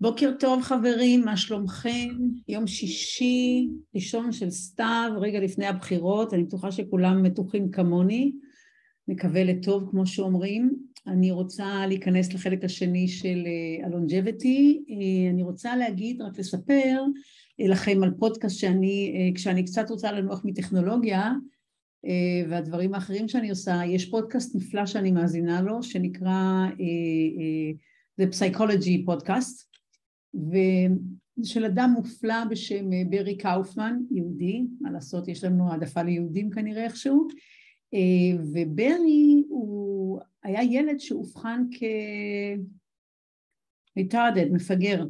בוקר 0.00 0.32
טוב 0.40 0.62
חברים, 0.62 1.24
מה 1.24 1.36
שלומכם? 1.36 2.08
יום 2.48 2.66
שישי, 2.66 3.68
ראשון 3.94 4.32
של 4.32 4.50
סתיו, 4.50 5.10
רגע 5.20 5.40
לפני 5.40 5.66
הבחירות, 5.66 6.34
אני 6.34 6.44
בטוחה 6.44 6.72
שכולם 6.72 7.22
מתוחים 7.22 7.70
כמוני, 7.70 8.32
מקווה 9.08 9.44
לטוב 9.44 9.90
כמו 9.90 10.06
שאומרים. 10.06 10.76
אני 11.06 11.30
רוצה 11.30 11.86
להיכנס 11.86 12.32
לחלק 12.32 12.64
השני 12.64 13.08
של 13.08 13.44
אה, 13.46 13.86
אה, 13.86 15.30
אני 15.30 15.42
רוצה 15.42 15.76
להגיד, 15.76 16.22
רק 16.22 16.38
לספר 16.38 17.02
אה, 17.60 17.68
לכם 17.68 18.02
על 18.02 18.10
פודקאסט 18.18 18.58
שאני, 18.58 19.32
כשאני 19.34 19.64
קצת 19.64 19.90
רוצה 19.90 20.12
לנוח 20.12 20.42
מטכנולוגיה, 20.44 21.32
והדברים 22.48 22.94
האחרים 22.94 23.28
שאני 23.28 23.50
עושה, 23.50 23.80
יש 23.86 24.10
פודקאסט 24.10 24.56
נפלא 24.56 24.86
שאני 24.86 25.10
מאזינה 25.10 25.62
לו, 25.62 25.82
שנקרא 25.82 26.66
The 28.20 28.24
Psychology 28.24 29.06
Podcast, 29.08 29.75
ושל 30.36 31.64
אדם 31.64 31.90
מופלא 31.96 32.44
בשם 32.50 32.92
אה, 32.92 33.02
ברי 33.10 33.36
קאופמן, 33.36 33.98
יהודי, 34.10 34.66
מה 34.80 34.90
לעשות, 34.90 35.28
יש 35.28 35.44
לנו 35.44 35.70
העדפה 35.70 36.02
ליהודים 36.02 36.50
כנראה 36.50 36.84
איכשהו, 36.84 37.28
אה, 37.94 37.98
וברי 38.52 39.42
הוא 39.48 40.20
היה 40.42 40.62
ילד 40.62 41.00
שאובחן 41.00 41.64
כ-retarded, 41.72 44.52
מפגר. 44.52 45.06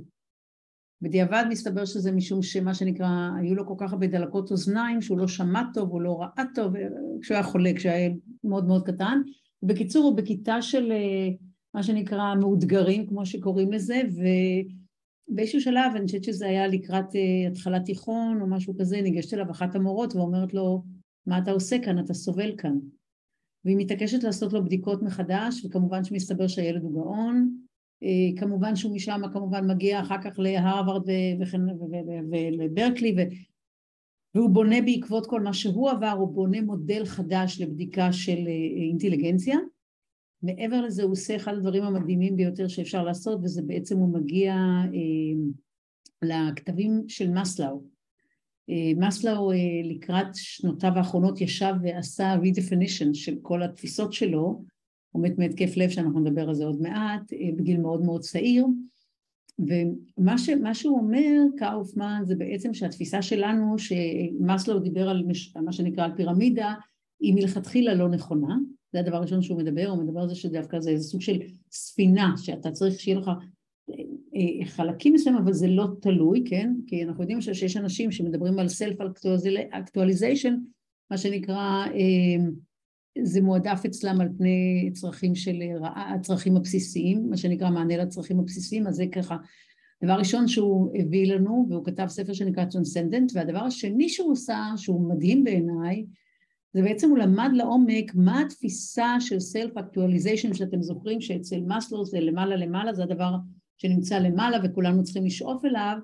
בדיעבד 1.02 1.44
מסתבר 1.48 1.84
שזה 1.84 2.12
משום 2.12 2.42
שמה 2.42 2.74
שנקרא, 2.74 3.30
היו 3.40 3.54
לו 3.54 3.66
כל 3.66 3.74
כך 3.78 3.92
הרבה 3.92 4.06
דלקות 4.06 4.50
אוזניים 4.50 5.02
שהוא 5.02 5.18
לא 5.18 5.28
שמע 5.28 5.62
טוב, 5.74 5.90
הוא 5.90 6.00
לא 6.00 6.20
ראה 6.20 6.44
טוב, 6.54 6.76
אה, 6.76 6.82
כשהוא 7.22 7.34
היה 7.34 7.44
חולה, 7.44 7.70
כשהוא 7.76 7.92
היה 7.92 8.10
מאוד 8.44 8.66
מאוד 8.66 8.86
קטן. 8.86 9.20
בקיצור, 9.62 10.04
הוא 10.04 10.16
בכיתה 10.16 10.62
של 10.62 10.92
מה 11.74 11.82
שנקרא 11.82 12.34
מאותגרים, 12.34 13.06
כמו 13.06 13.26
שקוראים 13.26 13.72
לזה, 13.72 14.00
ו... 14.16 14.20
באיזשהו 15.28 15.60
שלב, 15.60 15.92
אני 15.96 16.06
חושבת 16.06 16.24
שזה 16.24 16.46
היה 16.46 16.66
לקראת 16.66 17.04
uh, 17.12 17.50
התחלת 17.50 17.84
תיכון 17.84 18.40
או 18.40 18.46
משהו 18.46 18.74
כזה, 18.78 19.02
ניגשת 19.02 19.34
אליו 19.34 19.50
אחת 19.50 19.74
המורות 19.74 20.14
ואומרת 20.14 20.54
לו, 20.54 20.82
מה 21.26 21.38
אתה 21.38 21.50
עושה 21.50 21.78
כאן? 21.78 21.98
אתה 21.98 22.14
סובל 22.14 22.56
כאן. 22.58 22.78
והיא 23.64 23.76
מתעקשת 23.76 24.22
לעשות 24.22 24.52
לו 24.52 24.64
בדיקות 24.64 25.02
מחדש, 25.02 25.64
וכמובן 25.64 26.04
שמסתבר 26.04 26.48
שהילד 26.48 26.82
הוא 26.82 26.92
גאון, 26.92 27.56
uh, 28.04 28.40
כמובן 28.40 28.76
שהוא 28.76 28.94
משם 28.94 29.20
כמובן 29.32 29.70
מגיע 29.70 30.00
אחר 30.00 30.22
כך 30.22 30.38
להרווארד 30.38 31.02
ולברקלי, 32.30 33.16
והוא 34.34 34.50
בונה 34.50 34.80
בעקבות 34.80 35.26
כל 35.26 35.40
מה 35.40 35.52
שהוא 35.52 35.90
עבר, 35.90 36.10
הוא 36.18 36.28
בונה 36.28 36.60
מודל 36.60 37.04
חדש 37.04 37.60
לבדיקה 37.60 38.12
של 38.12 38.36
uh, 38.36 38.80
אינטליגנציה. 38.88 39.56
מעבר 40.46 40.80
לזה 40.80 41.02
הוא 41.02 41.12
עושה 41.12 41.36
אחד 41.36 41.54
הדברים 41.54 41.82
המדהימים 41.82 42.36
ביותר 42.36 42.68
שאפשר 42.68 43.04
לעשות 43.04 43.40
וזה 43.42 43.62
בעצם 43.62 43.98
הוא 43.98 44.12
מגיע 44.12 44.54
אה, 44.94 45.38
לכתבים 46.22 47.04
של 47.08 47.30
מסלאו. 47.30 47.82
אה, 48.70 48.92
מסלאו 48.96 49.52
אה, 49.52 49.56
לקראת 49.84 50.26
שנותיו 50.34 50.92
האחרונות 50.96 51.40
ישב 51.40 51.74
ועשה 51.82 52.36
redefinition 52.42 53.14
של 53.14 53.36
כל 53.42 53.62
התפיסות 53.62 54.12
שלו, 54.12 54.62
הוא 55.10 55.22
מת 55.22 55.38
מהתקף 55.38 55.76
לב 55.76 55.90
שאנחנו 55.90 56.20
נדבר 56.20 56.48
על 56.48 56.54
זה 56.54 56.64
עוד 56.64 56.80
מעט, 56.80 57.32
אה, 57.32 57.48
בגיל 57.56 57.80
מאוד 57.80 58.02
מאוד 58.02 58.20
צעיר. 58.20 58.66
ומה 59.58 60.38
ש, 60.38 60.50
שהוא 60.72 60.98
אומר, 60.98 61.42
קאופמן, 61.56 62.22
זה 62.24 62.36
בעצם 62.36 62.74
שהתפיסה 62.74 63.22
שלנו, 63.22 63.78
שמסלו 63.78 64.78
דיבר 64.78 65.08
על 65.08 65.24
מה 65.64 65.72
שנקרא 65.72 66.04
על 66.04 66.16
פירמידה, 66.16 66.74
היא 67.20 67.34
מלכתחילה 67.34 67.94
לא 67.94 68.08
נכונה, 68.08 68.56
זה 68.92 69.00
הדבר 69.00 69.16
הראשון 69.16 69.42
שהוא 69.42 69.58
מדבר, 69.58 69.86
הוא 69.86 70.04
מדבר 70.04 70.20
על 70.20 70.28
זה 70.28 70.34
שדווקא 70.34 70.80
זה 70.80 70.90
איזה 70.90 71.04
סוג 71.04 71.20
של 71.20 71.38
ספינה, 71.70 72.34
שאתה 72.36 72.70
צריך 72.70 73.00
שיהיה 73.00 73.18
לך 73.18 73.28
אה, 73.28 73.94
אה, 74.36 74.66
חלקים 74.66 75.12
מסוימים, 75.14 75.42
אבל 75.42 75.52
זה 75.52 75.68
לא 75.68 75.86
תלוי, 76.00 76.44
כן? 76.46 76.74
כי 76.86 77.04
אנחנו 77.04 77.22
יודעים 77.22 77.40
שיש 77.40 77.76
אנשים 77.76 78.10
שמדברים 78.10 78.58
על 78.58 78.66
actualization, 79.70 80.56
מה 81.10 81.18
שנקרא, 81.18 81.86
אה, 81.86 82.44
זה 83.22 83.40
מועדף 83.40 83.82
אצלם 83.86 84.20
על 84.20 84.28
פני 84.38 84.90
צרכים 84.92 85.34
של 85.34 85.62
הצרכים 85.82 86.56
הבסיסיים, 86.56 87.30
מה 87.30 87.36
שנקרא 87.36 87.70
מענה 87.70 87.96
לצרכים 87.96 88.40
הבסיסיים, 88.40 88.86
אז 88.86 88.94
זה 88.94 89.04
ככה 89.12 89.36
דבר 90.04 90.12
ראשון 90.12 90.48
שהוא 90.48 90.90
הביא 90.98 91.34
לנו, 91.34 91.66
והוא 91.70 91.84
כתב 91.84 92.06
ספר 92.08 92.32
שנקרא 92.32 92.64
Transcendent, 92.64 93.32
והדבר 93.34 93.64
השני 93.64 94.08
שהוא 94.08 94.32
עושה, 94.32 94.72
שהוא 94.76 95.08
מדהים 95.08 95.44
בעיניי, 95.44 96.04
זה 96.72 96.82
בעצם 96.82 97.10
הוא 97.10 97.18
למד 97.18 97.50
לעומק 97.52 98.14
מה 98.14 98.40
התפיסה 98.40 99.16
של 99.20 99.36
actualization 99.74 100.54
שאתם 100.54 100.82
זוכרים 100.82 101.20
שאצל 101.20 101.60
מאסלו 101.60 102.04
זה 102.04 102.20
למעלה 102.20 102.56
למעלה, 102.56 102.92
זה 102.92 103.02
הדבר 103.02 103.34
שנמצא 103.78 104.18
למעלה 104.18 104.58
וכולנו 104.64 105.02
צריכים 105.02 105.26
לשאוף 105.26 105.64
אליו, 105.64 105.96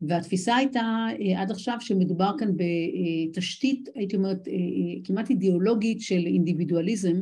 והתפיסה 0.00 0.56
הייתה 0.56 1.06
אה, 1.20 1.42
עד 1.42 1.50
עכשיו 1.50 1.76
שמדובר 1.80 2.30
כאן 2.38 2.48
בתשתית, 2.56 3.88
הייתי 3.94 4.16
אומרת, 4.16 4.48
אה, 4.48 4.52
אה, 4.52 5.04
כמעט 5.04 5.30
אידיאולוגית 5.30 6.00
של 6.00 6.26
אינדיבידואליזם, 6.26 7.20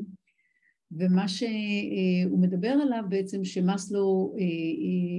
ומה 0.93 1.29
שהוא 1.29 2.39
מדבר 2.41 2.69
עליו 2.69 3.03
בעצם 3.09 3.45
שמאסלו, 3.45 4.35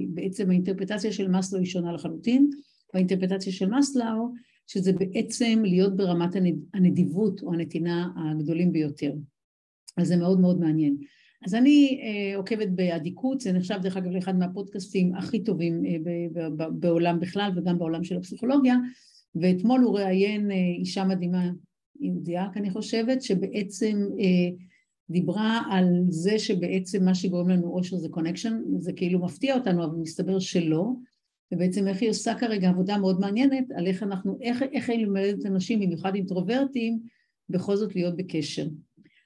בעצם 0.08 0.50
האינטרפטציה 0.50 1.12
של 1.12 1.28
מאסלו 1.28 1.58
היא 1.58 1.66
שונה 1.66 1.92
לחלוטין, 1.92 2.50
והאינטרפטציה 2.94 3.52
של 3.52 3.68
מאסלו 3.68 4.32
שזה 4.66 4.92
בעצם 4.92 5.62
להיות 5.64 5.96
ברמת 5.96 6.36
הנדיבות 6.74 7.42
או 7.42 7.52
הנתינה 7.52 8.08
הגדולים 8.16 8.72
ביותר. 8.72 9.12
אז 9.96 10.08
זה 10.08 10.16
מאוד 10.16 10.40
מאוד 10.40 10.60
מעניין. 10.60 10.96
אז 11.46 11.54
אני 11.54 12.00
אה, 12.02 12.36
עוקבת 12.36 12.68
באדיקות, 12.68 13.40
זה 13.40 13.52
נחשב 13.52 13.78
דרך 13.82 13.96
אגב 13.96 14.10
לאחד 14.10 14.38
מהפודקאסטים 14.38 15.14
הכי 15.14 15.44
טובים 15.44 15.82
אה, 15.86 16.66
בעולם 16.70 17.20
בכלל 17.20 17.50
וגם 17.56 17.78
בעולם 17.78 18.04
של 18.04 18.16
הפסיכולוגיה, 18.16 18.76
ואתמול 19.40 19.80
הוא 19.80 19.98
ראיין 19.98 20.50
אה, 20.50 20.56
אישה 20.78 21.04
מדהימה, 21.04 21.50
יהודייה, 22.00 22.48
אני 22.56 22.70
חושבת, 22.70 23.22
שבעצם 23.22 24.02
אה, 24.20 24.56
דיברה 25.10 25.62
על 25.70 25.86
זה 26.08 26.38
שבעצם 26.38 27.04
מה 27.04 27.14
שגורם 27.14 27.48
לנו 27.48 27.68
אושר 27.68 27.96
זה 27.96 28.08
קונקשן, 28.08 28.60
זה 28.78 28.92
כאילו 28.92 29.18
מפתיע 29.18 29.54
אותנו, 29.54 29.84
אבל 29.84 29.96
מסתבר 29.96 30.38
שלא, 30.38 30.92
ובעצם 31.52 31.88
איך 31.88 32.02
היא 32.02 32.10
עושה 32.10 32.34
כרגע 32.34 32.68
עבודה 32.68 32.98
מאוד 32.98 33.20
מעניינת 33.20 33.70
על 33.76 33.86
איך 33.86 34.02
אנחנו, 34.02 34.38
איך, 34.40 34.62
איך 34.72 34.90
היא 34.90 35.06
לומדת 35.06 35.46
אנשים, 35.46 35.80
במיוחד 35.80 36.14
אינטרוברטים, 36.14 36.98
בכל 37.48 37.76
זאת 37.76 37.94
להיות 37.94 38.16
בקשר. 38.16 38.66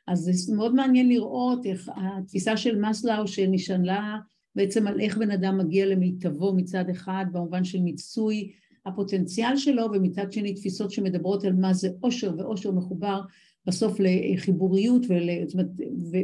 אז 0.08 0.18
זה 0.18 0.54
מאוד 0.56 0.74
מעניין 0.74 1.08
לראות 1.08 1.66
איך 1.66 1.90
התפיסה 1.96 2.56
של 2.56 2.80
מסלאו 2.80 3.28
שנשאלה 3.28 4.18
בעצם 4.54 4.86
על 4.86 5.00
איך 5.00 5.18
בן 5.18 5.30
אדם 5.30 5.58
מגיע 5.58 5.86
למיטבו 5.86 6.54
מצד 6.54 6.84
אחד 6.90 7.24
במובן 7.32 7.64
של 7.64 7.80
מיצוי 7.80 8.52
הפוטנציאל 8.86 9.56
שלו 9.56 9.86
ומצד 9.92 10.32
שני 10.32 10.54
תפיסות 10.54 10.90
שמדברות 10.90 11.44
על 11.44 11.52
מה 11.52 11.72
זה 11.72 11.88
אושר 12.02 12.34
ואושר 12.38 12.70
מחובר 12.70 13.20
בסוף 13.66 13.96
לחיבוריות 14.00 15.02
ול, 15.08 15.28
אומרת, 15.54 15.68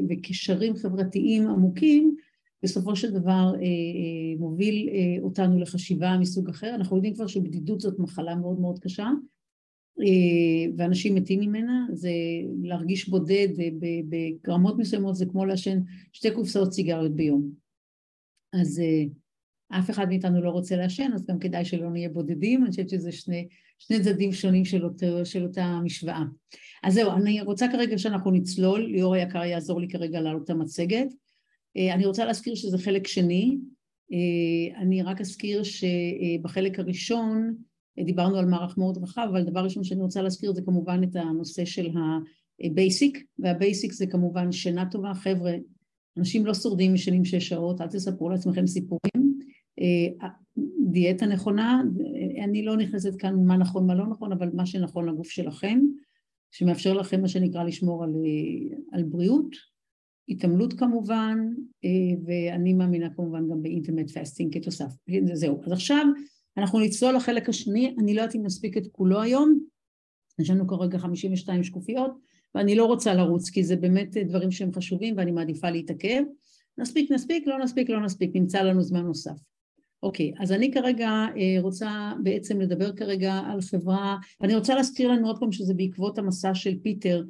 וקשרים 0.09 0.77
חברתיים 0.77 1.49
עמוקים 1.49 2.17
בסופו 2.63 2.97
של 2.97 3.11
דבר 3.11 3.53
אה, 3.55 3.61
אה, 3.61 4.39
מוביל 4.39 4.89
אה, 4.89 5.23
אותנו 5.23 5.59
לחשיבה 5.59 6.17
מסוג 6.21 6.49
אחר. 6.49 6.75
אנחנו 6.75 6.97
יודעים 6.97 7.15
כבר 7.15 7.27
שבדידות 7.27 7.81
זאת 7.81 7.99
מחלה 7.99 8.35
מאוד 8.35 8.61
מאוד 8.61 8.79
קשה, 8.79 9.09
ואנשים 10.77 11.15
מתים 11.15 11.41
ממנה, 11.41 11.87
זה 11.93 12.11
להרגיש 12.63 13.09
בודד 13.09 13.49
ברמות 14.45 14.79
מסוימות 14.79 15.17
זה 15.17 15.27
כמו 15.27 15.45
לעשן 15.45 15.79
שתי 16.13 16.31
קופסאות 16.31 16.73
סיגריות 16.73 17.13
ביום. 17.13 17.51
אז 18.53 18.83
אף 19.69 19.91
אחד 19.91 20.09
מאיתנו 20.09 20.43
לא 20.43 20.51
רוצה 20.51 20.77
לעשן, 20.77 21.11
אז 21.15 21.27
גם 21.27 21.39
כדאי 21.39 21.65
שלא 21.65 21.91
נהיה 21.91 22.09
בודדים, 22.09 22.63
אני 22.63 22.71
חושבת 22.71 22.89
שזה 22.89 23.13
שני, 23.13 23.49
שני 23.79 24.01
צדדים 24.01 24.33
שונים 24.33 24.65
של, 24.65 24.85
אותו, 24.85 25.25
של 25.25 25.43
אותה 25.43 25.81
משוואה. 25.85 26.23
אז 26.83 26.95
זהו, 26.95 27.13
אני 27.13 27.41
רוצה 27.41 27.67
כרגע 27.73 27.99
שאנחנו 27.99 28.31
נצלול, 28.31 28.87
ליאור 28.87 29.15
היקר 29.15 29.45
יעזור 29.45 29.81
לי 29.81 29.89
כרגע 29.89 30.21
לעלות 30.21 30.45
את 30.45 30.51
המצגת. 30.51 31.09
אה, 31.77 31.95
אני 31.95 32.07
רוצה 32.07 32.25
להזכיר 32.25 32.55
שזה 32.55 32.79
חלק 32.79 33.07
שני, 33.07 33.59
אה, 34.13 34.81
אני 34.83 35.03
רק 35.03 35.21
אזכיר 35.21 35.63
שבחלק 35.63 36.79
הראשון 36.79 37.55
דיברנו 38.05 38.37
על 38.37 38.45
מערך 38.45 38.79
מאוד 38.79 38.99
רחב, 39.03 39.29
אבל 39.31 39.45
דבר 39.45 39.61
ראשון 39.61 39.85
שאני 39.85 40.03
רוצה 40.03 40.23
להזכיר 40.23 40.53
זה 40.53 40.63
כמובן 40.63 41.01
את 41.03 41.17
הנושא 41.17 41.65
של 41.65 41.89
ה 42.65 42.73
basic, 42.73 43.25
וה 43.39 43.54
basic 43.54 43.93
זה 43.93 44.07
כמובן 44.07 44.53
שינה 44.53 44.91
טובה, 44.91 45.15
חבר'ה, 45.15 45.53
אנשים 46.19 46.47
לא 46.47 46.55
שורדים 46.55 46.95
משנים 46.95 47.25
שש 47.25 47.49
שעות, 47.49 47.81
אל 47.81 47.87
תספרו 47.87 48.29
לעצמכם 48.29 48.67
סיפורים, 48.67 49.39
אה, 49.81 50.29
דיאטה 50.91 51.27
נכונה, 51.27 51.83
אני 52.45 52.63
לא 52.63 52.77
נכנסת 52.77 53.17
כאן 53.19 53.35
מה 53.45 53.57
נכון 53.57 53.87
מה 53.87 53.95
לא 53.95 54.07
נכון, 54.07 54.33
אבל 54.33 54.51
מה 54.55 54.67
שנכון 54.67 55.09
לגוף 55.09 55.29
שלכם, 55.29 55.81
שמאפשר 56.51 56.93
לכם 56.93 57.21
מה 57.21 57.29
שנקרא 57.29 57.65
לשמור 57.65 58.05
על, 58.05 58.13
על 58.93 59.03
בריאות, 59.03 59.57
התעמלות 60.29 60.73
כמובן, 60.73 61.39
אה, 61.85 61.91
ואני 62.25 62.73
מאמינה 62.73 63.11
כמובן 63.15 63.49
גם 63.51 63.63
באינטרנט 63.63 64.11
פסטינג 64.11 64.59
כתוסף. 64.59 64.91
זהו. 65.35 65.61
אז 65.67 65.73
עכשיו 65.73 66.07
אנחנו 66.57 66.81
נצלול 66.81 67.17
לחלק 67.17 67.49
השני, 67.49 67.95
אני 67.99 68.15
לא 68.15 68.21
יודעת 68.21 68.35
אם 68.35 68.43
נספיק 68.43 68.77
את 68.77 68.87
כולו 68.93 69.23
היום, 69.23 69.59
יש 70.39 70.51
לנו 70.51 70.67
כרגע 70.67 70.99
52 70.99 71.63
שקופיות, 71.63 72.11
ואני 72.55 72.75
לא 72.75 72.85
רוצה 72.85 73.15
לרוץ, 73.15 73.51
כי 73.51 73.65
זה 73.65 73.77
באמת 73.77 74.17
דברים 74.17 74.51
שהם 74.51 74.73
חשובים 74.73 75.15
ואני 75.17 75.31
מעדיפה 75.31 75.71
להתעכב. 75.71 76.23
נספיק, 76.79 77.11
נספיק, 77.11 77.47
לא 77.47 77.59
נספיק, 77.59 77.91
לא 77.91 78.01
נספיק, 78.01 78.31
נמצא 78.35 78.63
לנו 78.63 78.83
זמן 78.83 79.01
נוסף. 79.01 79.39
אוקיי, 80.03 80.33
אז 80.39 80.53
אני 80.53 80.73
כרגע 80.73 81.09
אה, 81.09 81.61
רוצה 81.61 82.13
בעצם 82.23 82.61
לדבר 82.61 82.93
כרגע 82.93 83.33
על 83.35 83.61
חברה, 83.61 84.17
אני 84.43 84.55
רוצה 84.55 84.75
להזכיר 84.75 85.11
לנו 85.11 85.27
עוד 85.27 85.41
פעם 85.41 85.53
שזה 85.53 85.75
בעקבות 85.75 86.19
המסע 86.19 86.55
של 86.55 86.79
פיטר 86.83 87.23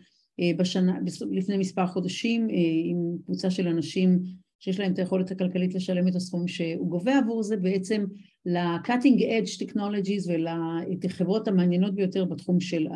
בשנה, 0.57 0.99
לפני 1.31 1.57
מספר 1.57 1.87
חודשים 1.87 2.49
עם 2.85 2.97
קבוצה 3.25 3.51
של 3.51 3.69
אנשים 3.69 4.19
שיש 4.59 4.81
להם 4.81 4.93
את 4.93 4.99
היכולת 4.99 5.31
הכלכלית 5.31 5.75
לשלם 5.75 6.09
את 6.09 6.15
הסכום 6.15 6.49
שהוא 6.49 6.89
גובה 6.89 7.19
עבור 7.19 7.43
זה, 7.43 7.57
בעצם 7.57 8.05
ל-cutting 8.47 9.21
edge 9.21 9.67
technologies 9.67 10.29
ולחברות 10.29 11.49
המעניינות 11.49 11.95
ביותר 11.95 12.25
בתחום 12.25 12.61
של 12.61 12.87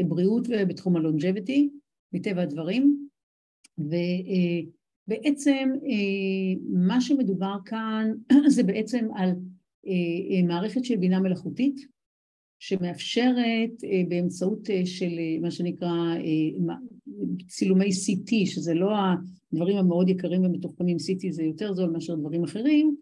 הבריאות 0.00 0.46
ובתחום 0.50 0.96
ה-longevity, 0.96 1.60
מטבע 2.12 2.42
הדברים. 2.42 3.08
ובעצם 5.08 5.68
מה 6.72 7.00
שמדובר 7.00 7.56
כאן 7.64 8.12
זה 8.54 8.62
בעצם 8.62 9.08
על 9.16 9.30
מערכת 10.44 10.84
של 10.84 10.96
בינה 10.96 11.20
מלאכותית 11.20 11.86
שמאפשרת 12.62 13.70
באמצעות 14.08 14.68
של 14.84 15.10
מה 15.40 15.50
שנקרא 15.50 15.88
צילומי 17.48 17.88
CT, 17.88 18.46
שזה 18.46 18.74
לא 18.74 18.90
הדברים 19.52 19.76
המאוד 19.76 20.08
יקרים 20.08 20.44
ומתוחכמים, 20.44 20.96
CT 20.96 21.30
זה 21.30 21.42
יותר 21.42 21.72
זול 21.72 21.90
מאשר 21.90 22.14
דברים 22.14 22.44
אחרים, 22.44 22.96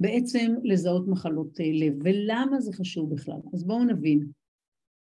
בעצם 0.00 0.54
לזהות 0.64 1.08
מחלות 1.08 1.58
לב. 1.60 1.94
ולמה 2.04 2.60
זה 2.60 2.72
חשוב 2.72 3.14
בכלל? 3.14 3.40
אז 3.54 3.64
בואו 3.64 3.84
נבין. 3.84 4.26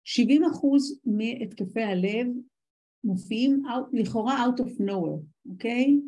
70 0.05 0.45
אחוז 0.45 1.01
מהתקפי 1.05 1.83
הלב 1.83 2.27
מופיעים 3.05 3.63
לכאורה 3.93 4.47
out 4.47 4.61
of 4.61 4.81
nowhere, 4.81 5.51
אוקיי? 5.51 5.99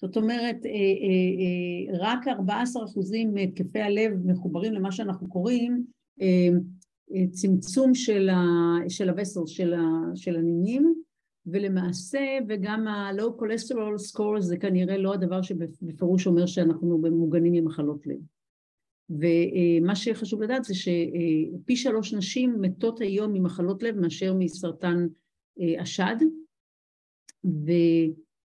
זאת 0.00 0.16
אומרת, 0.16 0.66
אה, 0.66 0.70
אה, 0.70 1.94
אה, 1.94 2.12
רק 2.12 2.28
14 2.28 2.84
אחוזים 2.84 3.34
מהתקפי 3.34 3.80
הלב 3.80 4.12
מחוברים 4.26 4.72
למה 4.72 4.92
שאנחנו 4.92 5.28
קוראים 5.28 5.84
צמצום 7.30 7.94
של 7.94 8.28
ה-vessels, 8.28 9.48
של 10.14 10.36
הנימים, 10.36 10.94
ולמעשה, 11.46 12.38
וגם 12.48 12.88
ה-low 12.88 13.40
cholesterol 13.40 14.12
score 14.12 14.40
זה 14.40 14.56
כנראה 14.56 14.98
לא 14.98 15.14
הדבר 15.14 15.42
שבפירוש 15.42 16.26
אומר 16.26 16.46
שאנחנו 16.46 16.98
מוגנים 16.98 17.52
ממחלות 17.52 18.06
לב. 18.06 18.18
ומה 19.10 19.96
שחשוב 19.96 20.42
לדעת 20.42 20.64
זה 20.64 20.74
שפי 20.74 21.76
שלוש 21.76 22.14
נשים 22.14 22.60
מתות 22.60 23.00
היום 23.00 23.32
ממחלות 23.32 23.82
לב 23.82 23.96
מאשר 23.96 24.34
מסרטן 24.38 25.06
השד, 25.78 26.16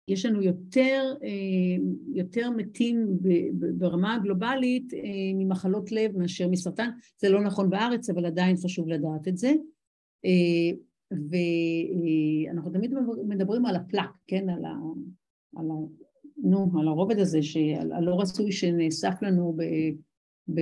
ויש 0.08 0.26
לנו 0.26 0.42
יותר, 0.42 1.14
יותר 2.14 2.50
מתים 2.50 3.06
ברמה 3.78 4.14
הגלובלית 4.14 4.92
ממחלות 5.34 5.92
לב 5.92 6.18
מאשר 6.18 6.48
מסרטן, 6.48 6.90
זה 7.20 7.28
לא 7.28 7.40
נכון 7.44 7.70
בארץ 7.70 8.10
אבל 8.10 8.26
עדיין 8.26 8.56
חשוב 8.56 8.88
לדעת 8.88 9.28
את 9.28 9.36
זה. 9.36 9.52
ואנחנו 11.10 12.70
תמיד 12.70 12.94
מדברים 13.28 13.66
על 13.66 13.76
הפלאק, 13.76 14.10
כן, 14.26 14.48
על, 14.48 14.64
ה, 14.64 14.74
על, 15.56 15.70
ה, 15.70 15.74
נו, 16.42 16.70
על 16.80 16.88
הרובד 16.88 17.18
הזה, 17.18 17.40
הלא 17.92 18.20
רצוי 18.20 18.52
שנאסף 18.52 19.22
לנו 19.22 19.56
ב, 19.56 19.62
ב, 20.48 20.60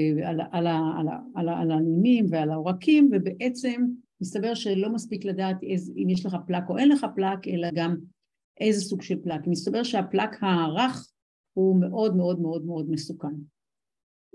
על, 1.34 1.70
הנימים 1.70 2.26
ועל 2.30 2.50
העורקים, 2.50 3.10
ובעצם 3.12 3.84
מסתבר 4.20 4.54
שלא 4.54 4.92
מספיק 4.92 5.24
לדעת 5.24 5.56
אם 5.96 6.10
יש 6.10 6.26
לך 6.26 6.36
פלאק 6.46 6.70
או 6.70 6.78
אין 6.78 6.88
לך 6.88 7.06
פלאק, 7.14 7.48
אלא 7.48 7.68
גם 7.74 7.96
איזה 8.60 8.80
סוג 8.80 9.02
של 9.02 9.22
פלאק. 9.22 9.46
מסתבר 9.46 9.82
שהפלאק 9.82 10.36
הרך 10.40 11.12
הוא 11.52 11.80
מאוד 11.80 12.16
מאוד 12.16 12.40
מאוד 12.40 12.64
מאוד 12.64 12.90
מסוכן. 12.90 13.34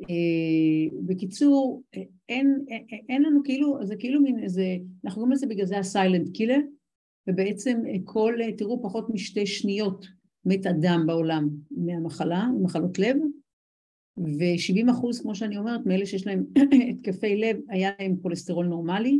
אה, 0.01 0.98
בקיצור, 1.06 1.83
אין, 2.30 2.66
אין, 3.10 3.24
לנו 3.24 3.42
כאילו, 3.44 3.86
זה 3.86 3.95
כאילו 3.95 4.21
מין 4.21 4.44
איזה, 4.44 4.77
אנחנו 5.06 5.19
קוראים 5.19 5.31
לזה 5.31 5.48
בגלל 5.48 5.66
זה 5.66 5.77
ה 5.78 5.85
silent 5.85 6.30
killer, 6.34 6.60
ובעצם 7.27 7.81
כל, 8.04 8.33
תראו, 8.57 8.83
פחות 8.83 9.10
משתי 9.10 9.45
שניות 9.45 10.06
מת 10.45 10.65
אדם 10.65 11.04
בעולם 11.07 11.50
מהמחלה, 11.72 12.48
ממחלות 12.60 13.00
לב, 13.00 13.18
ו-70 14.18 14.92
אחוז, 14.92 15.22
כמו 15.22 15.36
שאני 15.36 15.57
אומרת, 15.57 15.86
מאלה 15.86 16.06
שיש 16.06 16.27
להם 16.27 16.45
התקפי 16.89 17.36
לב, 17.36 17.57
היה 17.69 17.92
להם 18.00 18.15
כולסטרול 18.22 18.65
נורמלי, 18.65 19.19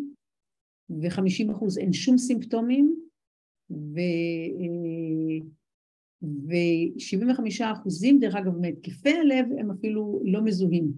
ו-50 0.90 1.52
אחוז 1.52 1.78
אין 1.78 1.94
שום 1.94 2.18
סימפטומים, 2.18 3.09
ו... 3.71 4.00
אה, 4.60 5.45
ו-75 6.24 7.71
אחוזים, 7.74 8.19
דרך 8.19 8.36
אגב, 8.36 8.57
מהתקפי 8.57 9.13
הלב 9.13 9.45
הם 9.60 9.71
אפילו 9.71 10.21
לא 10.25 10.42
מזוהים. 10.42 10.92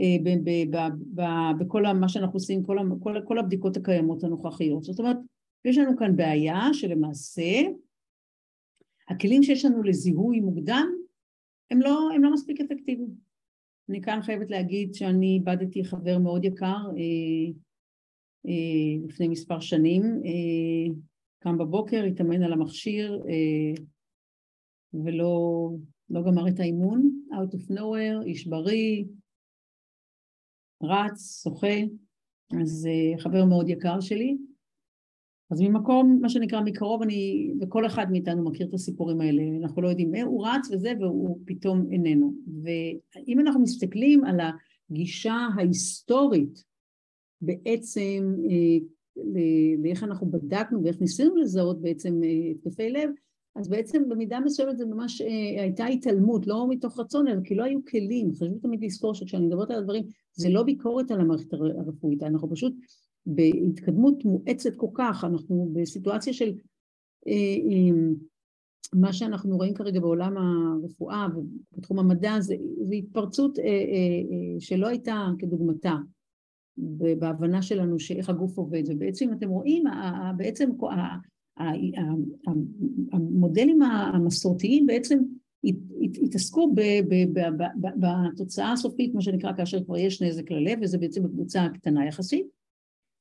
אה, 0.00 1.52
בכל 1.58 1.82
מה 1.82 2.08
שאנחנו 2.08 2.34
עושים, 2.34 2.62
כל, 2.62 2.78
כל, 3.02 3.14
כל 3.24 3.38
הבדיקות 3.38 3.76
הקיימות 3.76 4.24
הנוכחיות. 4.24 4.84
זאת 4.84 4.98
אומרת, 4.98 5.16
יש 5.64 5.78
לנו 5.78 5.96
כאן 5.96 6.16
בעיה 6.16 6.60
שלמעשה 6.72 7.62
הכלים 9.08 9.42
שיש 9.42 9.64
לנו 9.64 9.82
לזיהוי 9.82 10.40
מוקדם 10.40 10.86
הם 11.70 11.80
לא, 11.80 12.10
הם 12.14 12.22
לא 12.24 12.32
מספיק 12.32 12.60
אפקטיביים. 12.60 13.26
אני 13.88 14.02
כאן 14.02 14.22
חייבת 14.22 14.50
להגיד 14.50 14.94
שאני 14.94 15.34
איבדתי 15.34 15.84
חבר 15.84 16.18
מאוד 16.18 16.44
יקר 16.44 16.66
אה, 16.66 17.52
אה, 18.46 19.08
לפני 19.08 19.28
מספר 19.28 19.60
שנים, 19.60 20.02
אה, 20.02 20.94
קם 21.46 21.58
בבוקר, 21.58 22.04
התאמן 22.04 22.42
על 22.42 22.52
המכשיר, 22.52 23.22
אה, 23.28 23.84
ולא 25.04 25.70
לא 26.10 26.22
גמר 26.22 26.48
את 26.48 26.60
האימון, 26.60 27.10
out 27.32 27.54
of 27.54 27.70
nowhere, 27.70 28.24
איש 28.24 28.46
בריא, 28.46 29.04
רץ, 30.82 31.42
שוחה, 31.42 31.76
אז 32.62 32.88
uh, 32.88 33.20
חבר 33.20 33.44
מאוד 33.44 33.68
יקר 33.68 34.00
שלי. 34.00 34.36
אז 35.50 35.60
ממקום, 35.60 36.18
מה 36.22 36.28
שנקרא 36.28 36.60
מקרוב, 36.60 37.02
אני, 37.02 37.50
וכל 37.60 37.86
אחד 37.86 38.06
מאיתנו 38.10 38.44
מכיר 38.44 38.68
את 38.68 38.74
הסיפורים 38.74 39.20
האלה, 39.20 39.42
אנחנו 39.62 39.82
לא 39.82 39.88
יודעים, 39.88 40.14
הוא 40.14 40.46
רץ 40.46 40.70
וזה, 40.72 40.92
והוא 41.00 41.40
פתאום 41.46 41.92
איננו. 41.92 42.34
ואם 42.62 43.40
אנחנו 43.40 43.60
מסתכלים 43.60 44.24
על 44.24 44.40
הגישה 44.90 45.36
ההיסטורית 45.56 46.64
בעצם, 47.40 48.34
אה, 48.50 48.95
לאיך 49.82 50.04
אנחנו 50.04 50.30
בדקנו 50.30 50.84
ואיך 50.84 51.00
ניסינו 51.00 51.36
לזהות 51.36 51.80
בעצם 51.80 52.20
אה, 52.24 52.50
התקפי 52.50 52.90
לב, 52.90 53.10
אז 53.56 53.68
בעצם 53.68 54.08
במידה 54.08 54.40
מסוימת 54.40 54.78
זה 54.78 54.86
ממש 54.86 55.20
אה, 55.20 55.62
הייתה 55.62 55.86
התעלמות, 55.86 56.46
לא 56.46 56.66
מתוך 56.68 57.00
רצון, 57.00 57.28
אלא 57.28 57.40
כי 57.44 57.54
לא 57.54 57.64
היו 57.64 57.78
כלים. 57.90 58.34
חשוב 58.34 58.58
תמיד 58.62 58.84
לזכור 58.84 59.14
שכשאני 59.14 59.46
מדברת 59.46 59.70
על 59.70 59.78
הדברים, 59.78 60.04
זה 60.32 60.48
לא 60.48 60.62
ביקורת 60.62 61.10
על 61.10 61.20
המערכת 61.20 61.52
הרפואית, 61.52 62.22
אנחנו 62.22 62.50
פשוט 62.50 62.74
בהתקדמות 63.26 64.24
מואצת 64.24 64.76
כל 64.76 64.90
כך, 64.94 65.24
אנחנו 65.24 65.70
בסיטואציה 65.72 66.32
של 66.32 66.52
אה, 67.28 67.32
מה 68.94 69.12
שאנחנו 69.12 69.56
רואים 69.56 69.74
כרגע 69.74 70.00
בעולם 70.00 70.34
הרפואה 70.36 71.26
ובתחום 71.36 71.98
המדע, 71.98 72.40
זה, 72.40 72.56
זה 72.82 72.94
התפרצות 72.94 73.58
שלא 74.58 74.86
הייתה 74.86 75.26
כדוגמתה. 75.38 75.96
בהבנה 77.18 77.62
שלנו 77.62 77.98
שאיך 77.98 78.30
הגוף 78.30 78.58
עובד, 78.58 78.82
ובעצם 78.88 79.32
אתם 79.32 79.48
רואים, 79.48 79.84
בעצם 80.36 80.70
המודלים 83.12 83.82
המסורתיים 83.82 84.86
בעצם 84.86 85.18
התעסקו 86.22 86.74
בתוצאה 88.00 88.72
הסופית, 88.72 89.14
מה 89.14 89.20
שנקרא, 89.20 89.52
כאשר 89.52 89.84
כבר 89.84 89.96
יש 89.96 90.22
נזק 90.22 90.50
ללב, 90.50 90.78
וזה 90.82 90.98
בעצם 90.98 91.22
בקבוצה 91.22 91.66
קטנה 91.74 92.06
יחסית, 92.06 92.46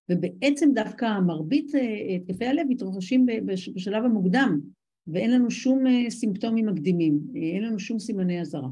ובעצם 0.09 0.69
דווקא 0.73 1.19
מרבית 1.19 1.75
אה, 1.75 2.15
התקפי 2.15 2.45
הלב 2.45 2.67
מתרחשים 2.69 3.25
בשלב 3.45 4.05
המוקדם, 4.05 4.59
ואין 5.07 5.31
לנו 5.31 5.51
שום 5.51 5.87
אה, 5.87 6.09
סימפטומים 6.09 6.65
מקדימים, 6.65 7.19
אה, 7.35 7.41
אין 7.41 7.63
לנו 7.63 7.79
שום 7.79 7.99
סימני 7.99 8.41
אזהרה. 8.41 8.69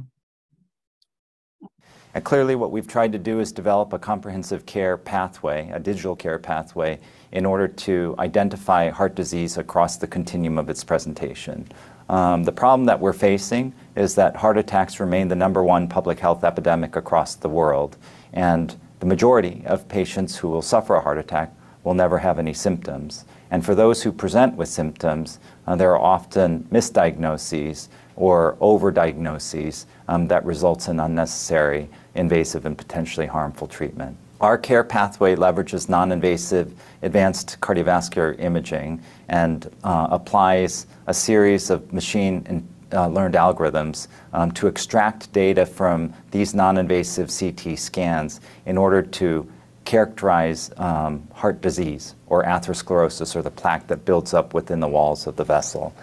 And 2.14 2.24
clearly 2.24 2.56
what 2.56 2.72
we've 2.72 2.88
tried 2.88 3.12
to 3.14 3.18
do 3.18 3.40
is 3.40 3.52
develop 3.52 3.92
a 3.92 4.00
comprehensive 4.00 4.66
care 4.66 4.98
pathway, 4.98 5.70
a 5.74 5.80
digital 5.80 6.16
care 6.16 6.38
pathway, 6.38 7.00
in 7.32 7.46
order 7.46 7.68
to 7.68 8.16
identify 8.20 8.90
heart 8.90 9.16
disease 9.16 9.58
across 9.58 9.98
the 9.98 10.06
continuum 10.06 10.60
of 10.60 10.70
its 10.70 10.84
presentation. 10.84 11.68
Um, 12.10 12.44
the 12.44 12.52
problem 12.52 12.86
that 12.86 13.00
we're 13.00 13.14
facing 13.14 13.74
is 13.96 14.14
that 14.16 14.36
heart 14.36 14.58
attacks 14.58 15.00
remain 15.00 15.28
the 15.28 15.36
number 15.36 15.64
one 15.64 15.88
public 15.88 16.20
health 16.20 16.44
epidemic 16.44 16.96
across 16.96 17.34
the 17.34 17.50
world, 17.50 17.98
and 18.34 18.76
the 19.00 19.06
majority 19.08 19.64
of 19.66 19.88
patients 19.88 20.38
who 20.38 20.50
will 20.50 20.62
suffer 20.62 20.96
a 20.96 21.02
heart 21.02 21.18
attack 21.18 21.52
will 21.84 21.94
never 21.94 22.20
have 22.20 22.40
any 22.40 22.54
symptoms. 22.54 23.26
And 23.50 23.66
for 23.66 23.76
those 23.76 24.04
who 24.04 24.12
present 24.12 24.56
with 24.56 24.70
symptoms, 24.70 25.40
uh, 25.68 25.76
there 25.76 25.92
are 25.92 26.02
often 26.02 26.64
misdiagnoses 26.72 27.88
or 28.16 28.56
overdiagnoses 28.62 29.86
um, 30.08 30.28
that 30.28 30.46
results 30.46 30.88
in 30.88 31.00
unnecessary 31.00 31.90
invasive 32.16 32.66
and 32.66 32.78
potentially 32.78 33.28
harmful 33.28 33.68
treatment. 33.68 34.18
Our 34.42 34.58
care 34.58 34.84
pathway 34.84 35.36
leverages 35.36 35.88
non-invasive 35.88 36.74
advanced 37.02 37.58
cardiovascular 37.62 38.38
imaging 38.40 39.02
and 39.30 39.70
uh, 39.84 40.08
applies 40.12 40.86
a 41.08 41.14
series 41.14 41.70
of 41.70 41.94
machine 41.94 42.68
uh, 42.92 43.08
learned 43.08 43.36
algorithms 43.36 44.08
um, 44.34 44.52
to 44.52 44.68
extract 44.68 45.32
data 45.32 45.66
from 45.66 46.14
these 46.32 46.54
non-invasive 46.54 47.32
CT 47.32 47.80
scans 47.80 48.42
in 48.66 48.78
order 48.78 49.02
to 49.02 49.50
characterize 49.86 50.72
um, 50.78 51.28
heart 51.34 51.62
disease 51.62 52.16
or 52.28 52.44
atherosclerosis 52.44 53.36
or 53.36 53.42
the 53.42 53.52
plaque 53.52 53.88
that 53.88 54.06
builds 54.06 54.34
up 54.34 54.54
within 54.54 54.80
the 54.80 54.88
walls 54.88 55.28
of 55.28 55.36
the 55.36 55.44
vessel. 55.44 55.94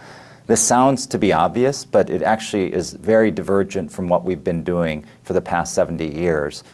This 0.50 0.62
sounds 0.74 1.00
to 1.12 1.18
be 1.26 1.32
obvious, 1.46 1.84
but 1.84 2.06
it 2.16 2.22
actually 2.34 2.68
is 2.80 2.86
very 3.12 3.30
divergent 3.40 3.88
from 3.94 4.06
what 4.12 4.24
we've 4.26 4.44
been 4.50 4.64
doing 4.64 4.98
for 5.22 5.32
the 5.32 5.40
past 5.40 5.74
70 5.74 6.04
years. 6.04 6.64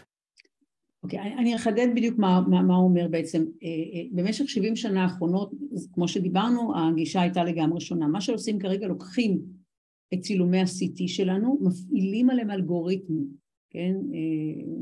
אוקיי, 1.03 1.19
okay, 1.19 1.41
אני 1.41 1.57
אחדד 1.57 1.87
בדיוק 1.97 2.19
מה, 2.19 2.41
מה, 2.49 2.63
מה 2.63 2.77
הוא 2.77 2.89
אומר 2.89 3.09
בעצם. 3.11 3.45
במשך 4.13 4.49
70 4.49 4.77
שנה 4.77 5.03
האחרונות, 5.03 5.51
כמו 5.93 6.09
שדיברנו, 6.09 6.73
הגישה 6.77 7.21
הייתה 7.21 7.45
לגמרי 7.45 7.81
שונה. 7.81 8.07
מה 8.07 8.21
שעושים 8.21 8.59
כרגע, 8.59 8.87
לוקחים 8.87 9.41
את 10.15 10.21
צילומי 10.21 10.61
ה-CT 10.61 11.09
שלנו, 11.09 11.59
מפעילים 11.61 12.31
עליהם 12.31 12.51
אלגוריתמים, 12.51 13.27
כן? 13.71 13.95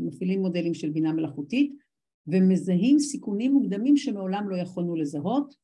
מפעילים 0.06 0.40
מודלים 0.40 0.74
של 0.74 0.90
בינה 0.90 1.12
מלאכותית, 1.12 1.72
ומזהים 2.26 2.98
סיכונים 2.98 3.52
מוקדמים 3.52 3.96
שמעולם 3.96 4.48
לא 4.48 4.56
יכולנו 4.56 4.96
לזהות, 4.96 5.63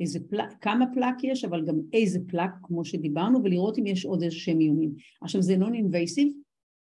איזה 0.00 0.18
פלק, 0.30 0.48
כמה 0.60 0.84
פלק 0.94 1.24
יש, 1.24 1.44
אבל 1.44 1.64
גם 1.64 1.78
איזה 1.92 2.18
פלק, 2.26 2.50
כמו 2.62 2.84
שדיברנו, 2.84 3.44
ולראות 3.44 3.78
אם 3.78 3.86
יש 3.86 4.04
עוד 4.04 4.22
איזה 4.22 4.36
שהם 4.36 4.60
איומים. 4.60 4.92
עכשיו 5.22 5.42
זה 5.42 5.56
non-invasive, 5.56 6.32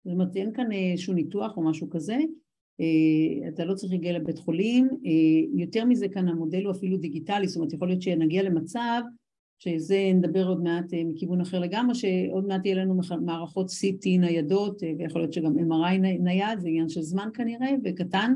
זאת 0.05 0.13
אומרת 0.13 0.37
אין 0.37 0.53
כאן 0.53 0.73
איזשהו 0.73 1.15
ניתוח 1.15 1.57
או 1.57 1.63
משהו 1.63 1.91
כזה, 1.91 2.17
אתה 3.49 3.65
לא 3.65 3.75
צריך 3.75 3.93
להגיע 3.93 4.13
לבית 4.13 4.39
חולים, 4.39 4.89
יותר 5.55 5.85
מזה 5.85 6.09
כאן 6.09 6.29
המודל 6.29 6.65
הוא 6.65 6.73
אפילו 6.73 6.97
דיגיטלי, 6.97 7.49
זאת 7.49 7.57
אומרת 7.57 7.73
יכול 7.73 7.89
להיות 7.89 8.03
שנגיע 8.03 8.43
למצב 8.43 9.03
שזה 9.59 10.11
נדבר 10.15 10.49
עוד 10.49 10.63
מעט 10.63 10.85
מכיוון 11.05 11.41
אחר 11.41 11.59
לגמרי, 11.59 11.95
שעוד 11.95 12.47
מעט 12.47 12.67
יהיה 12.67 12.77
לנו 12.77 13.01
מערכות 13.21 13.71
CT 13.71 14.21
ניידות 14.21 14.83
ויכול 14.99 15.21
להיות 15.21 15.33
שגם 15.33 15.59
MRI 15.59 15.99
נייד, 15.99 16.61
זה 16.61 16.69
עניין 16.69 16.89
של 16.89 17.01
זמן 17.01 17.29
כנראה 17.35 17.71
וקטן, 17.85 18.35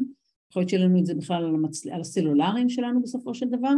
יכול 0.51 0.61
להיות 0.61 0.71
שיהיה 0.71 0.85
לנו 0.85 0.99
את 0.99 1.07
זה 1.07 1.15
בכלל 1.15 1.45
על, 1.45 1.55
המצ... 1.55 1.87
על 1.87 2.01
הסלולריים 2.01 2.69
שלנו 2.69 3.03
בסופו 3.03 3.35
של 3.35 3.47
דבר, 3.49 3.75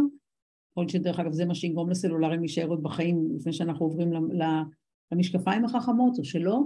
יכול 0.73 0.81
להיות 0.81 0.89
שדרך 0.89 1.19
אגב 1.19 1.31
זה 1.31 1.45
מה 1.45 1.55
שיגרום 1.55 1.89
לסלולריים 1.89 2.39
להישאר 2.39 2.67
עוד 2.67 2.83
בחיים 2.83 3.29
לפני 3.35 3.53
שאנחנו 3.53 3.85
עוברים 3.85 4.11
למשקפיים 5.11 5.65
החכמות 5.65 6.19
או 6.19 6.23
שלא. 6.23 6.59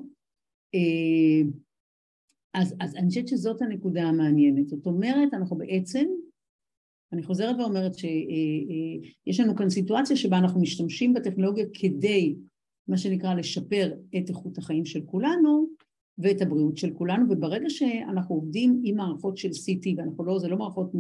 אז, 2.54 2.76
אז 2.80 2.96
אני 2.96 3.08
חושבת 3.08 3.28
שזאת 3.28 3.62
הנקודה 3.62 4.04
המעניינת. 4.04 4.68
זאת 4.68 4.86
אומרת, 4.86 5.34
אנחנו 5.34 5.58
בעצם, 5.58 6.06
אני 7.14 7.24
חוזרת 7.24 7.56
ואומרת 7.60 7.96
שיש 7.96 9.40
לנו 9.40 9.56
כאן 9.56 9.70
סיטואציה 9.70 10.16
שבה 10.16 10.38
אנחנו 10.38 10.62
משתמשים 10.62 11.14
בטכנולוגיה 11.14 11.66
כדי, 11.74 12.36
מה 12.88 12.98
שנקרא, 12.98 13.34
לשפר 13.34 13.94
את 14.18 14.30
איכות 14.30 14.58
החיים 14.58 14.86
של 14.86 15.02
כולנו 15.06 15.68
ואת 16.18 16.42
הבריאות 16.42 16.78
של 16.78 16.94
כולנו, 16.94 17.26
וברגע 17.30 17.70
שאנחנו 17.70 18.36
עובדים 18.36 18.82
עם 18.84 18.96
מערכות 18.96 19.38
של 19.38 19.50
CT, 19.50 19.94
ואנחנו 19.98 20.26
לא, 20.26 20.40
זה 20.40 20.48
לא 20.48 20.58
מערכות 20.58 20.92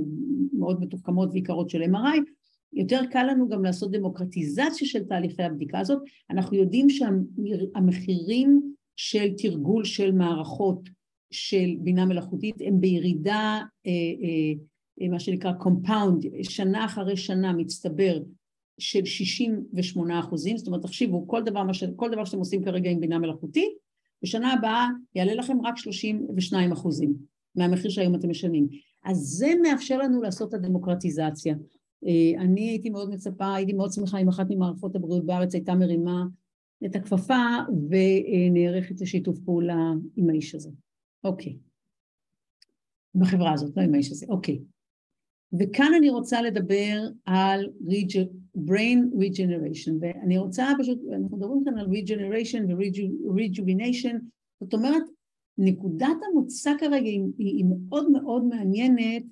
מאוד 0.53 0.81
מתוחכמות 0.81 1.29
ויקרות 1.33 1.69
של 1.69 1.81
MRI, 1.81 2.36
יותר 2.73 3.01
קל 3.11 3.23
לנו 3.23 3.49
גם 3.49 3.63
לעשות 3.63 3.91
דמוקרטיזציה 3.91 4.87
של 4.87 5.03
תהליכי 5.03 5.43
הבדיקה 5.43 5.79
הזאת. 5.79 6.01
אנחנו 6.29 6.57
יודעים 6.57 6.89
שהמחירים 6.89 8.73
של 8.95 9.33
תרגול 9.37 9.85
של 9.85 10.11
מערכות 10.11 10.89
של 11.31 11.75
בינה 11.79 12.05
מלאכותית 12.05 12.55
הם 12.65 12.81
בירידה, 12.81 13.61
אה, 13.85 13.91
אה, 15.01 15.09
מה 15.09 15.19
שנקרא 15.19 15.51
compound, 15.53 16.25
שנה 16.43 16.85
אחרי 16.85 17.17
שנה 17.17 17.53
מצטבר 17.53 18.19
של 18.79 19.05
68 19.05 20.19
אחוזים, 20.19 20.57
זאת 20.57 20.67
אומרת 20.67 20.81
תחשיבו 20.81 21.27
כל 21.27 21.43
דבר, 21.43 21.61
כל 21.95 22.09
דבר 22.09 22.25
שאתם 22.25 22.37
עושים 22.37 22.63
כרגע 22.63 22.89
עם 22.89 22.99
בינה 22.99 23.19
מלאכותית, 23.19 23.71
בשנה 24.23 24.53
הבאה 24.53 24.87
יעלה 25.15 25.33
לכם 25.33 25.65
רק 25.65 25.77
32 25.77 26.71
אחוזים 26.71 27.13
מהמחיר 27.55 27.91
שהיום 27.91 28.15
אתם 28.15 28.29
משלמים. 28.29 28.67
אז 29.03 29.17
זה 29.17 29.53
מאפשר 29.63 29.97
לנו 29.97 30.21
לעשות 30.21 30.49
את 30.49 30.53
הדמוקרטיזציה. 30.53 31.55
אני 32.37 32.69
הייתי 32.69 32.89
מאוד 32.89 33.09
מצפה, 33.09 33.55
הייתי 33.55 33.73
מאוד 33.73 33.91
שמחה 33.91 34.17
אם 34.17 34.27
אחת 34.27 34.45
ממערכות 34.49 34.95
הבריאות 34.95 35.25
בארץ 35.25 35.53
הייתה 35.53 35.75
מרימה 35.75 36.25
את 36.85 36.95
הכפפה 36.95 37.45
ונערכת 37.89 39.01
לשיתוף 39.01 39.39
פעולה 39.39 39.91
עם 40.15 40.29
האיש 40.29 40.55
הזה. 40.55 40.69
אוקיי. 41.23 41.57
בחברה 43.15 43.53
הזאת, 43.53 43.77
לא 43.77 43.81
עם 43.81 43.93
האיש 43.93 44.11
הזה, 44.11 44.25
אוקיי. 44.29 44.59
וכאן 45.59 45.91
אני 45.97 46.09
רוצה 46.09 46.41
לדבר 46.41 47.07
על 47.25 47.69
brain 48.57 48.99
regeneration, 49.13 49.91
ואני 49.99 50.37
רוצה 50.37 50.67
פשוט, 50.79 50.99
אנחנו 51.11 51.37
מדברים 51.37 51.63
כאן 51.65 51.77
על 51.77 51.87
regeneration 51.87 52.61
ו-rejuvenation, 52.67 54.15
זאת 54.61 54.73
אומרת, 54.73 55.03
נקודת 55.57 56.17
המוצא 56.29 56.71
כרגע 56.79 57.05
היא, 57.05 57.21
היא 57.37 57.65
מאוד 57.65 58.11
מאוד 58.11 58.43
מעניינת, 58.43 59.23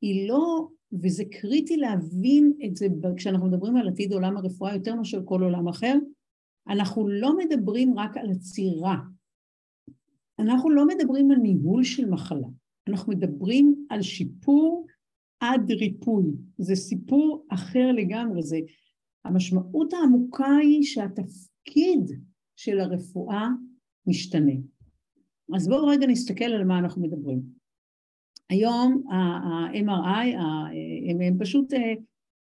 היא 0.00 0.28
לא, 0.28 0.68
וזה 1.02 1.24
קריטי 1.30 1.76
להבין 1.76 2.52
את 2.66 2.76
זה 2.76 2.86
כשאנחנו 3.16 3.46
מדברים 3.46 3.76
על 3.76 3.88
עתיד 3.88 4.12
עולם 4.12 4.36
הרפואה 4.36 4.74
יותר 4.74 4.94
מאשר 4.94 5.22
כל 5.24 5.42
עולם 5.42 5.68
אחר, 5.68 5.98
אנחנו 6.68 7.08
לא 7.08 7.36
מדברים 7.36 7.98
רק 7.98 8.16
על 8.16 8.30
עצירה, 8.30 8.96
אנחנו 10.38 10.70
לא 10.70 10.86
מדברים 10.86 11.30
על 11.30 11.36
ניהול 11.36 11.84
של 11.84 12.10
מחלה, 12.10 12.48
אנחנו 12.88 13.12
מדברים 13.12 13.86
על 13.90 14.02
שיפור 14.02 14.86
עד 15.40 15.72
ריפוי, 15.72 16.24
זה 16.58 16.74
סיפור 16.74 17.46
אחר 17.48 17.92
לגמרי, 17.92 18.42
זה 18.42 18.58
המשמעות 19.24 19.92
העמוקה 19.92 20.56
היא 20.62 20.82
שהתפקיד 20.82 22.10
של 22.56 22.80
הרפואה 22.80 23.48
משתנה. 24.06 24.52
אז 25.56 25.68
בואו 25.68 25.86
רגע 25.86 26.06
נסתכל 26.06 26.44
על 26.44 26.64
מה 26.64 26.78
אנחנו 26.78 27.02
מדברים. 27.02 27.61
היום 28.52 29.02
ה-MRI, 29.10 30.36
הם 31.26 31.38
פשוט, 31.38 31.74
אה, 31.74 31.94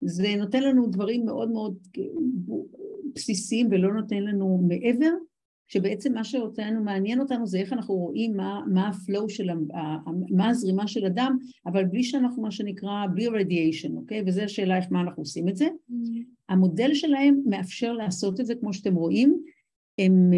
זה 0.00 0.34
נותן 0.38 0.62
לנו 0.62 0.86
דברים 0.86 1.26
מאוד 1.26 1.50
מאוד 1.50 1.74
בסיסיים 3.14 3.68
ולא 3.70 3.94
נותן 3.94 4.22
לנו 4.22 4.60
מעבר, 4.68 5.10
שבעצם 5.68 6.12
מה 6.14 6.24
שאותנו 6.24 6.84
מעניין 6.84 7.20
אותנו 7.20 7.46
זה 7.46 7.58
איך 7.58 7.72
אנחנו 7.72 7.94
רואים 7.94 8.36
מה, 8.36 8.60
מה 8.66 8.88
הפלואו 8.88 9.28
של, 9.28 9.50
מה 10.30 10.48
הזרימה 10.48 10.88
של 10.88 11.06
הדם, 11.06 11.36
אבל 11.66 11.84
בלי 11.84 12.02
שאנחנו 12.02 12.42
מה 12.42 12.50
שנקרא, 12.50 13.06
בלי 13.14 13.26
רדיאשן, 13.26 13.96
אוקיי? 13.96 14.22
וזו 14.26 14.42
השאלה 14.42 14.76
איך 14.76 14.84
מה 14.90 15.00
אנחנו 15.00 15.22
עושים 15.22 15.48
את 15.48 15.56
זה. 15.56 15.64
Mm-hmm. 15.64 16.24
המודל 16.48 16.94
שלהם 16.94 17.40
מאפשר 17.46 17.92
לעשות 17.92 18.40
את 18.40 18.46
זה 18.46 18.54
כמו 18.54 18.72
שאתם 18.72 18.94
רואים. 18.94 19.42
הם, 19.98 20.30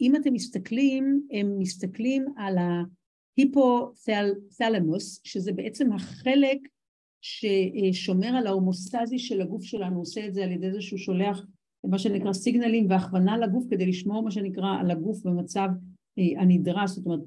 אם 0.00 0.16
אתם 0.16 0.32
מסתכלים, 0.32 1.20
הם 1.30 1.58
מסתכלים 1.58 2.24
על 2.36 2.58
ההיפותלמוס, 3.38 5.20
שזה 5.24 5.52
בעצם 5.52 5.92
החלק 5.92 6.58
ששומר 7.20 8.28
על 8.28 8.46
ההומאוסטזיס 8.46 9.18
של 9.18 9.40
הגוף 9.40 9.64
שלנו, 9.64 9.98
עושה 9.98 10.26
את 10.26 10.34
זה 10.34 10.44
על 10.44 10.52
ידי 10.52 10.72
זה 10.72 10.80
שהוא 10.80 10.98
שולח 10.98 11.46
מה 11.84 11.98
שנקרא 11.98 12.32
סיגנלים 12.32 12.86
והכוונה 12.90 13.38
לגוף 13.38 13.64
כדי 13.70 13.86
לשמור 13.86 14.22
מה 14.22 14.30
שנקרא 14.30 14.76
על 14.80 14.90
הגוף 14.90 15.22
במצב 15.24 15.68
אה, 16.18 16.42
הנדרש, 16.42 16.90
זאת 16.90 17.06
אומרת 17.06 17.20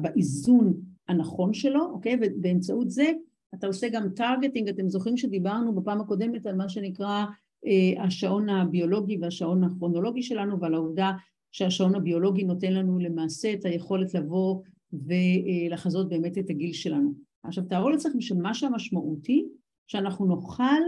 באיזון 0.00 0.74
הנכון 1.08 1.54
שלו, 1.54 1.90
אוקיי? 1.90 2.18
ובאמצעות 2.22 2.90
זה 2.90 3.12
אתה 3.54 3.66
עושה 3.66 3.88
גם 3.88 4.08
targeting, 4.08 4.68
אתם 4.68 4.88
זוכרים 4.88 5.16
שדיברנו 5.16 5.74
בפעם 5.74 6.00
הקודמת 6.00 6.46
על 6.46 6.56
מה 6.56 6.68
שנקרא 6.68 7.24
אה, 7.66 8.04
השעון 8.04 8.48
הביולוגי 8.48 9.18
והשעון 9.20 9.64
הכרונולוגי 9.64 10.22
שלנו 10.22 10.60
ועל 10.60 10.74
העובדה 10.74 11.12
שהשעון 11.52 11.94
הביולוגי 11.94 12.44
נותן 12.44 12.72
לנו 12.72 12.98
למעשה 12.98 13.52
את 13.52 13.64
היכולת 13.64 14.14
לבוא 14.14 14.62
ולחזות 14.92 16.08
באמת 16.08 16.38
את 16.38 16.50
הגיל 16.50 16.72
שלנו. 16.72 17.12
עכשיו 17.42 17.64
תארו 17.64 17.90
לעצמכם 17.90 18.20
שמה 18.20 18.54
שהמשמעות 18.54 19.26
היא 19.26 19.44
שאנחנו 19.86 20.26
נוכל 20.26 20.80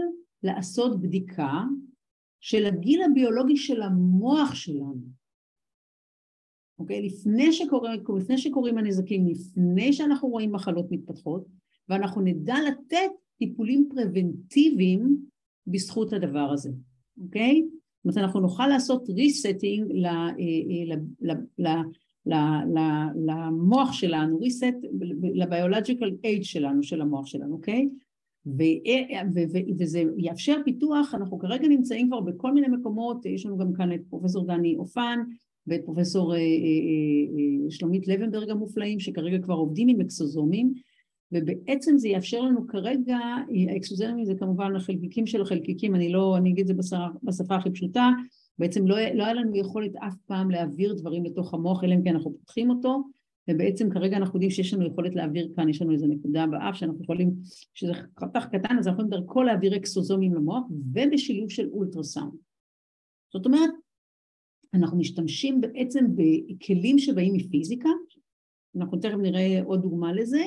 לעשות 0.43 1.01
בדיקה 1.01 1.63
של 2.39 2.65
הגיל 2.65 3.01
הביולוגי 3.03 3.57
של 3.57 3.81
המוח 3.81 4.55
שלנו. 4.55 5.21
אוקיי? 6.79 7.01
לפני, 7.01 7.53
שקורה, 7.53 7.95
לפני 8.17 8.37
שקורים 8.37 8.77
הנזקים, 8.77 9.27
לפני 9.27 9.93
שאנחנו 9.93 10.27
רואים 10.27 10.51
מחלות 10.51 10.85
מתפתחות, 10.91 11.45
ואנחנו 11.89 12.21
נדע 12.21 12.55
לתת 12.67 13.11
טיפולים 13.37 13.89
פרבנטיביים 13.95 15.17
בזכות 15.67 16.13
הדבר 16.13 16.49
הזה, 16.53 16.69
אוקיי? 17.23 17.63
זאת 18.03 18.05
אומרת, 18.05 18.17
אנחנו 18.17 18.39
נוכל 18.39 18.67
לעשות 18.67 19.09
ריסטינג 19.09 19.91
למוח 23.15 23.93
שלנו, 23.93 24.39
ריסט 24.39 24.75
לביולוג'יקל 25.33 26.11
אייג' 26.23 26.43
שלנו, 26.43 26.83
של 26.83 27.01
המוח 27.01 27.25
שלנו, 27.25 27.53
אוקיי? 27.53 27.89
וזה 29.79 30.03
יאפשר 30.17 30.57
פיתוח, 30.65 31.15
אנחנו 31.15 31.39
כרגע 31.39 31.67
נמצאים 31.67 32.07
כבר 32.07 32.19
בכל 32.19 32.53
מיני 32.53 32.67
מקומות, 32.67 33.25
יש 33.25 33.45
לנו 33.45 33.57
גם 33.57 33.73
כאן 33.73 33.93
את 33.93 34.01
פרופסור 34.09 34.47
דני 34.47 34.75
אופן 34.75 35.19
ואת 35.67 35.81
פרופסור 35.85 36.33
אה, 36.33 36.37
אה, 36.37 36.43
אה, 36.43 37.71
שלומית 37.71 38.07
לבנברג 38.07 38.49
המופלאים 38.49 38.99
שכרגע 38.99 39.39
כבר 39.39 39.53
עובדים 39.53 39.87
עם 39.87 40.01
אקסוזומים 40.01 40.73
ובעצם 41.31 41.97
זה 41.97 42.07
יאפשר 42.07 42.41
לנו 42.41 42.67
כרגע, 42.67 43.17
האקסוזומים 43.69 44.25
זה 44.25 44.35
כמובן 44.35 44.75
החלקיקים 44.75 45.27
של 45.27 45.41
החלקיקים, 45.41 45.95
אני 45.95 46.11
לא, 46.11 46.37
אני 46.37 46.49
אגיד 46.51 46.61
את 46.61 46.67
זה 46.67 46.73
בשפה, 46.73 47.05
בשפה 47.23 47.55
הכי 47.55 47.71
פשוטה, 47.71 48.09
בעצם 48.61 48.87
לא, 48.87 48.95
לא 49.13 49.23
היה 49.23 49.33
לנו 49.33 49.55
יכולת 49.55 49.95
אף 49.95 50.15
פעם 50.25 50.51
להעביר 50.51 50.93
דברים 50.93 51.25
לתוך 51.25 51.53
המוח, 51.53 51.83
אלא 51.83 51.93
אם 51.93 52.03
כן 52.03 52.15
אנחנו 52.15 52.33
פותחים 52.39 52.69
אותו, 52.69 53.03
ובעצם 53.49 53.89
כרגע 53.89 54.17
אנחנו 54.17 54.35
יודעים 54.35 54.51
שיש 54.51 54.73
לנו 54.73 54.87
יכולת 54.87 55.15
להעביר 55.15 55.49
כאן, 55.55 55.69
יש 55.69 55.81
לנו 55.81 55.91
איזו 55.91 56.07
נקודה 56.07 56.47
באף 56.47 56.75
שאנחנו 56.75 57.03
יכולים, 57.03 57.33
שזה 57.73 57.93
חתך 57.93 58.45
קטן, 58.51 58.77
אז 58.79 58.87
אנחנו 58.87 59.03
יכולים 59.03 59.09
דרכו 59.09 59.43
להעביר 59.43 59.77
אקסוזומים 59.77 60.33
למוח, 60.33 60.63
ובשילוב 60.93 61.49
של 61.49 61.69
אולטרסאונד. 61.69 62.33
זאת 63.33 63.45
אומרת, 63.45 63.69
אנחנו 64.73 64.97
משתמשים 64.97 65.61
בעצם 65.61 66.05
בכלים 66.15 66.99
שבאים 66.99 67.33
מפיזיקה, 67.33 67.89
אנחנו 68.75 68.97
תכף 68.97 69.17
נראה 69.21 69.61
עוד 69.63 69.81
דוגמה 69.81 70.13
לזה, 70.13 70.43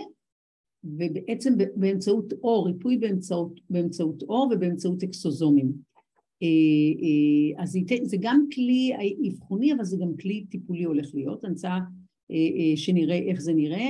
ובעצם 0.85 1.55
באמצעות 1.77 2.33
אור, 2.33 2.67
ריפוי 2.67 2.99
באמצעות, 2.99 3.61
באמצעות 3.71 4.23
אור 4.23 4.51
ובאמצעות 4.53 5.03
אקסוזומים. 5.03 5.94
אה, 6.45 7.59
אה, 7.59 7.63
אז 7.63 7.79
זה 8.03 8.17
גם 8.21 8.47
כלי 8.55 8.93
אבחוני, 9.29 9.73
אבל 9.73 9.85
זה 9.85 9.97
גם 10.01 10.17
כלי 10.21 10.45
טיפולי 10.51 10.85
הולך 10.85 11.11
להיות, 11.15 11.45
רוצה 11.45 11.79
אה, 12.31 12.77
שנראה 12.77 13.19
איך 13.19 13.41
זה 13.41 13.53
נראה, 13.55 13.89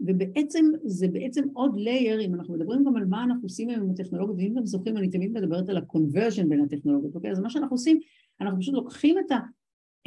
ובעצם 0.00 0.64
זה 0.84 1.08
בעצם 1.08 1.44
עוד 1.52 1.76
לייר, 1.76 2.20
אם 2.20 2.34
אנחנו 2.34 2.54
מדברים 2.54 2.84
גם 2.84 2.96
על 2.96 3.04
מה 3.04 3.24
אנחנו 3.24 3.42
עושים 3.42 3.68
היום 3.68 3.82
עם 3.82 3.90
הטכנולוגיה, 3.90 4.34
ואם 4.36 4.58
אתם 4.58 4.66
זוכרים, 4.66 4.96
אני 4.96 5.10
תמיד 5.10 5.32
מדברת 5.32 5.68
על 5.68 5.76
ה-conversion 5.76 6.46
בין 6.48 6.60
הטכנולוגיות, 6.60 7.14
אוקיי? 7.14 7.30
אז 7.30 7.40
מה 7.40 7.50
שאנחנו 7.50 7.74
עושים, 7.74 8.00
אנחנו 8.40 8.60
פשוט 8.60 8.74
לוקחים 8.74 9.16
את, 9.18 9.32
ה, 9.32 9.38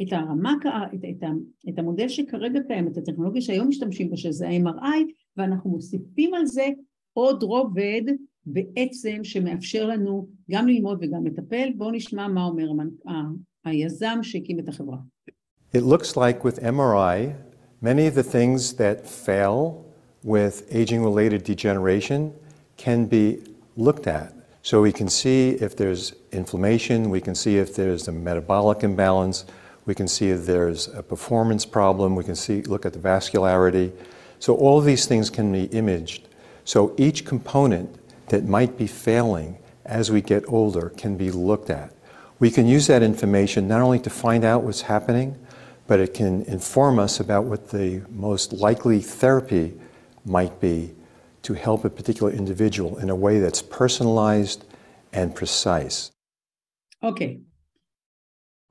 את 0.02 0.12
הרמה, 0.12 0.54
את, 0.94 1.00
את, 1.10 1.24
את 1.68 1.78
המודל 1.78 2.08
שכרגע 2.08 2.60
קיים, 2.68 2.88
את 2.88 2.96
הטכנולוגיה 2.96 3.42
שהיום 3.42 3.68
משתמשים 3.68 4.10
בה, 4.10 4.16
שזה 4.16 4.48
ה-MRI, 4.48 5.12
ואנחנו 5.36 5.70
מוסיפים 5.70 6.34
על 6.34 6.46
זה 6.46 6.66
עוד 7.12 7.42
רובד 7.42 8.02
בעצם 8.45 9.23
שמאפשר 9.23 9.85
לנו 9.85 10.27
גם 10.51 10.67
ללמוד 10.67 10.97
וגם 11.01 11.25
לטפל. 11.25 11.69
בואו 11.77 11.91
נשמע 11.91 12.27
מה 12.27 12.45
אומר 12.45 12.71
היזם 13.65 14.19
שהקים 14.21 14.59
את 14.59 14.69
החברה. 14.69 14.97
It 15.73 15.83
looks 15.83 16.15
like 16.15 16.43
with 16.43 16.59
MRI, 16.61 17.35
many 17.81 18.07
of 18.07 18.15
the 18.15 18.23
things 18.23 18.73
that 18.73 19.05
fail 19.05 19.85
with 20.23 20.55
aging-related 20.71 21.43
degeneration 21.43 22.31
can 22.77 23.05
be 23.05 23.25
looked 23.75 24.07
at. 24.07 24.33
So 24.63 24.81
we 24.81 24.91
can 24.91 25.09
see 25.09 25.39
if 25.65 25.75
there's 25.75 26.13
inflammation, 26.31 27.09
we 27.09 27.21
can 27.21 27.35
see 27.35 27.57
if 27.57 27.75
there's 27.75 28.07
a 28.07 28.11
metabolic 28.11 28.83
imbalance, 28.83 29.45
we 29.85 29.95
can 29.95 30.07
see 30.07 30.29
if 30.29 30.45
there's 30.45 30.87
a 31.01 31.03
performance 31.03 31.65
problem, 31.65 32.15
we 32.15 32.23
can 32.23 32.35
see 32.35 32.61
look 32.63 32.85
at 32.85 32.93
the 32.93 32.99
vascularity. 32.99 33.91
So 34.39 34.55
all 34.55 34.77
of 34.77 34.85
these 34.85 35.05
things 35.05 35.29
can 35.29 35.51
be 35.51 35.65
imaged. 35.81 36.27
So 36.65 36.93
each 36.97 37.25
component 37.25 37.89
that 38.31 38.45
might 38.45 38.77
be 38.77 38.87
failing 38.87 39.57
as 39.85 40.11
we 40.11 40.21
get 40.21 40.43
older 40.47 40.89
can 40.89 41.17
be 41.17 41.31
looked 41.31 41.69
at. 41.69 41.93
We 42.39 42.51
can 42.51 42.67
use 42.67 42.87
that 42.87 43.01
information 43.01 43.67
not 43.67 43.81
only 43.81 43.99
to 43.99 44.09
find 44.09 44.43
out 44.43 44.63
what's 44.63 44.81
happening, 44.81 45.37
but 45.87 45.99
it 45.99 46.13
can 46.13 46.43
inform 46.43 46.99
us 46.99 47.19
about 47.19 47.45
what 47.45 47.69
the 47.71 48.03
most 48.09 48.53
likely 48.53 48.99
therapy 48.99 49.73
might 50.25 50.59
be 50.59 50.93
to 51.43 51.53
help 51.53 51.85
a 51.85 51.89
particular 51.89 52.31
individual 52.31 52.97
in 52.97 53.09
a 53.09 53.15
way 53.15 53.39
that's 53.39 53.61
personalized 53.61 54.65
and 55.13 55.33
precise. 55.33 56.11
Okay. 57.03 57.39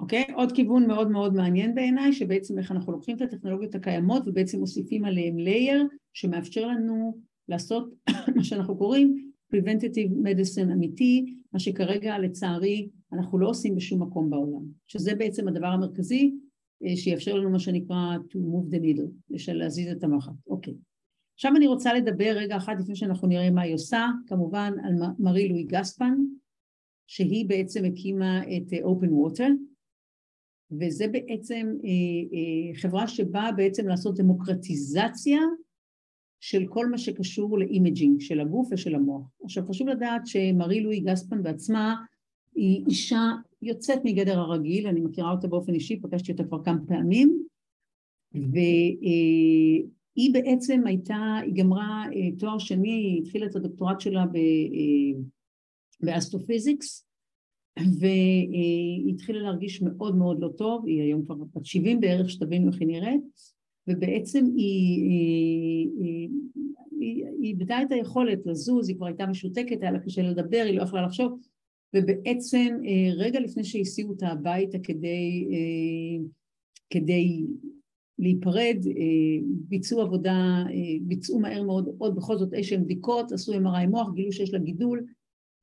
אוקיי? 0.00 0.24
Okay? 0.24 0.32
עוד 0.34 0.52
כיוון 0.52 0.86
מאוד 0.86 1.10
מאוד 1.10 1.34
מעניין 1.34 1.74
בעיניי, 1.74 2.12
שבעצם 2.12 2.58
איך 2.58 2.72
אנחנו 2.72 2.92
לוקחים 2.92 3.16
את 3.16 3.22
הטכנולוגיות 3.22 3.74
הקיימות 3.74 4.28
ובעצם 4.28 4.58
מוסיפים 4.58 5.04
עליהן 5.04 5.36
לייר 5.36 5.86
שמאפשר 6.12 6.66
לנו 6.66 7.18
לעשות 7.48 7.88
מה 8.36 8.44
שאנחנו 8.44 8.76
קוראים 8.78 9.29
Preventative 9.53 10.11
Medicine 10.25 10.73
אמיתי, 10.73 11.35
מה 11.53 11.59
שכרגע 11.59 12.19
לצערי 12.19 12.89
אנחנו 13.13 13.39
לא 13.39 13.49
עושים 13.49 13.75
בשום 13.75 14.01
מקום 14.01 14.29
בעולם, 14.29 14.65
שזה 14.87 15.15
בעצם 15.15 15.47
הדבר 15.47 15.67
המרכזי 15.67 16.33
אה, 16.83 16.95
שיאפשר 16.95 17.35
לנו 17.35 17.49
מה 17.49 17.59
שנקרא 17.59 18.17
to 18.29 18.35
move 18.35 18.73
the 18.73 18.79
needle, 18.79 19.53
להזיז 19.53 19.91
את 19.91 20.03
המחט. 20.03 20.33
אוקיי. 20.47 20.73
עכשיו 21.35 21.51
אני 21.55 21.67
רוצה 21.67 21.93
לדבר 21.93 22.33
רגע 22.35 22.57
אחד 22.57 22.75
לפני 22.79 22.95
שאנחנו 22.95 23.27
נראה 23.27 23.51
מה 23.51 23.61
היא 23.61 23.73
עושה, 23.73 24.07
כמובן 24.27 24.73
על 24.83 24.93
מרי 25.19 25.49
לו 25.49 25.63
ג'פסן, 25.63 26.17
שהיא 27.07 27.49
בעצם 27.49 27.85
הקימה 27.85 28.43
את 28.43 28.73
אה, 28.73 28.79
Open 28.79 29.09
Water, 29.09 29.51
וזה 30.79 31.07
בעצם 31.07 31.73
אה, 31.83 32.79
חברה 32.81 33.07
שבאה 33.07 33.51
בעצם 33.51 33.87
לעשות 33.87 34.15
דמוקרטיזציה 34.15 35.39
של 36.41 36.67
כל 36.69 36.87
מה 36.87 36.97
שקשור 36.97 37.59
ל 37.59 37.67
imaging 37.67 38.21
של 38.21 38.39
הגוף 38.39 38.69
ושל 38.71 38.95
המוח. 38.95 39.21
עכשיו 39.43 39.67
חשוב 39.69 39.87
לדעת 39.87 40.27
שמרי 40.27 40.81
לו 40.81 40.99
ג'פסן 40.99 41.43
בעצמה 41.43 41.95
היא 42.55 42.85
אישה 42.87 43.31
יוצאת 43.61 43.99
מגדר 44.03 44.39
הרגיל, 44.39 44.87
אני 44.87 45.01
מכירה 45.01 45.31
אותה 45.31 45.47
באופן 45.47 45.73
אישי, 45.73 45.99
פגשתי 46.01 46.31
אותה 46.31 46.43
כבר 46.43 46.63
כמה 46.63 46.79
פעמים, 46.87 47.43
והיא 48.33 49.83
בעצם 50.33 50.87
הייתה, 50.87 51.37
היא 51.45 51.53
גמרה 51.55 52.05
אה, 52.15 52.37
תואר 52.39 52.59
שני, 52.59 52.91
היא 52.91 53.21
התחילה 53.21 53.45
את 53.45 53.55
הדוקטורט 53.55 53.99
שלה 53.99 54.25
ב 56.03 56.11
astrophysics, 56.11 57.07
והיא 57.99 59.13
התחילה 59.13 59.41
להרגיש 59.41 59.81
מאוד 59.81 60.15
מאוד 60.15 60.39
לא 60.39 60.49
טוב, 60.57 60.85
היא 60.85 61.01
היום 61.01 61.25
כבר 61.25 61.35
בת 61.35 61.65
70 61.65 61.99
בערך, 61.99 62.29
שתבינו 62.29 62.67
איך 62.67 62.79
היא 62.79 62.87
נראית, 62.87 63.21
ובעצם 63.87 64.45
היא, 64.55 65.09
היא, 65.09 65.89
היא, 65.99 66.29
היא 66.99 67.25
איבדה 67.43 67.81
את 67.81 67.91
היכולת 67.91 68.45
לזוז, 68.45 68.89
היא 68.89 68.97
כבר 68.97 69.05
הייתה 69.05 69.25
משותקת, 69.25 69.81
היה 69.81 69.91
לה 69.91 69.99
קשה 69.99 70.21
לדבר, 70.21 70.63
היא 70.65 70.77
לא 70.77 70.83
יכלה 70.83 71.01
לחשוב, 71.01 71.39
ובעצם 71.95 72.77
אה, 72.85 73.13
רגע 73.15 73.39
לפני 73.39 73.63
שהסיעו 73.63 74.09
אותה 74.09 74.27
הביתה 74.27 74.79
כדי, 74.79 75.47
אה, 75.51 76.25
כדי 76.89 77.45
להיפרד, 78.19 78.77
אה, 78.87 79.45
ביצעו 79.45 80.01
עבודה, 80.01 80.63
ביצעו 81.01 81.39
מהר 81.39 81.63
מאוד 81.63 81.89
עוד 81.97 82.15
בכל 82.15 82.37
זאת 82.37 82.53
איזשהן 82.53 82.83
בדיקות, 82.83 83.31
עשו 83.31 83.53
MRI 83.53 83.87
מוח, 83.89 84.07
גילו 84.13 84.31
שיש 84.31 84.53
לה 84.53 84.59
גידול, 84.59 85.05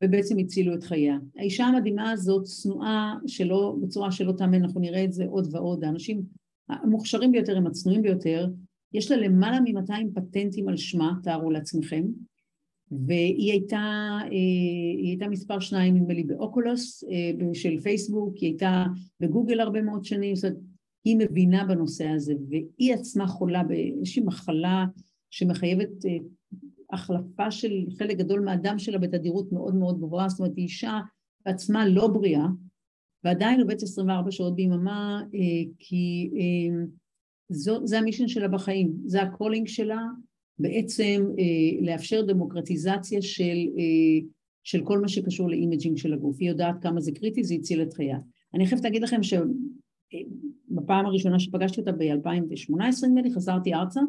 ובעצם 0.05 0.39
הצילו 0.39 0.75
את 0.75 0.83
חייה. 0.83 1.19
האישה 1.37 1.65
המדהימה 1.65 2.11
הזאת 2.11 2.45
צנועה 2.45 3.15
שלא, 3.27 3.77
בצורה 3.83 4.13
שלא 4.13 4.33
תאמן, 4.33 4.63
אנחנו 4.63 4.81
נראה 4.81 5.05
את 5.05 5.13
זה 5.13 5.25
עוד 5.27 5.55
ועוד, 5.55 5.85
האנשים 5.85 6.23
המוכשרים 6.69 7.33
ביותר 7.33 7.57
הם 7.57 7.67
הצנועים 7.67 8.03
ביותר, 8.03 8.49
יש 8.93 9.11
לה 9.11 9.17
למעלה 9.17 9.61
מ-200 9.61 9.93
פטנטים 10.15 10.69
על 10.69 10.77
שמה, 10.77 11.13
תארו 11.23 11.51
לעצמכם, 11.51 12.05
והיא 12.91 13.53
הייתה, 13.53 13.77
אה, 14.25 14.29
היא 14.99 15.09
הייתה 15.09 15.29
מספר 15.29 15.61
שניים 15.61 15.97
נדמה 15.97 16.15
לי 16.15 16.25
באוקולוס 16.25 17.05
אה, 17.05 17.55
של 17.55 17.81
פייסבוק, 17.81 18.37
היא 18.37 18.49
הייתה 18.49 18.85
בגוגל 19.21 19.61
הרבה 19.61 19.83
מאוד 19.83 20.05
שנים, 20.05 20.37
זאת 20.37 20.45
אומרת, 20.45 20.63
היא 21.05 21.17
מבינה 21.17 21.65
בנושא 21.65 22.09
הזה, 22.09 22.35
והיא 22.49 22.95
עצמה 22.95 23.27
חולה 23.27 23.65
באיזושהי 23.65 24.23
מחלה 24.23 24.85
שמחייבת 25.31 26.07
אה, 26.07 26.17
החלפה 26.93 27.51
של 27.51 27.85
חלק 27.99 28.17
גדול 28.17 28.41
מהדם 28.41 28.79
שלה 28.79 28.99
בתדירות 28.99 29.53
מאוד 29.53 29.75
מאוד 29.75 29.99
גבוהה, 29.99 30.29
זאת 30.29 30.39
אומרת 30.39 30.57
היא 30.57 30.65
אישה 30.65 31.01
בעצמה 31.47 31.89
לא 31.89 32.07
בריאה, 32.07 32.47
ועדיין 33.25 33.61
עובדת 33.61 33.83
24 33.83 34.31
שעות 34.31 34.55
ביממה, 34.55 35.23
אה, 35.35 35.71
כי 35.79 36.31
אה, 36.35 36.85
זו, 37.49 37.87
זה 37.87 37.99
ה 37.99 38.02
mission 38.02 38.29
שלה 38.29 38.49
בחיים, 38.49 38.93
זה 39.05 39.23
ה 39.23 39.28
calling 39.28 39.67
שלה, 39.69 40.03
בעצם 40.59 41.27
אה, 41.39 41.87
לאפשר 41.87 42.23
דמוקרטיזציה 42.23 43.23
של, 43.23 43.57
של 44.63 44.85
כל 44.85 44.99
מה 44.99 45.09
שקשור 45.09 45.51
ל 45.51 45.56
imaging 45.56 45.97
של 45.97 46.13
הגוף. 46.15 46.37
היא 46.41 46.49
יודעת 46.49 46.75
כמה 46.83 47.01
זה 47.01 47.13
קריטי, 47.13 47.45
זה 47.45 47.55
הציל 47.55 47.83
את 47.83 47.93
חייה. 47.93 48.19
אני 48.55 48.67
חייבת 48.67 48.85
להגיד 48.85 49.03
לכם 49.03 49.21
שבפעם 49.23 51.07
הראשונה 51.07 51.39
שפגשתי 51.39 51.81
אותה 51.81 51.93
ב-2018 51.93 53.07
נדמה 53.07 53.23
לי, 53.23 53.31
חזרתי 53.31 53.75
ארצה, 53.75 54.01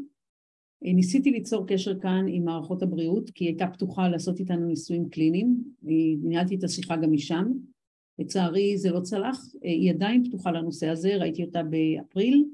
ניסיתי 0.82 1.32
ליצור 1.32 1.68
קשר 1.68 2.00
כאן 2.00 2.26
עם 2.28 2.46
מערכות 2.46 2.84
הבריאות, 2.84 3.30
כי 3.30 3.44
היא 3.44 3.50
הייתה 3.50 3.68
פתוחה 3.68 4.08
לעשות 4.08 4.40
איתנו 4.40 4.68
ניסויים 4.68 5.10
קליניים, 5.10 5.64
ניהלתי 6.24 6.56
את 6.56 6.64
השיחה 6.64 6.96
גם 6.96 7.12
משם, 7.12 7.52
לצערי 8.20 8.78
זה 8.78 8.92
לא 8.92 9.00
צלח, 9.00 9.46
היא 9.62 9.92
עדיין 9.92 10.24
פתוחה 10.24 10.52
לנושא 10.52 10.88
הזה, 10.88 11.16
ראיתי 11.18 11.44
אותה 11.44 11.62
באפריל, 11.64 12.46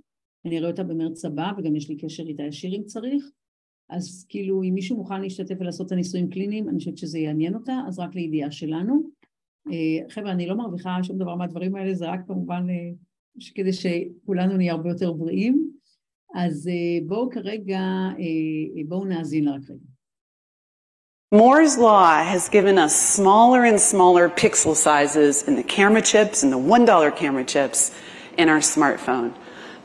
אני 0.45 0.58
אראה 0.58 0.69
אותה 0.69 0.84
במרץ 0.84 1.25
הבא 1.25 1.51
וגם 1.58 1.75
יש 1.75 1.89
לי 1.89 1.97
קשר 1.97 2.23
איתה 2.23 2.43
ישיר 2.43 2.75
אם 2.75 2.84
צריך, 2.84 3.32
אז 3.89 4.25
כאילו 4.30 4.63
אם 4.63 4.73
מישהו 4.73 4.97
מוכן 4.97 5.21
להשתתף 5.21 5.56
ולעשות 5.60 5.88
את 5.88 5.91
הניסויים 5.91 6.30
קליניים, 6.30 6.69
אני 6.69 6.78
חושבת 6.78 6.97
שזה 6.97 7.19
יעניין 7.19 7.56
אותה, 7.56 7.80
אז 7.88 7.99
רק 7.99 8.15
לידיעה 8.15 8.51
שלנו. 8.51 9.10
אה, 9.71 10.10
חבר'ה, 10.10 10.32
אני 10.32 10.47
לא 10.47 10.56
מרוויחה 10.56 10.97
שום 11.04 11.17
דבר 11.17 11.36
מהדברים 11.36 11.75
האלה, 11.75 11.93
זה 11.93 12.06
רק 12.06 12.19
כמובן 12.28 12.67
אה, 12.69 12.91
כדי 13.56 13.73
שכולנו 13.73 14.58
נהיה 14.58 14.73
הרבה 14.73 14.89
יותר 14.89 15.13
בריאים. 15.13 15.71
אז 16.36 16.67
אה, 16.67 17.08
בואו 17.08 17.30
כרגע, 17.30 17.82
בואו 18.88 19.06
נאזין 19.06 19.45
לה 19.45 19.51
רק 19.51 19.69
רגע. 19.69 19.95
Moore's 21.32 21.76
Law 21.76 22.24
has 22.24 22.50
given 22.50 22.78
us 22.78 22.96
smaller 22.96 23.66
and 23.66 23.82
smaller 23.82 24.30
pixel 24.30 24.76
sizes 24.76 25.42
in 25.44 25.56
the 25.56 25.64
camera 25.64 26.02
chips 26.02 26.44
and 26.44 26.54
the 26.54 26.58
$1 26.58 27.16
camera 27.18 27.44
chips 27.44 27.94
in 28.38 28.48
our 28.48 28.60
smartphone 28.60 29.34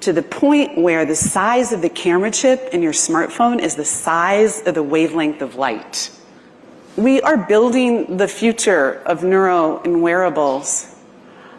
to 0.01 0.13
the 0.13 0.23
point 0.23 0.77
where 0.77 1.07
the 1.07 1.17
size 1.17 1.73
of 1.73 1.81
the 1.81 1.89
camera 1.89 2.31
chip 2.31 2.69
in 2.73 2.83
your 2.83 2.93
smartphone 2.93 3.59
is 3.59 3.75
the 3.75 3.85
size 3.85 4.67
of 4.67 4.75
the 4.75 4.83
wavelength 4.83 5.41
of 5.41 5.57
light. 5.57 6.11
We 6.97 7.23
are 7.23 7.39
building 7.39 8.19
the 8.19 8.29
future 8.29 9.03
of 9.07 9.25
neuro 9.25 9.81
and 9.83 10.03
wearables. 10.03 10.95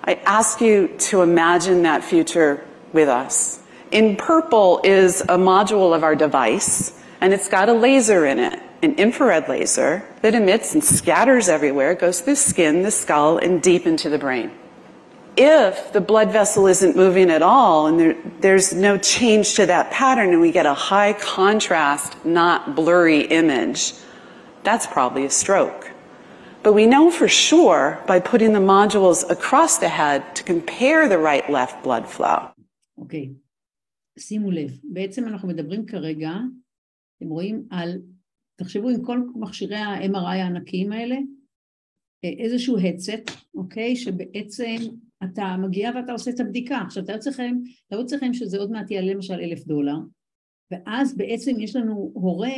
I 0.04 0.14
ask 0.26 0.62
you 0.62 0.90
to 1.10 1.24
imagine 1.24 1.82
that 1.84 2.04
future 2.04 2.64
with 2.94 3.10
us. 3.10 3.60
In 3.92 4.16
purple 4.16 4.80
is 4.84 5.22
a 5.22 5.38
module 5.38 5.96
of 5.96 6.04
our 6.04 6.16
device, 6.16 7.00
and 7.20 7.34
it's 7.34 7.50
got 7.50 7.68
a 7.68 7.74
laser 7.74 8.26
in 8.28 8.38
it, 8.38 8.62
an 8.83 8.95
infrared 8.95 9.49
laser 9.49 10.03
that 10.23 10.35
emits 10.35 10.75
and 10.75 10.85
scatters 10.85 11.49
everywhere, 11.49 11.95
goes 11.95 12.21
through 12.21 12.37
skin, 12.37 12.83
the 12.83 12.91
skull, 12.91 13.39
and 13.39 13.63
deep 13.63 13.87
into 13.87 14.09
the 14.09 14.19
brain. 14.19 14.51
If 15.37 15.93
the 15.93 16.01
blood 16.01 16.31
vessel 16.33 16.67
isn't 16.67 16.97
moving 16.97 17.31
at 17.31 17.43
all 17.43 17.87
and 17.89 18.01
there, 18.01 18.17
there's 18.41 18.73
no 18.73 18.97
change 18.97 19.55
to 19.55 19.67
that 19.67 19.91
pattern 19.91 20.31
and 20.31 20.41
we 20.41 20.51
get 20.51 20.67
a 20.67 20.75
high 20.75 21.13
contrast, 21.13 22.17
not 22.25 22.75
blurry 22.75 23.23
image, 23.41 23.93
that's 24.63 24.87
probably 24.87 25.25
a 25.27 25.31
stroke. 25.31 25.91
But 26.63 26.73
we 26.73 26.87
know 26.87 27.11
for 27.11 27.29
sure 27.29 28.03
by 28.07 28.19
putting 28.19 28.53
the 28.53 28.61
modules 28.61 29.29
across 29.31 29.79
the 29.79 29.89
head 29.89 30.35
to 30.37 30.43
compare 30.43 31.09
the 31.09 31.19
right-left 31.19 31.85
blood 31.85 32.09
flow. 32.09 32.51
אוקיי, 32.99 33.29
שימו 34.19 34.51
לב, 34.51 34.71
בעצם 34.85 35.29
אנחנו 35.29 35.49
מדברים 35.49 35.87
כרגע, 35.87 36.31
אתם 37.19 37.29
רואים 37.29 37.63
על, 37.71 37.99
תחשבו 38.64 38.90
עם 38.90 39.02
כל 39.04 39.20
מכשירי 39.36 39.76
ה-MRI 39.76 40.16
הענקיים 40.16 40.92
האלה, 40.92 41.16
איזשהו 42.24 42.78
headset, 42.78 43.32
אוקיי, 43.56 43.96
שבעצם 43.96 44.76
אתה 45.24 45.56
מגיע 45.58 45.92
ואתה 45.96 46.12
עושה 46.12 46.32
את 46.32 46.40
הבדיקה. 46.40 46.78
עכשיו 46.78 47.04
תארו 47.06 47.20
לכם, 47.28 47.56
תארו 47.90 48.04
לכם 48.16 48.34
שזה 48.34 48.58
עוד 48.58 48.72
מעט 48.72 48.92
יעלה 48.92 49.14
למשל 49.14 49.34
אלף 49.34 49.66
דולר, 49.66 49.96
ואז 50.72 51.18
בעצם 51.18 51.60
יש 51.60 51.76
לנו 51.76 52.12
הורה 52.14 52.50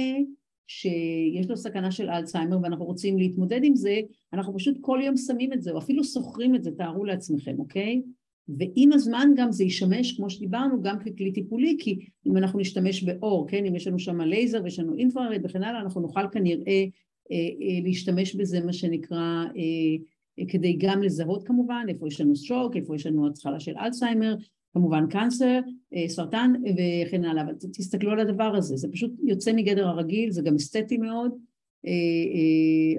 שיש 0.67 1.49
לו 1.49 1.57
סכנה 1.57 1.91
של 1.91 2.09
אלצהיימר 2.09 2.57
ואנחנו 2.63 2.85
רוצים 2.85 3.17
להתמודד 3.17 3.59
עם 3.63 3.75
זה, 3.75 3.99
אנחנו 4.33 4.55
פשוט 4.55 4.77
כל 4.81 4.99
יום 5.03 5.17
שמים 5.17 5.53
את 5.53 5.61
זה, 5.61 5.71
או 5.71 5.77
אפילו 5.77 6.03
שוכרים 6.03 6.55
את 6.55 6.63
זה, 6.63 6.71
תארו 6.71 7.05
לעצמכם, 7.05 7.59
אוקיי? 7.59 8.01
ועם 8.47 8.93
הזמן 8.93 9.29
גם 9.35 9.51
זה 9.51 9.63
ישמש, 9.63 10.17
כמו 10.17 10.29
שדיברנו, 10.29 10.81
גם 10.81 10.99
ככלי 10.99 11.31
טיפולי, 11.31 11.77
כי 11.79 11.99
אם 12.27 12.37
אנחנו 12.37 12.59
נשתמש 12.59 13.03
באור, 13.03 13.47
כן, 13.47 13.65
אם 13.65 13.75
יש 13.75 13.87
לנו 13.87 13.99
שם 13.99 14.21
לייזר 14.21 14.61
ויש 14.63 14.79
לנו 14.79 14.97
אינפרארד 14.97 15.41
וכן 15.43 15.63
הלאה, 15.63 15.81
אנחנו 15.81 16.01
נוכל 16.01 16.29
כנראה 16.31 16.85
אה, 17.31 17.35
אה, 17.35 17.83
להשתמש 17.83 18.35
בזה, 18.35 18.61
מה 18.61 18.73
שנקרא, 18.73 19.45
אה, 19.57 20.45
כדי 20.47 20.77
גם 20.79 21.03
לזהות 21.03 21.47
כמובן 21.47 21.85
איפה 21.89 22.07
יש 22.07 22.21
לנו 22.21 22.35
סטרוק, 22.35 22.75
איפה 22.75 22.95
יש 22.95 23.05
לנו 23.05 23.27
התחלה 23.27 23.59
של 23.59 23.73
אלצהיימר, 23.77 24.35
כמובן 24.73 25.07
קאנסר, 25.09 25.59
סרטן 26.07 26.53
וכן 26.63 27.25
הלאה, 27.25 27.43
אבל 27.43 27.53
תסתכלו 27.73 28.11
על 28.11 28.19
הדבר 28.19 28.55
הזה, 28.55 28.75
זה 28.75 28.87
פשוט 28.91 29.11
יוצא 29.23 29.53
מגדר 29.53 29.87
הרגיל, 29.87 30.31
זה 30.31 30.41
גם 30.41 30.55
אסתטי 30.55 30.97
מאוד, 30.97 31.31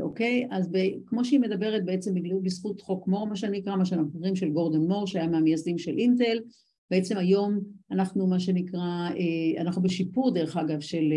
אוקיי? 0.00 0.46
אז 0.50 0.68
ב, 0.72 0.76
כמו 1.06 1.24
שהיא 1.24 1.40
מדברת 1.40 1.84
בעצם 1.84 2.14
בזכות 2.42 2.80
חוק 2.80 3.08
מור, 3.08 3.26
מה 3.26 3.36
שנקרא, 3.36 3.76
מה 3.76 3.84
שאנחנו 3.84 4.12
קוראים 4.12 4.36
של 4.36 4.50
גורדון 4.50 4.88
מור, 4.88 5.06
שהיה 5.06 5.26
מהמייסדים 5.26 5.78
של 5.78 5.98
אינטל, 5.98 6.38
בעצם 6.90 7.16
היום 7.16 7.60
אנחנו 7.90 8.26
מה 8.26 8.40
שנקרא, 8.40 9.08
אנחנו 9.58 9.82
בשיפור 9.82 10.34
דרך 10.34 10.56
אגב 10.56 10.80
של 10.80 11.12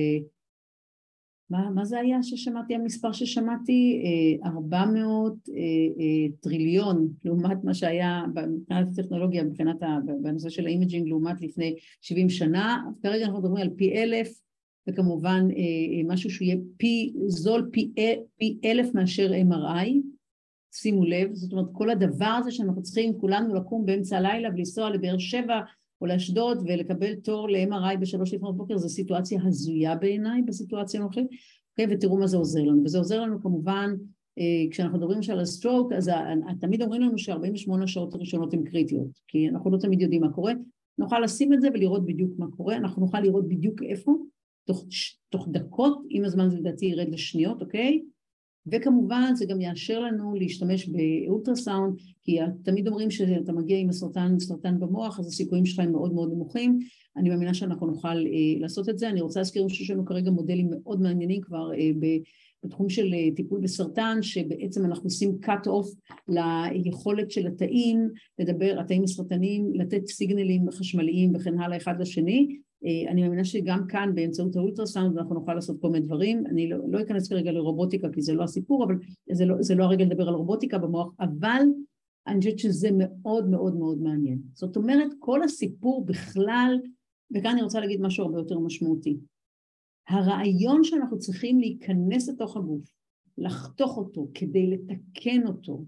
מה, 1.49 1.69
מה 1.69 1.85
זה 1.85 1.99
היה 1.99 2.23
ששמעתי, 2.23 2.75
המספר 2.75 3.11
ששמעתי? 3.11 4.03
400 4.45 5.33
אה, 5.49 5.53
אה, 5.53 5.61
אה, 5.99 6.37
טריליון 6.41 7.07
לעומת 7.25 7.63
מה 7.63 7.73
שהיה 7.73 8.23
מבחינת 8.27 8.87
הטכנולוגיה, 8.91 9.43
מבחינת 9.43 9.75
בנושא 10.21 10.49
של 10.49 10.65
ה 10.65 10.71
imaging 10.71 11.07
לעומת 11.07 11.41
לפני 11.41 11.75
70 12.01 12.29
שנה, 12.29 12.83
כרגע 13.03 13.25
אנחנו 13.25 13.39
מדברים 13.39 13.61
על 13.61 13.69
פי 13.75 13.93
אלף 13.93 14.39
וכמובן 14.87 15.47
משהו 16.07 16.29
שיהיה 16.29 16.55
פי 16.77 17.13
זול 17.27 17.69
פי, 17.71 17.91
פי 18.37 18.57
אלף 18.65 18.95
מאשר 18.95 19.31
MRI, 19.31 19.89
שימו 20.73 21.05
לב, 21.05 21.33
זאת 21.33 21.51
אומרת 21.51 21.67
כל 21.71 21.89
הדבר 21.89 22.35
הזה 22.39 22.51
שאנחנו 22.51 22.81
צריכים 22.81 23.19
כולנו 23.19 23.55
לקום 23.55 23.85
באמצע 23.85 24.17
הלילה 24.17 24.49
ולנסוע 24.49 24.89
לבאר 24.89 25.17
שבע 25.17 25.59
או 26.01 26.05
לאשדוד 26.05 26.63
ולקבל 26.65 27.15
תור 27.15 27.49
ל-MRI 27.49 27.97
בשלוש 27.99 28.33
לפנות 28.33 28.57
בוקר 28.57 28.77
זו 28.77 28.89
סיטואציה 28.89 29.39
הזויה 29.43 29.95
בעיניי 29.95 30.41
בסיטואציה 30.41 30.99
הנוכחית, 30.99 31.27
אוקיי? 31.71 31.95
ותראו 31.95 32.17
מה 32.17 32.27
זה 32.27 32.37
עוזר 32.37 32.63
לנו. 32.63 32.83
וזה 32.83 32.97
עוזר 32.97 33.21
לנו 33.21 33.41
כמובן, 33.41 33.93
אה, 34.39 34.71
כשאנחנו 34.71 34.97
מדברים 34.97 35.19
על 35.31 35.39
הסטרוק, 35.39 35.93
אז 35.93 36.11
תמיד 36.59 36.81
אומרים 36.81 37.01
לנו 37.01 37.17
ש-48 37.17 37.83
השעות 37.83 38.13
הראשונות 38.13 38.53
הן 38.53 38.63
קריטיות, 38.63 39.07
כי 39.27 39.49
אנחנו 39.49 39.71
לא 39.71 39.77
תמיד 39.77 40.01
יודעים 40.01 40.21
מה 40.21 40.33
קורה. 40.33 40.53
נוכל 40.97 41.19
לשים 41.19 41.53
את 41.53 41.61
זה 41.61 41.67
ולראות 41.73 42.05
בדיוק 42.05 42.31
מה 42.37 42.45
קורה, 42.57 42.75
אנחנו 42.75 43.01
נוכל 43.01 43.19
לראות 43.19 43.47
בדיוק 43.47 43.83
איפה, 43.83 44.15
תוך, 44.67 44.85
תוך 45.29 45.47
דקות, 45.51 45.99
אם 46.11 46.25
הזמן 46.25 46.49
זה 46.49 46.57
לדעתי 46.57 46.85
ירד 46.85 47.09
לשניות, 47.09 47.61
אוקיי? 47.61 48.01
וכמובן 48.71 49.31
זה 49.35 49.45
גם 49.45 49.61
יאשר 49.61 49.99
לנו 49.99 50.35
להשתמש 50.35 50.89
באולטרסאונד, 50.89 51.95
כי 52.23 52.39
תמיד 52.63 52.87
אומרים 52.87 53.11
שאתה 53.11 53.51
מגיע 53.51 53.77
עם 53.77 53.89
הסרטן, 53.89 54.39
סרטן 54.39 54.79
במוח, 54.79 55.19
אז 55.19 55.27
הסיכויים 55.27 55.65
שלך 55.65 55.79
הם 55.79 55.91
מאוד 55.91 56.13
מאוד 56.13 56.31
נמוכים. 56.31 56.79
אני 57.17 57.29
מאמינה 57.29 57.53
שאנחנו 57.53 57.87
נוכל 57.87 58.07
אה, 58.07 58.59
לעשות 58.59 58.89
את 58.89 58.99
זה. 58.99 59.09
אני 59.09 59.21
רוצה 59.21 59.39
להזכיר 59.39 59.67
שיש 59.67 59.91
לנו 59.91 60.05
כרגע 60.05 60.31
מודלים 60.31 60.69
מאוד 60.69 61.01
מעניינים 61.01 61.41
כבר 61.41 61.73
אה, 61.73 61.89
בתחום 62.63 62.89
של 62.89 63.13
אה, 63.13 63.35
טיפול 63.35 63.61
בסרטן, 63.61 64.17
שבעצם 64.21 64.85
אנחנו 64.85 65.03
עושים 65.03 65.37
cut 65.45 65.67
off 65.67 66.15
ליכולת 66.73 67.31
של 67.31 67.47
התאים 67.47 68.09
לדבר, 68.39 68.77
התאים 68.79 69.03
הסרטניים, 69.03 69.71
לתת 69.73 70.07
סיגנלים 70.07 70.71
חשמליים 70.71 71.35
וכן 71.35 71.59
הלאה 71.59 71.77
אחד 71.77 71.93
לשני, 71.99 72.57
אני 72.83 73.21
מאמינה 73.21 73.43
שגם 73.43 73.87
כאן 73.87 74.11
באמצעות 74.15 74.55
האולטרסאונד 74.55 75.17
אנחנו 75.17 75.35
נוכל 75.35 75.53
לעשות 75.53 75.81
כל 75.81 75.89
מיני 75.89 76.05
דברים, 76.05 76.47
אני 76.47 76.69
לא, 76.69 76.77
לא 76.89 77.01
אכנס 77.01 77.29
כרגע 77.29 77.51
לרובוטיקה 77.51 78.09
כי 78.13 78.21
זה 78.21 78.33
לא 78.33 78.43
הסיפור, 78.43 78.85
אבל 78.85 78.95
זה 79.31 79.45
לא, 79.45 79.55
זה 79.59 79.75
לא 79.75 79.83
הרגע 79.83 80.05
לדבר 80.05 80.27
על 80.27 80.33
רובוטיקה 80.33 80.77
במוח, 80.77 81.13
אבל 81.19 81.61
אני 82.27 82.39
חושבת 82.39 82.59
שזה 82.59 82.89
מאוד 82.97 83.49
מאוד 83.49 83.75
מאוד 83.75 84.01
מעניין. 84.01 84.39
זאת 84.53 84.77
אומרת, 84.77 85.11
כל 85.19 85.43
הסיפור 85.43 86.05
בכלל, 86.05 86.79
וכאן 87.35 87.51
אני 87.51 87.61
רוצה 87.61 87.79
להגיד 87.79 88.01
משהו 88.01 88.25
הרבה 88.25 88.37
יותר 88.37 88.59
משמעותי. 88.59 89.17
הרעיון 90.09 90.83
שאנחנו 90.83 91.19
צריכים 91.19 91.59
להיכנס 91.59 92.29
לתוך 92.29 92.57
הגוף, 92.57 92.89
לחתוך 93.37 93.97
אותו 93.97 94.27
כדי 94.33 94.67
לתקן 94.67 95.47
אותו, 95.47 95.85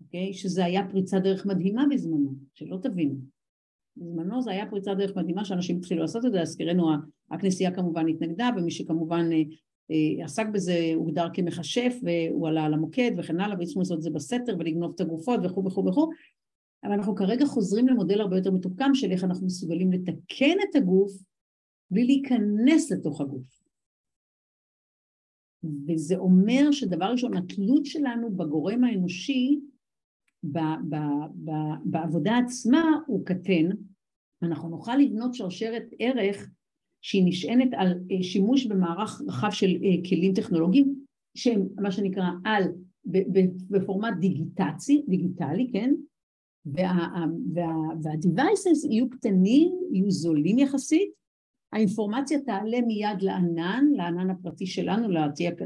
אוקיי? 0.00 0.32
שזה 0.32 0.64
היה 0.64 0.88
פריצת 0.90 1.18
דרך 1.24 1.46
מדהימה 1.46 1.84
בזמנו, 1.90 2.34
שלא 2.54 2.78
תבינו. 2.82 3.14
בזמנו 4.00 4.42
זה 4.42 4.50
היה 4.50 4.70
פריצת 4.70 4.92
דרך 4.98 5.16
מדהימה 5.16 5.44
שאנשים 5.44 5.78
התחילו 5.78 6.00
לעשות 6.00 6.26
את 6.26 6.32
זה, 6.32 6.38
להזכירנו 6.38 6.90
הכנסייה 7.30 7.74
כמובן 7.74 8.08
התנגדה 8.08 8.50
ומי 8.56 8.70
שכמובן 8.70 9.28
אה, 9.32 9.42
אה, 9.90 10.24
עסק 10.24 10.46
בזה 10.52 10.92
הוגדר 10.94 11.26
כמכשף 11.34 11.94
והוא 12.02 12.48
עלה 12.48 12.64
על 12.64 12.74
המוקד 12.74 13.10
וכן 13.18 13.40
הלאה 13.40 13.58
והצליחו 13.58 13.80
לעשות 13.80 13.98
את 13.98 14.02
זה 14.02 14.10
בסתר 14.10 14.56
ולגנוב 14.58 14.92
את 14.94 15.00
הגופות 15.00 15.40
וכו' 15.44 15.64
וכו' 15.64 15.86
וכו' 15.86 16.10
אבל 16.84 16.92
אנחנו 16.92 17.14
כרגע 17.14 17.46
חוזרים 17.46 17.88
למודל 17.88 18.20
הרבה 18.20 18.36
יותר 18.36 18.50
מתוחכם 18.50 18.94
של 18.94 19.10
איך 19.10 19.24
אנחנו 19.24 19.46
מסוגלים 19.46 19.92
לתקן 19.92 20.56
את 20.70 20.76
הגוף 20.76 21.12
בלי 21.90 22.04
להיכנס 22.04 22.92
לתוך 22.92 23.20
הגוף. 23.20 23.60
וזה 25.86 26.16
אומר 26.16 26.72
שדבר 26.72 27.04
ראשון, 27.04 27.36
התלות 27.36 27.86
שלנו 27.86 28.36
בגורם 28.36 28.84
האנושי 28.84 29.60
ב, 30.44 30.58
ב, 30.88 30.96
ב, 31.44 31.50
בעבודה 31.84 32.38
עצמה 32.38 32.82
הוא 33.06 33.26
קטן, 33.26 33.68
אנחנו 34.42 34.68
נוכל 34.68 34.96
לבנות 34.96 35.34
שרשרת 35.34 35.84
ערך 35.98 36.50
שהיא 37.02 37.24
נשענת 37.26 37.68
על 37.76 37.98
אה, 38.10 38.22
שימוש 38.22 38.66
במערך 38.66 39.20
רחב 39.28 39.50
של 39.50 39.66
אה, 39.66 40.08
כלים 40.08 40.34
טכנולוגיים 40.34 40.94
שהם 41.34 41.68
מה 41.76 41.90
שנקרא 41.90 42.26
על 42.44 42.62
בפורמט 43.70 44.14
דיגיטצי, 44.20 45.02
דיגיטלי, 45.08 45.70
כן? 45.72 45.94
וה-devices 47.54 48.88
יהיו 48.90 49.10
קטנים, 49.10 49.72
יהיו 49.92 50.10
זולים 50.10 50.58
יחסית, 50.58 51.10
האינפורמציה 51.72 52.40
תעלה 52.40 52.80
מיד 52.80 53.22
לענן, 53.22 53.84
לענן 53.96 54.30
הפרטי 54.30 54.66
שלנו, 54.66 55.08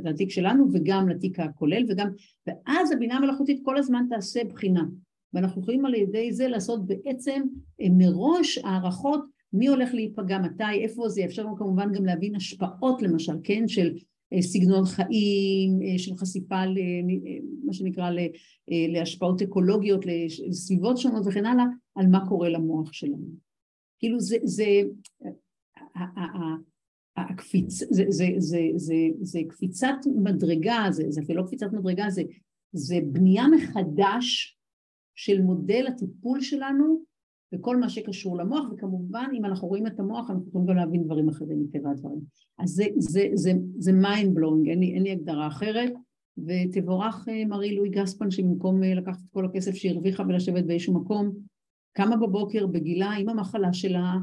לתיק 0.05 0.31
שלנו 0.31 0.69
וגם 0.73 1.09
לתיק 1.09 1.41
הכולל 1.41 1.85
וגם, 1.89 2.09
ואז 2.47 2.93
הבינה 2.93 3.17
המלאכותית 3.17 3.61
כל 3.65 3.77
הזמן 3.77 4.07
תעשה 4.11 4.45
בחינה 4.45 4.85
ואנחנו 5.35 5.63
יכולים 5.63 5.87
על 5.87 5.95
ידי 5.95 6.33
זה 6.33 6.49
לעשות 6.49 6.87
בעצם 6.87 7.43
אה, 7.81 7.87
מראש 7.91 8.59
הערכות 8.59 9.25
מי 9.53 9.67
הולך 9.67 9.95
להיפגע, 9.95 10.39
מתי, 10.39 10.75
איפה 10.83 11.09
זה, 11.09 11.25
אפשר 11.25 11.43
לנו 11.43 11.57
כמובן 11.57 11.93
גם 11.93 12.05
להבין 12.05 12.35
השפעות 12.35 13.03
למשל, 13.03 13.33
כן, 13.43 13.69
של 13.69 13.95
אה, 14.33 14.43
סגנון 14.43 14.85
חיים, 14.85 15.83
אה, 15.83 15.99
של 15.99 16.15
חשיפה 16.17 16.65
למה 16.65 17.73
שנקרא 17.73 18.11
להשפעות 18.69 19.43
אקולוגיות, 19.43 20.05
לסביבות 20.07 20.99
שונות 20.99 21.23
וכן 21.27 21.47
הלאה, 21.47 21.65
על 21.95 22.07
מה 22.07 22.29
קורה 22.29 22.49
למוח 22.49 22.93
שלנו. 22.93 23.27
כאילו 23.99 24.21
זה, 24.21 24.37
זה 24.43 24.65
הקפיצ... 27.17 27.79
זה, 27.91 28.05
זה, 28.09 28.09
זה, 28.09 28.29
זה, 28.39 28.61
זה 28.77 28.95
זה 29.21 29.41
קפיצת 29.49 29.97
מדרגה, 30.17 30.87
זה, 30.91 31.05
זה 31.09 31.35
לא 31.35 31.43
קפיצת 31.47 31.73
מדרגה, 31.73 32.11
זה, 32.11 32.23
זה 32.73 32.99
בנייה 33.13 33.45
מחדש 33.49 34.59
של 35.15 35.43
מודל 35.43 35.87
הטיפול 35.89 36.41
שלנו 36.41 37.03
וכל 37.55 37.77
מה 37.77 37.89
שקשור 37.89 38.37
למוח, 38.37 38.65
וכמובן 38.73 39.31
אם 39.35 39.45
אנחנו 39.45 39.69
רואים 39.69 39.87
את 39.87 40.01
המוח 40.01 40.31
אנחנו 40.31 40.49
יכולים 40.49 40.67
גם 40.67 40.77
להבין 40.77 41.05
דברים 41.05 41.29
אחרים 41.29 41.63
מטבע 41.63 41.91
הדברים. 41.91 42.21
אז 42.59 42.71
זה, 42.71 42.85
זה, 42.97 43.29
זה, 43.35 43.53
זה 43.79 43.93
mind 43.93 44.39
blowing, 44.39 44.71
אין 44.71 44.81
לי, 44.81 44.95
אין 44.95 45.03
לי 45.03 45.13
הגדרה 45.13 45.47
אחרת, 45.47 45.93
ותבורך 46.39 47.29
מרי 47.47 47.77
לואי 47.77 47.89
גספן 47.89 48.31
שבמקום 48.31 48.83
לקחת 48.83 49.21
את 49.21 49.31
כל 49.33 49.45
הכסף 49.45 49.75
שהרוויחה 49.75 50.23
ולשבת 50.29 50.65
באיזשהו 50.65 50.95
מקום, 50.95 51.31
קמה 51.93 52.17
בבוקר 52.17 52.67
בגילה 52.67 53.11
עם 53.11 53.29
המחלה 53.29 53.73
שלה, 53.73 54.15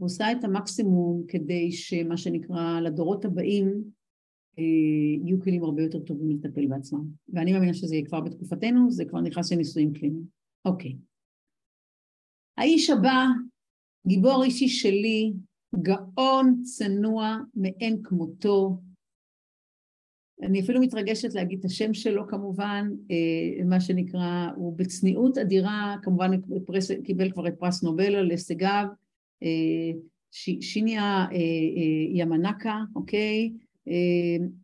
ועושה 0.00 0.32
את 0.32 0.44
המקסימום 0.44 1.22
כדי 1.28 1.72
שמה 1.72 2.16
שנקרא 2.16 2.80
לדורות 2.80 3.24
הבאים 3.24 3.82
יהיו 4.58 5.40
כלים 5.40 5.64
הרבה 5.64 5.82
יותר 5.82 6.00
טובים 6.00 6.30
לטפל 6.30 6.66
בעצמם. 6.66 7.04
ואני 7.28 7.52
מאמינה 7.52 7.74
שזה 7.74 7.94
יהיה 7.94 8.06
כבר 8.06 8.20
בתקופתנו, 8.20 8.90
זה 8.90 9.04
כבר 9.04 9.20
נכנס 9.20 9.52
לניסויים 9.52 9.92
קליניים. 9.92 10.24
אוקיי. 10.64 10.96
האיש 12.58 12.90
הבא, 12.90 13.24
גיבור 14.06 14.44
אישי 14.44 14.68
שלי, 14.68 15.32
גאון 15.82 16.62
צנוע 16.62 17.38
מאין 17.54 18.00
כמותו. 18.02 18.78
אני 20.42 20.60
אפילו 20.60 20.80
מתרגשת 20.80 21.34
להגיד 21.34 21.58
את 21.58 21.64
השם 21.64 21.94
שלו 21.94 22.28
כמובן, 22.28 22.90
מה 23.64 23.80
שנקרא, 23.80 24.50
הוא 24.56 24.76
בצניעות 24.76 25.38
אדירה, 25.38 25.96
כמובן 26.02 26.30
פרס, 26.66 26.90
קיבל 27.04 27.30
כבר 27.32 27.48
את 27.48 27.54
פרס 27.58 27.82
נובל 27.82 28.14
על 28.14 28.30
הישגיו, 28.30 28.86
שיניה 30.60 31.26
ימנקה, 32.12 32.80
אוקיי? 32.96 33.52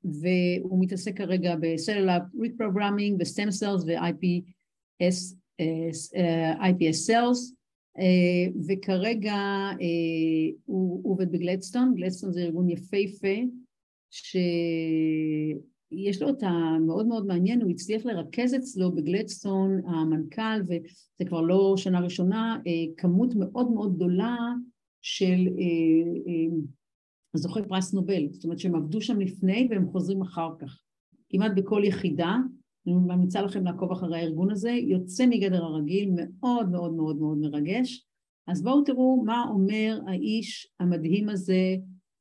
והוא 0.05 0.83
מתעסק 0.85 1.17
כרגע 1.17 1.57
ב 1.61 1.67
cellular 1.67 2.19
reprogramming, 2.41 3.19
ב 3.21 3.27
stem 3.27 3.51
cells 3.51 3.85
ו-IPS 3.85 5.37
cells, 7.09 7.55
וכרגע 8.69 9.71
הוא 10.65 11.11
עובד 11.11 11.33
בגלדסטון, 11.33 11.95
גלדסטון 11.95 12.33
זה 12.33 12.43
ארגון 12.43 12.71
יפהפה, 12.71 13.37
שיש 14.11 14.53
לו 16.23 16.29
את 16.29 16.43
המאוד 16.43 17.07
מאוד 17.07 17.27
מעניין, 17.27 17.63
הוא 17.63 17.71
הצליח 17.71 18.07
לרכז 18.07 18.55
אצלו 18.55 18.93
בגלדסטון 18.93 19.81
המנכ"ל, 19.87 20.63
וזה 20.65 21.25
כבר 21.27 21.41
לא 21.41 21.75
שנה 21.77 22.01
ראשונה, 22.01 22.59
כמות 22.97 23.35
מאוד 23.35 23.71
מאוד 23.71 23.95
גדולה 23.97 24.37
של 25.03 25.49
זוכי 27.35 27.61
פרס 27.69 27.95
נובל, 27.95 28.29
זאת 28.31 28.45
אומרת 28.45 28.59
שהם 28.59 28.75
עבדו 28.75 29.01
שם 29.01 29.21
לפני 29.21 29.69
והם 29.71 29.89
חוזרים 29.93 30.23
אחר 30.23 30.51
כך. 30.61 30.79
כמעט 31.29 31.53
בכל 31.57 31.83
יחידה, 31.85 32.37
אני 32.87 32.95
ממליצה 32.95 33.43
לכם 33.43 33.65
לעקוב 33.65 33.93
אחרי 33.93 34.19
הארגון 34.19 34.51
הזה, 34.51 34.71
יוצא 34.71 35.27
מגדר 35.27 35.65
הרגיל, 35.65 36.11
מאוד 36.17 36.71
מאוד 36.71 36.93
מאוד 36.93 37.17
מאוד 37.17 37.39
מרגש. 37.39 38.07
אז 38.49 38.63
בואו 38.63 38.85
תראו 38.85 39.23
מה 39.25 39.45
אומר 39.51 40.01
האיש 40.07 40.69
המדהים 40.81 41.29
הזה 41.29 41.77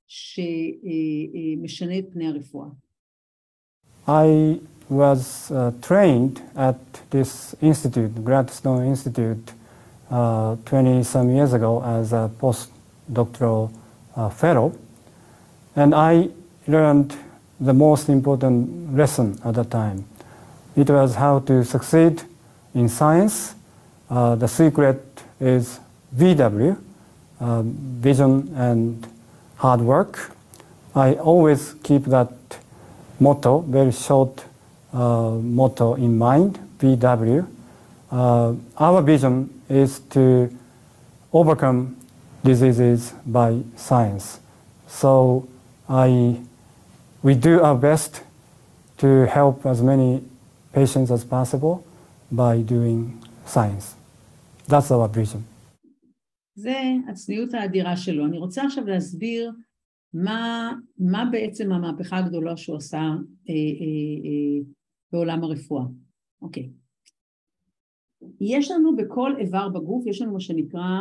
שמשנה 0.08 2.00
את 2.00 2.06
פני 2.12 2.28
הרפואה. 2.28 2.68
I 4.08 4.60
was 4.90 5.52
uh, 5.52 5.72
trained 5.88 6.42
at 6.56 6.82
this 7.12 7.56
institute, 7.62 8.14
Gladstone 8.26 8.84
Institute, 8.94 9.54
uh, 10.10 10.56
20 10.66 11.04
some 11.04 11.30
years 11.30 11.54
ago 11.54 11.82
as 11.84 12.14
a 12.14 12.30
postdoctoral 12.42 13.70
uh, 14.16 14.30
fellow. 14.30 14.72
And 15.76 15.96
I 15.96 16.30
learned 16.68 17.16
the 17.60 17.74
most 17.74 18.10
important 18.10 18.96
lesson 18.96 19.40
at 19.46 19.56
that 19.56 19.72
time. 19.72 20.06
It 20.76 20.90
was 20.90 21.16
how 21.16 21.40
to 21.40 21.64
succeed 21.64 22.24
in 22.74 22.90
science. 22.90 23.56
Uh, 24.10 24.36
the 24.36 24.48
secret 24.48 25.04
is 25.40 25.80
VW, 26.16 26.78
uh, 27.40 27.62
vision 27.64 28.54
and 28.56 29.08
hard 29.56 29.82
work. 29.82 30.32
I 30.96 31.16
always 31.16 31.76
keep 31.84 32.06
that 32.06 32.34
motto, 33.20 33.60
very 33.60 33.92
short 33.92 34.44
uh, 34.94 35.32
motto 35.32 35.96
in 35.96 36.18
mind, 36.18 36.60
VW. 36.80 37.48
Uh, 38.12 38.54
our 38.78 39.02
vision 39.02 39.62
is 39.70 40.00
to 40.10 40.52
overcome 41.32 41.96
diseases 42.44 43.14
by 43.26 43.62
science. 43.78 44.40
So 44.88 45.48
I, 45.92 46.40
we 47.22 47.36
do 47.36 47.62
our 47.62 47.76
best 47.76 48.24
to 49.00 49.26
help 49.26 49.66
as 49.66 49.82
many 49.82 50.24
patients 50.72 51.12
as 51.12 51.26
possible 51.26 51.86
by 52.32 52.62
doing 52.62 53.22
science. 53.46 53.96
That's 54.70 54.90
our 54.92 55.10
vision. 55.10 55.44
זה 56.56 56.82
הצניעות 57.08 57.54
האדירה 57.54 57.98
שלו. 57.98 58.26
אני 58.26 58.38
רוצה 58.38 58.66
עכשיו 58.66 58.86
להסביר 58.88 59.52
מה, 60.14 60.74
מה 60.98 61.26
בעצם 61.32 61.72
המהפכה 61.72 62.18
הגדולה 62.18 62.58
שהוא 62.58 62.78
עשה 62.78 62.98
אה, 62.98 63.04
אה, 63.54 63.54
אה, 64.26 64.64
בעולם 65.12 65.44
הרפואה. 65.44 65.86
אוקיי. 66.42 66.70
יש 68.42 68.72
לנו 68.72 68.96
בכל 68.96 69.32
איבר 69.40 69.70
בגוף, 69.70 70.08
יש 70.08 70.22
לנו 70.22 70.34
מה 70.34 70.40
שנקרא 70.40 71.00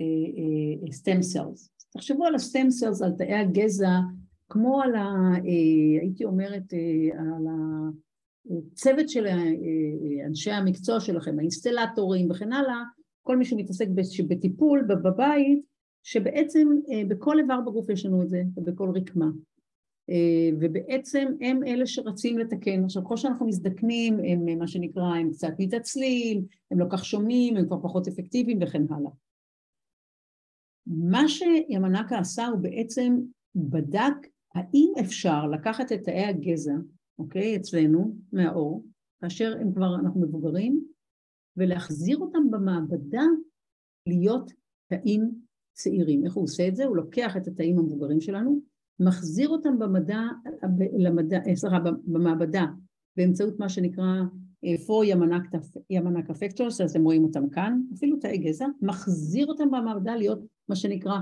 אה, 0.00 0.04
אה, 0.04 0.88
stem 0.88 1.20
cells. 1.20 1.70
תחשבו 1.92 2.26
על 2.26 2.34
הסטם 2.34 2.70
סלס, 2.70 3.02
על 3.02 3.12
תאי 3.12 3.34
הגזע, 3.34 3.90
כמו 4.50 4.82
על 4.82 4.94
ה... 4.94 5.08
הייתי 6.00 6.24
אומרת, 6.24 6.72
על 7.18 7.46
הצוות 8.72 9.08
של 9.08 9.26
אנשי 10.26 10.50
המקצוע 10.50 11.00
שלכם, 11.00 11.38
האינסטלטורים 11.38 12.30
וכן 12.30 12.52
הלאה, 12.52 12.82
כל 13.22 13.36
מי 13.36 13.44
שמתעסק 13.44 13.88
בטיפול 14.28 14.82
בבית, 14.82 15.60
שבעצם 16.02 16.68
בכל 17.08 17.38
איבר 17.38 17.60
בגוף 17.60 17.90
יש 17.90 18.06
לנו 18.06 18.22
את 18.22 18.28
זה, 18.28 18.42
ובכל 18.56 18.90
רקמה. 18.94 19.30
ובעצם 20.60 21.28
הם 21.40 21.64
אלה 21.66 21.86
שרצים 21.86 22.38
לתקן. 22.38 22.84
עכשיו, 22.84 23.04
ככל 23.04 23.16
שאנחנו 23.16 23.46
מזדקנים, 23.46 24.18
הם 24.18 24.58
מה 24.58 24.66
שנקרא, 24.66 25.02
הם 25.02 25.30
קצת 25.30 25.52
מתעצלים, 25.58 26.44
הם 26.70 26.78
לא 26.78 26.86
כך 26.90 27.04
שומעים, 27.04 27.56
הם 27.56 27.66
כבר 27.66 27.82
פחות 27.82 28.08
אפקטיביים 28.08 28.58
וכן 28.62 28.82
הלאה. 28.90 29.10
מה 30.86 31.28
שימנקה 31.28 32.18
עשה 32.18 32.46
הוא 32.46 32.58
בעצם 32.58 33.20
בדק 33.54 34.14
האם 34.54 34.92
אפשר 35.00 35.46
לקחת 35.46 35.92
את 35.92 36.02
תאי 36.04 36.24
הגזע, 36.24 36.74
אוקיי, 37.18 37.56
אצלנו, 37.56 38.16
מהאור, 38.32 38.84
כאשר 39.20 39.56
הם 39.60 39.72
כבר, 39.72 39.94
אנחנו 39.94 40.20
מבוגרים, 40.20 40.84
ולהחזיר 41.56 42.18
אותם 42.18 42.50
במעבדה 42.50 43.24
להיות 44.06 44.52
תאים 44.86 45.30
צעירים. 45.72 46.24
איך 46.24 46.34
הוא 46.34 46.44
עושה 46.44 46.68
את 46.68 46.76
זה? 46.76 46.84
הוא 46.84 46.96
לוקח 46.96 47.36
את 47.36 47.48
התאים 47.48 47.78
המבוגרים 47.78 48.20
שלנו, 48.20 48.60
מחזיר 49.00 49.48
אותם 49.48 49.78
במדע, 49.78 50.20
למדע, 50.98 51.38
סליחה, 51.54 51.78
במעבדה, 52.04 52.66
באמצעות 53.16 53.58
מה 53.58 53.68
שנקרא 53.68 54.14
פור 54.86 55.04
ימנק 55.90 56.30
אפקטורס, 56.30 56.80
אז 56.80 56.90
אתם 56.90 57.02
רואים 57.02 57.24
אותם 57.24 57.48
כאן, 57.48 57.80
אפילו 57.94 58.16
תאי 58.16 58.38
גזע, 58.38 58.66
מחזיר 58.82 59.46
אותם 59.46 59.70
במעבדה 59.70 60.16
להיות 60.16 60.40
מה 60.68 60.76
שנקרא 60.76 61.18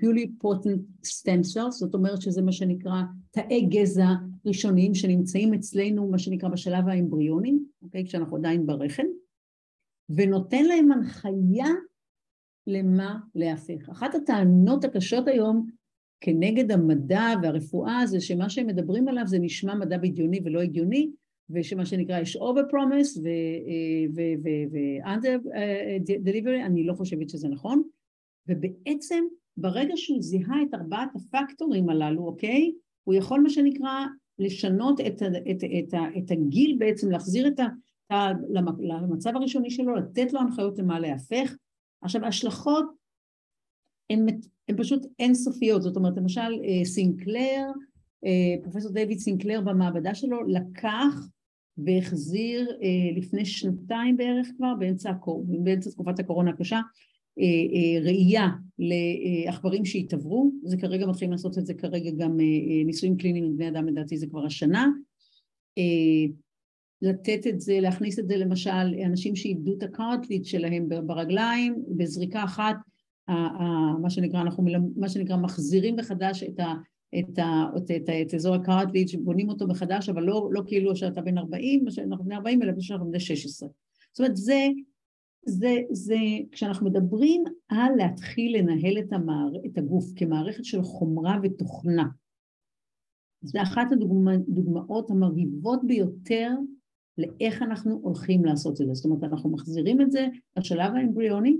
purely 0.00 0.26
potent 0.42 1.06
stem 1.06 1.42
cells, 1.54 1.70
זאת 1.70 1.94
אומרת 1.94 2.22
שזה 2.22 2.42
מה 2.42 2.52
שנקרא 2.52 3.02
תאי 3.30 3.66
גזע 3.70 4.08
ראשונים 4.46 4.94
שנמצאים 4.94 5.54
אצלנו, 5.54 6.10
מה 6.10 6.18
שנקרא 6.18 6.48
בשלב 6.48 6.88
האמבריוני, 6.88 7.54
אוקיי? 7.82 8.04
כשאנחנו 8.04 8.36
עדיין 8.36 8.66
ברחם, 8.66 9.06
ונותן 10.10 10.64
להם 10.64 10.92
הנחיה 10.92 11.68
למה 12.66 13.18
להפך. 13.34 13.88
אחת 13.88 14.14
הטענות 14.14 14.84
הקשות 14.84 15.28
היום 15.28 15.66
כנגד 16.20 16.70
המדע 16.72 17.26
והרפואה 17.42 18.06
זה 18.06 18.20
שמה 18.20 18.50
שהם 18.50 18.66
מדברים 18.66 19.08
עליו 19.08 19.26
זה 19.26 19.38
נשמע 19.38 19.74
מדע 19.74 19.98
בדיוני 19.98 20.40
ולא 20.44 20.60
הגיוני, 20.60 21.10
ושמה 21.50 21.86
שנקרא 21.86 22.20
יש 22.20 22.36
over 22.36 22.70
promise 22.72 23.20
ו-under 24.14 25.46
delivery, 26.26 26.66
אני 26.66 26.84
לא 26.84 26.94
חושבת 26.94 27.30
שזה 27.30 27.48
נכון, 27.48 27.82
ובעצם 28.48 29.24
ברגע 29.56 29.92
שהוא 29.96 30.22
זיהה 30.22 30.62
את 30.62 30.74
ארבעת 30.74 31.08
הפקטורים 31.16 31.88
הללו, 31.88 32.26
אוקיי, 32.26 32.72
הוא 33.04 33.14
יכול 33.14 33.40
מה 33.40 33.50
שנקרא 33.50 34.04
לשנות 34.38 35.00
את, 35.00 35.22
את, 35.22 35.64
את, 35.80 35.94
את 36.18 36.30
הגיל 36.30 36.76
בעצם, 36.78 37.10
להחזיר 37.10 37.48
את 37.48 37.60
ה, 37.60 38.32
למצב 38.80 39.36
הראשוני 39.36 39.70
שלו, 39.70 39.96
לתת 39.96 40.32
לו 40.32 40.40
הנחיות 40.40 40.78
למה 40.78 41.00
להפוך. 41.00 41.56
עכשיו 42.02 42.24
ההשלכות 42.24 42.86
הן 44.10 44.26
פשוט 44.76 45.06
אינסופיות, 45.18 45.82
זאת 45.82 45.96
אומרת 45.96 46.16
למשל 46.16 46.52
סינקלר, 46.84 47.70
פרופסור 48.62 48.92
דיוויד 48.92 49.18
סינקלר 49.18 49.60
במעבדה 49.60 50.14
שלו 50.14 50.42
לקח 50.46 51.14
והחזיר 51.78 52.70
אה, 52.82 53.16
לפני 53.16 53.44
שנתיים 53.44 54.16
בערך 54.16 54.48
כבר, 54.56 54.74
באמצע, 54.78 55.12
באמצע 55.44 55.90
תקופת 55.90 56.18
הקורונה 56.18 56.50
הקשה, 56.50 56.76
אה, 56.76 56.80
אה, 56.82 57.13
ראייה 58.02 58.48
לעכברים 58.78 59.84
שהתעוורו, 59.84 60.52
זה 60.64 60.76
כרגע 60.76 61.06
מתחילים 61.06 61.32
לעשות 61.32 61.58
את 61.58 61.66
זה 61.66 61.74
כרגע 61.74 62.10
גם 62.10 62.36
ניסויים 62.84 63.16
קליניים 63.16 63.44
עם 63.44 63.56
בני 63.56 63.68
אדם, 63.68 63.88
לדעתי 63.88 64.16
זה 64.16 64.26
כבר 64.26 64.46
השנה. 64.46 64.88
לתת 67.02 67.46
את 67.46 67.60
זה, 67.60 67.80
להכניס 67.80 68.18
את 68.18 68.28
זה 68.28 68.36
למשל, 68.36 68.94
אנשים 69.06 69.36
שאיבדו 69.36 69.74
את 69.78 69.82
הקארטליד 69.82 70.44
שלהם 70.44 70.88
ברגליים, 71.06 71.84
בזריקה 71.96 72.44
אחת, 72.44 72.76
מה 74.02 74.10
שנקרא, 74.10 74.40
אנחנו 74.40 74.64
מה 74.96 75.08
שנקרא 75.08 75.36
מחזירים 75.36 75.96
מחדש 75.96 76.42
את 76.42 76.60
ה... 76.60 76.72
את, 77.18 77.38
ה, 77.38 77.64
את, 77.76 77.90
את, 77.90 78.10
את 78.26 78.34
אזור 78.34 78.54
הקרטליג' 78.54 79.16
בונים 79.20 79.48
אותו 79.48 79.66
מחדש, 79.66 80.08
אבל 80.08 80.22
לא, 80.22 80.48
לא 80.52 80.62
כאילו 80.66 80.96
שאתה 80.96 81.20
בן 81.20 81.38
40, 81.38 81.90
שאנחנו 81.90 82.24
בני 82.24 82.34
40, 82.34 82.62
אלא 82.62 82.72
שאנחנו 82.80 83.06
בני 83.06 83.20
16. 83.20 83.68
זאת 84.12 84.20
אומרת, 84.20 84.36
זה, 84.36 84.68
זה, 85.46 85.74
זה, 85.90 86.16
כשאנחנו 86.52 86.86
מדברים 86.86 87.44
על 87.68 87.92
להתחיל 87.96 88.58
לנהל 88.58 88.98
את, 88.98 89.12
המער, 89.12 89.50
את 89.66 89.78
הגוף 89.78 90.04
כמערכת 90.16 90.64
של 90.64 90.82
חומרה 90.82 91.38
ותוכנה, 91.42 92.04
זה 93.42 93.62
אחת 93.62 93.92
הדוגמאות 93.92 95.10
המרהיבות 95.10 95.80
ביותר 95.86 96.50
לאיך 97.18 97.62
אנחנו 97.62 98.00
הולכים 98.02 98.44
לעשות 98.44 98.80
את 98.80 98.86
זה. 98.86 98.94
זאת 98.94 99.04
אומרת, 99.04 99.24
אנחנו 99.24 99.50
מחזירים 99.50 100.00
את 100.00 100.12
זה 100.12 100.26
לשלב 100.56 100.94
האמבריוני, 100.94 101.56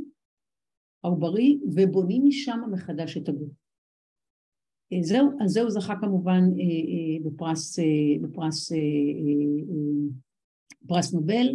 העוברי, 1.04 1.58
ובונים 1.76 2.22
משם 2.26 2.60
מחדש 2.72 3.16
את 3.16 3.28
הגוף. 3.28 3.50
אה, 4.92 5.02
זהו, 5.02 5.30
אז 5.40 5.50
זהו 5.50 5.70
זכה 5.70 5.94
כמובן 6.00 6.32
אה, 6.32 6.64
אה, 6.64 7.30
בפרס, 7.30 7.78
בפרס 8.22 8.72
פרס 10.86 11.14
נובל, 11.14 11.46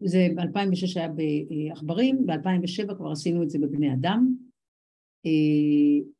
זה 0.00 0.28
ב-2006 0.36 0.92
היה 0.96 1.08
בעכברים, 1.08 2.26
ב-2007 2.26 2.94
כבר 2.94 3.10
עשינו 3.10 3.42
את 3.42 3.50
זה 3.50 3.58
בבני 3.58 3.94
אדם, 3.94 4.34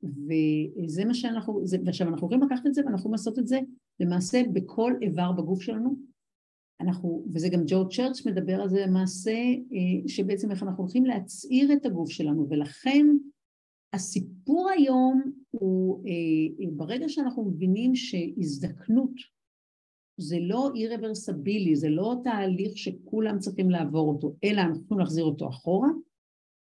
וזה 0.03 1.05
מה 1.05 1.14
שאנחנו, 1.14 1.67
זה, 1.67 1.79
ועכשיו 1.85 2.09
אנחנו 2.09 2.27
יכולים 2.27 2.43
לקחת 2.45 2.67
את 2.67 2.75
זה 2.75 2.81
ואנחנו 2.81 2.99
יכולים 2.99 3.12
לעשות 3.12 3.38
את 3.38 3.47
זה 3.47 3.59
למעשה 4.01 4.43
בכל 4.53 4.93
איבר 5.03 5.33
בגוף 5.33 5.62
שלנו, 5.62 5.97
אנחנו, 6.81 7.25
וזה 7.35 7.49
גם 7.49 7.61
ג'ו 7.67 7.88
צ'רץ' 7.88 8.27
מדבר 8.27 8.61
על 8.61 8.69
זה 8.69 8.87
למעשה, 8.87 9.35
שבעצם 10.07 10.51
איך 10.51 10.62
אנחנו 10.62 10.83
הולכים 10.83 11.07
להצעיר 11.07 11.73
את 11.73 11.87
הגוף 11.87 12.11
שלנו, 12.11 12.47
ולכן 12.51 13.07
הסיפור 13.93 14.71
היום 14.71 15.33
הוא 15.51 16.05
אה, 16.07 16.11
אה, 16.64 16.71
ברגע 16.73 17.09
שאנחנו 17.09 17.45
מבינים 17.45 17.95
שהזדקנות 17.95 19.12
זה 20.18 20.37
לא 20.40 20.70
אי-רוורסבילי, 20.74 21.76
זה 21.76 21.88
לא 21.88 22.14
תהליך 22.24 22.78
שכולם 22.78 23.38
צריכים 23.38 23.70
לעבור 23.70 24.09
אותו, 24.09 24.35
אלא 24.44 24.61
אנחנו 24.61 24.83
יכולים 24.85 25.00
להחזיר 25.00 25.24
אותו 25.24 25.48
אחורה. 25.48 25.88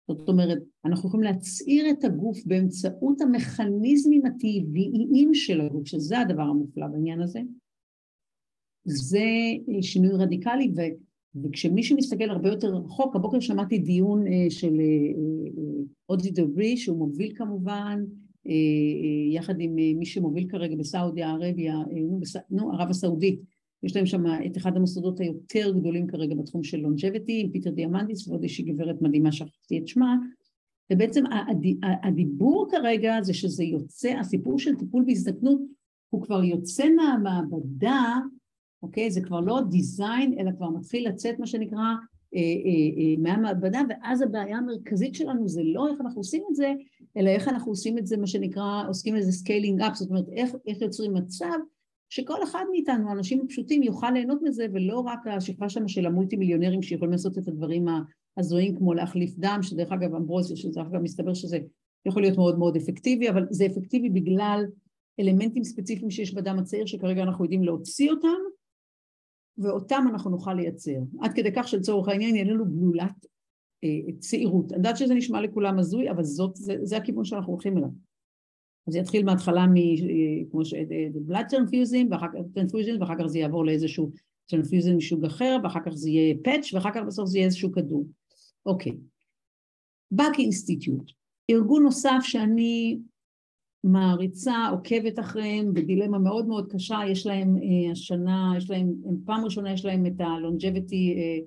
זאת 0.08 0.30
אומרת, 0.30 0.58
אנחנו 0.86 1.10
יכולים 1.10 1.24
להצעיר 1.24 1.90
את 1.90 2.04
הגוף 2.04 2.46
באמצעות 2.46 3.22
המכניזמים 3.22 4.26
הטבעיים 4.26 5.34
של 5.34 5.62
הגוף, 5.62 5.88
שזה 5.88 6.20
הדבר 6.20 6.42
המופלא 6.42 6.88
בעניין 6.88 7.22
הזה. 7.22 7.40
זה 8.84 9.26
אה, 9.70 9.82
שינוי 9.82 10.12
רדיקלי, 10.12 10.72
ו, 10.76 10.82
וכמי 11.44 11.84
שמסתכל 11.84 12.30
הרבה 12.30 12.50
יותר 12.50 12.76
רחוק, 12.76 13.16
הבוקר 13.16 13.40
שמעתי 13.40 13.78
דיון 13.78 14.26
של 14.50 14.74
אוברי 16.10 16.32
דה 16.32 16.45
גריי, 16.45 16.78
שהוא 16.78 16.98
מוביל 16.98 17.34
כמובן, 17.36 18.00
אה, 18.00 18.04
אה, 18.04 18.23
יחד 19.32 19.54
עם 19.60 19.80
אה, 19.80 19.92
מי 19.96 20.06
שמוביל 20.06 20.50
כרגע 20.50 20.76
בסעודיה 20.76 21.32
ערביה, 21.32 21.76
נו, 22.50 22.72
ערב 22.72 22.90
הסעודית, 22.90 23.40
יש 23.84 23.96
להם 23.96 24.06
שם 24.06 24.24
את 24.46 24.58
אחד 24.58 24.78
המוסדות 24.78 25.20
היותר 25.20 25.74
גדולים 25.80 26.08
כרגע 26.08 26.36
בתחום 26.36 26.64
של 26.64 26.78
longevity, 26.78 27.42
עם 27.42 27.52
פיטר 27.52 27.70
דיאמנדיס 27.70 28.28
ועוד 28.28 28.44
איזושהי 28.44 28.64
גברת 28.64 29.02
מדהימה 29.02 29.32
שכחתי 29.32 29.80
את 29.80 29.88
שמה, 29.88 30.16
ובעצם 30.94 31.24
הדיבור 32.04 32.68
כרגע 32.72 33.22
זה 33.22 33.34
שזה 33.34 33.64
יוצא, 33.64 34.10
הסיפור 34.20 34.60
של 34.60 34.76
טיפול 34.76 35.04
בהזדקנות 35.08 35.62
הוא 36.10 36.22
כבר 36.22 36.44
יוצא 36.44 36.90
מהמעבדה, 36.96 38.20
אוקיי? 38.84 39.12
זה 39.12 39.22
כבר 39.22 39.40
לא 39.40 39.62
design, 39.70 40.40
אלא 40.40 40.52
כבר 40.58 40.70
מתחיל 40.70 41.10
לצאת 41.10 41.40
מה 41.40 41.48
שנקרא 41.48 41.80
אה, 41.80 41.84
אה, 41.84 41.92
אה, 41.92 42.13
מהמעבדה, 43.18 43.82
ואז 43.90 44.22
הבעיה 44.22 44.58
המרכזית 44.58 45.16
שלנו 45.16 45.48
זה 45.48 45.62
לא 45.64 45.88
איך 45.88 46.02
אנחנו 46.02 46.20
עושים 46.20 46.44
את 46.50 46.56
זה, 46.56 46.74
אלא 47.18 47.30
איך 47.30 47.48
אנחנו 47.48 47.72
עושים 47.72 47.98
את 47.98 48.08
זה, 48.08 48.18
מה 48.18 48.28
שנקרא, 48.28 48.84
עוסקים 48.88 49.16
בזה 49.16 49.32
scaling 49.32 49.82
up, 49.82 49.96
זאת 49.96 50.10
אומרת, 50.10 50.30
איך, 50.30 50.56
איך 50.68 50.82
יוצרים 50.82 51.14
מצב 51.14 51.58
שכל 52.10 52.44
אחד 52.44 52.64
מאיתנו, 52.72 53.10
האנשים 53.10 53.42
הפשוטים, 53.46 53.84
יוכל 53.84 54.12
ליהנות 54.12 54.40
מזה, 54.44 54.66
ולא 54.74 55.00
רק 55.00 55.28
השכבה 55.28 55.70
שם 55.70 55.88
של 55.88 56.06
המולטי 56.06 56.36
מיליונרים 56.36 56.82
שיכולים 56.82 57.12
לעשות 57.12 57.38
את 57.38 57.48
הדברים 57.48 57.86
ההזויים 58.38 58.76
כמו 58.76 58.94
להחליף 58.94 59.36
דם, 59.38 59.60
שדרך 59.62 59.92
אגב 59.92 60.16
אמברוזיה, 60.16 60.58
שזה 60.58 60.82
אגב 60.82 61.02
מסתבר 61.02 61.34
שזה 61.34 61.60
יכול 62.06 62.22
להיות 62.22 62.38
מאוד 62.38 62.60
מאוד 62.60 62.76
אפקטיבי, 62.76 63.30
אבל 63.30 63.48
זה 63.50 63.66
אפקטיבי 63.66 64.10
בגלל 64.10 64.66
אלמנטים 65.20 65.64
ספציפיים 65.64 66.10
שיש 66.10 66.34
בדם 66.34 66.60
הצעיר, 66.60 66.86
שכרגע 66.86 67.24
אנחנו 67.24 67.46
יודעים 67.46 67.64
להוציא 67.64 68.12
אותם, 68.12 68.28
ואותם 69.58 70.06
אנחנו 70.10 70.32
נוכל 70.32 70.54
לייצר. 70.54 71.00
עד 71.22 71.34
כדי 71.34 71.50
כך 71.56 71.68
שלצורך 71.68 72.08
העניין 72.08 72.36
יהיה 72.36 72.54
לנו 72.54 72.66
גלולת 72.66 73.26
אה, 73.84 74.14
צעירות. 74.20 74.72
אני 74.72 74.78
יודעת 74.78 74.98
שזה 74.98 75.14
נשמע 75.14 75.42
לכולם 75.42 75.80
הזוי, 75.80 76.12
אבל 76.12 76.24
זאת, 76.24 76.56
זה, 76.56 76.76
זה 76.82 76.98
הכיוון 76.98 77.26
שאנחנו 77.26 77.52
הולכים 77.52 77.78
אליו. 77.78 77.90
זה 78.90 79.00
יתחיל 79.00 79.26
מההתחלה 79.26 79.68
מ... 79.68 79.76
אה, 79.78 80.66
ש... 80.66 80.74
אה, 80.74 81.08
blood 81.28 81.54
transfusion, 81.54 83.00
ואחר 83.00 83.16
כך 83.20 83.28
זה 83.28 83.40
יעבור 83.40 83.66
לאיזשהו 83.66 84.12
transfusion 84.54 84.96
מסוג 84.98 85.26
אחר, 85.26 85.58
ואחר 85.64 85.80
כך 85.86 85.92
זה 85.94 86.10
יהיה 86.10 86.36
patch, 86.48 86.70
ואחר 86.74 86.90
כך 86.96 87.02
בסוף 87.08 87.30
זה 87.30 87.38
יהיה 87.38 87.46
איזשהו 87.46 87.72
כדור. 87.72 88.08
אוקיי. 88.66 88.98
באק 90.12 90.40
אינסטיטוט, 90.40 91.12
ארגון 91.52 91.84
נוסף 91.84 92.20
שאני 92.22 92.98
מעריצה, 93.84 94.68
עוקבת 94.72 95.20
אחריהם 95.20 95.74
בדילמה 95.74 96.20
מאוד 96.20 96.48
מאוד 96.48 96.72
קשה, 96.72 97.00
יש 97.10 97.26
להם 97.26 97.58
אה, 97.58 97.92
השנה, 97.92 98.54
יש 98.58 98.70
להם, 98.70 98.94
פעם 99.26 99.46
ראשונה 99.46 99.74
יש 99.74 99.86
להם 99.86 100.06
את 100.06 100.22
ה-longevity 100.22 101.18
אה, 101.18 101.40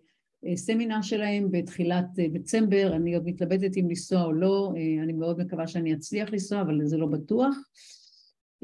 אה, 0.46 0.56
סמינר 0.56 1.02
שלהם 1.02 1.50
בתחילת 1.50 2.06
אה, 2.18 2.28
דצמבר, 2.28 2.92
אני 2.96 3.14
עוד 3.14 3.24
מתלבטת 3.26 3.76
אם 3.76 3.88
לנסוע 3.88 4.24
או 4.24 4.32
לא, 4.32 4.72
אה, 4.76 5.02
אני 5.02 5.12
מאוד 5.12 5.38
מקווה 5.38 5.66
שאני 5.66 5.94
אצליח 5.94 6.30
לנסוע, 6.32 6.60
אבל 6.60 6.80
זה 6.84 6.96
לא 6.96 7.06
בטוח. 7.06 7.56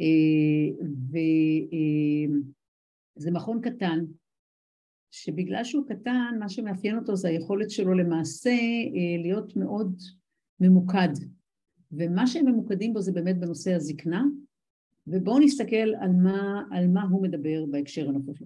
אה, 0.00 0.86
וזה 3.18 3.28
אה, 3.28 3.32
מכון 3.32 3.60
קטן, 3.60 4.04
שבגלל 5.10 5.64
שהוא 5.64 5.86
קטן, 5.88 6.36
מה 6.38 6.48
שמאפיין 6.48 6.98
אותו 6.98 7.16
זה 7.16 7.28
היכולת 7.28 7.70
שלו 7.70 7.94
למעשה 7.94 8.50
אה, 8.50 9.22
להיות 9.22 9.56
מאוד 9.56 10.02
ממוקד. 10.60 11.12
ומה 11.92 12.26
שהם 12.26 12.46
ממוקדים 12.46 12.92
בו 12.92 13.00
זה 13.00 13.12
באמת 13.12 13.38
בנושא 13.38 13.74
הזקנה, 13.74 14.24
ובואו 15.06 15.38
נסתכל 15.38 15.94
על 16.00 16.12
מה, 16.12 16.62
על 16.70 16.88
מה 16.88 17.02
הוא 17.02 17.22
מדבר 17.22 17.64
בהקשר 17.70 18.08
הנוכחי. 18.08 18.44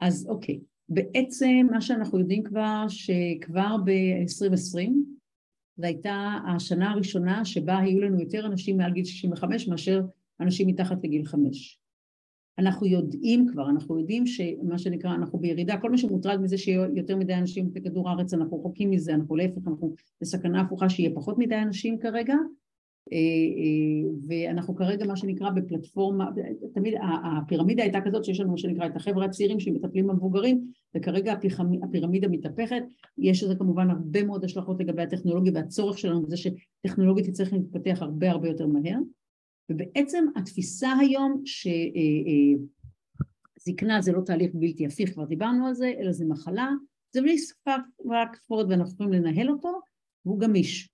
אז 0.00 0.26
אוקיי, 0.28 0.60
בעצם 0.88 1.66
מה 1.70 1.80
שאנחנו 1.80 2.18
יודעים 2.18 2.42
כבר, 2.42 2.84
שכבר 2.88 3.76
ב-2020, 3.84 4.90
זו 5.76 5.86
הייתה 5.86 6.38
השנה 6.48 6.90
הראשונה 6.90 7.44
שבה 7.44 7.78
היו 7.78 8.00
לנו 8.00 8.20
יותר 8.20 8.46
אנשים 8.46 8.76
מעל 8.76 8.92
גיל 8.92 9.04
65 9.04 9.68
מאשר 9.68 10.02
אנשים 10.40 10.68
מתחת 10.68 11.04
לגיל 11.04 11.24
5. 11.24 11.80
אנחנו 12.58 12.86
יודעים 12.86 13.46
כבר, 13.48 13.70
אנחנו 13.70 13.98
יודעים 13.98 14.26
שמה 14.26 14.78
שנקרא, 14.78 15.14
אנחנו 15.14 15.38
בירידה, 15.38 15.76
כל 15.76 15.90
מי 15.90 15.98
שמוטרד 15.98 16.40
מזה 16.40 16.58
שיהיו 16.58 16.96
יותר 16.96 17.16
מדי 17.16 17.34
אנשים 17.34 17.72
בכדור 17.72 18.08
הארץ, 18.08 18.34
אנחנו 18.34 18.58
רחוקים 18.58 18.90
מזה, 18.90 19.14
אנחנו 19.14 19.36
להפך, 19.36 19.68
אנחנו 19.68 19.94
בסכנה 20.20 20.60
הפוכה 20.60 20.88
שיהיה 20.88 21.10
פחות 21.14 21.38
מדי 21.38 21.56
אנשים 21.56 21.98
כרגע, 21.98 22.34
אה, 23.12 23.18
אה, 23.18 24.10
ואנחנו 24.28 24.76
כרגע 24.76 25.06
מה 25.06 25.16
שנקרא 25.16 25.50
בפלטפורמה, 25.50 26.30
תמיד 26.74 26.94
הפירמידה 27.36 27.82
הייתה 27.82 28.00
כזאת 28.00 28.24
שיש 28.24 28.40
לנו 28.40 28.50
מה 28.50 28.58
שנקרא 28.58 28.86
את 28.86 28.96
החבר'ה 28.96 29.24
הצעירים 29.24 29.60
שמטפלים 29.60 30.06
במבוגרים, 30.06 30.64
וכרגע 30.96 31.34
הפירמידה 31.82 32.28
מתהפכת, 32.28 32.82
יש 33.18 33.42
לזה 33.42 33.54
כמובן 33.54 33.90
הרבה 33.90 34.24
מאוד 34.24 34.44
השלכות 34.44 34.80
לגבי 34.80 35.02
הטכנולוגיה 35.02 35.52
והצורך 35.54 35.98
שלנו 35.98 36.22
בזה 36.22 36.36
שטכנולוגיה 36.36 37.24
תצטרך 37.24 37.52
להתפתח 37.52 37.98
הרבה 38.00 38.30
הרבה 38.30 38.48
יותר 38.48 38.66
מהר. 38.66 38.98
ובעצם 39.70 40.26
התפיסה 40.36 40.92
היום 41.00 41.42
שזקנה 41.44 42.60
אה, 43.90 43.96
אה, 43.96 44.02
זה 44.02 44.12
לא 44.12 44.20
תהליך 44.20 44.50
בלתי 44.54 44.86
הפיך, 44.86 45.12
כבר 45.12 45.24
דיברנו 45.24 45.66
על 45.66 45.74
זה, 45.74 45.92
אלא 46.00 46.12
זה 46.12 46.24
מחלה, 46.26 46.70
זה 47.14 47.22
בלי 47.22 47.38
ספק 47.38 47.80
רק 48.10 48.36
פורד 48.46 48.70
ואנחנו 48.70 48.94
יכולים 48.94 49.12
לנהל 49.12 49.50
אותו, 49.50 49.80
והוא 50.26 50.40
גמיש. 50.40 50.88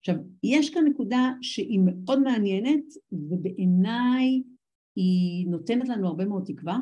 עכשיו, 0.00 0.14
יש 0.42 0.70
כאן 0.70 0.84
נקודה 0.84 1.32
שהיא 1.42 1.80
מאוד 1.84 2.22
מעניינת, 2.22 2.84
ובעיניי 3.12 4.42
היא 4.96 5.48
נותנת 5.48 5.88
לנו 5.88 6.06
הרבה 6.06 6.24
מאוד 6.24 6.44
תקווה, 6.46 6.78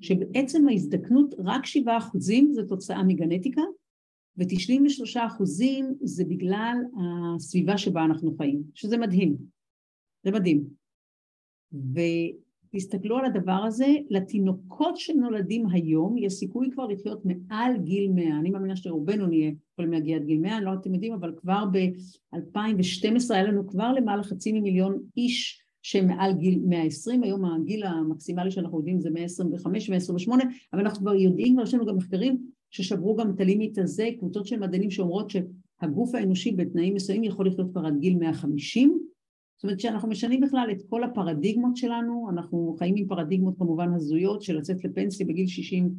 שבעצם 0.00 0.68
ההזדקנות 0.68 1.34
רק 1.38 1.66
שבעה 1.66 1.98
אחוזים 1.98 2.52
זה 2.52 2.62
תוצאה 2.68 3.02
מגנטיקה, 3.02 3.62
ו-93 4.36 5.26
אחוזים 5.26 5.94
זה 6.00 6.24
בגלל 6.24 6.76
הסביבה 7.36 7.78
שבה 7.78 8.04
אנחנו 8.04 8.36
חיים, 8.36 8.62
שזה 8.74 8.98
מדהים. 8.98 9.57
זה 10.24 10.30
מדהים. 10.30 10.64
ותסתכלו 12.72 13.18
על 13.18 13.24
הדבר 13.24 13.62
הזה, 13.66 13.86
לתינוקות 14.10 14.96
שנולדים 14.96 15.66
היום 15.70 16.18
יש 16.18 16.32
סיכוי 16.32 16.70
כבר 16.72 16.86
לחיות 16.86 17.22
מעל 17.24 17.76
גיל 17.76 18.12
100, 18.12 18.38
אני 18.38 18.50
מאמינה 18.50 18.76
שרובנו 18.76 19.26
נהיה 19.26 19.52
יכולים 19.72 19.92
להגיע 19.92 20.16
עד 20.16 20.24
גיל 20.24 20.38
100, 20.38 20.56
אני 20.56 20.64
לא 20.64 20.70
יודעת 20.70 20.86
אם 20.86 20.90
אתם 20.90 20.94
יודעים, 20.94 21.12
אבל 21.12 21.34
כבר 21.36 21.64
ב-2012 21.72 23.34
היה 23.34 23.42
לנו 23.42 23.66
כבר 23.68 23.92
למעלה 23.92 24.22
חצי 24.22 24.52
ממיליון 24.52 25.02
איש 25.16 25.62
שהם 25.82 26.06
מעל 26.06 26.32
גיל 26.32 26.60
120, 26.66 27.22
היום 27.22 27.44
הגיל 27.44 27.84
המקסימלי 27.84 28.50
שאנחנו 28.50 28.78
יודעים 28.78 29.00
זה 29.00 29.10
125 29.10 29.90
128, 29.90 30.44
אבל 30.72 30.82
אנחנו 30.82 31.00
כבר 31.00 31.14
יודעים, 31.14 31.54
כבר 31.54 31.62
יש 31.62 31.74
לנו 31.74 31.86
גם 31.86 31.96
מחקרים 31.96 32.38
ששברו 32.70 33.16
גם 33.16 33.30
את 33.30 33.40
ה 33.40 33.46
limit 33.46 33.78
הזה, 33.78 34.08
קבוצות 34.18 34.46
של 34.46 34.58
מדענים 34.58 34.90
שאומרות 34.90 35.30
שהגוף 35.30 36.14
האנושי 36.14 36.52
בתנאים 36.52 36.94
מסוימים 36.94 37.24
יכול 37.24 37.46
לחיות 37.46 37.70
כבר 37.72 37.86
עד 37.86 37.98
גיל 38.00 38.16
150, 38.18 38.98
זאת 39.58 39.64
אומרת 39.64 39.80
שאנחנו 39.80 40.08
משנים 40.08 40.40
בכלל 40.40 40.68
את 40.72 40.82
כל 40.88 41.04
הפרדיגמות 41.04 41.76
שלנו, 41.76 42.28
אנחנו 42.30 42.76
חיים 42.78 42.94
עם 42.96 43.06
פרדיגמות 43.06 43.54
כמובן 43.58 43.94
הזויות 43.94 44.42
של 44.42 44.58
לצאת 44.58 44.84
לפנסיה 44.84 45.26
בגיל 45.26 45.46
60 45.46 45.90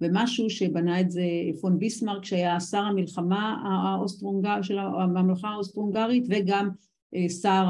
ומשהו 0.00 0.50
שבנה 0.50 1.00
את 1.00 1.10
זה 1.10 1.22
פון 1.60 1.78
ביסמרק 1.78 2.24
שהיה 2.24 2.60
שר 2.60 2.82
המלחמה 2.82 3.62
האוסטרו-הונגר, 3.64 4.62
של 4.62 4.78
הממלכה 4.78 5.48
האוסטרו-הונגרית 5.48 6.26
וגם 6.28 6.68
אה, 7.14 7.28
שר 7.28 7.66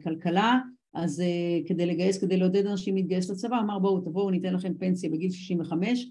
הכלכלה 0.00 0.58
אז 0.94 1.20
אה, 1.20 1.58
כדי 1.66 1.86
לגייס, 1.86 2.18
כדי 2.18 2.36
לעודד 2.36 2.66
אנשים 2.66 2.96
להתגייס 2.96 3.30
לצבא, 3.30 3.60
אמר 3.60 3.78
בואו 3.78 4.00
תבואו 4.00 4.30
ניתן 4.30 4.54
לכם 4.54 4.74
פנסיה 4.74 5.10
בגיל 5.10 5.30
65 5.30 6.04
אה, 6.04 6.10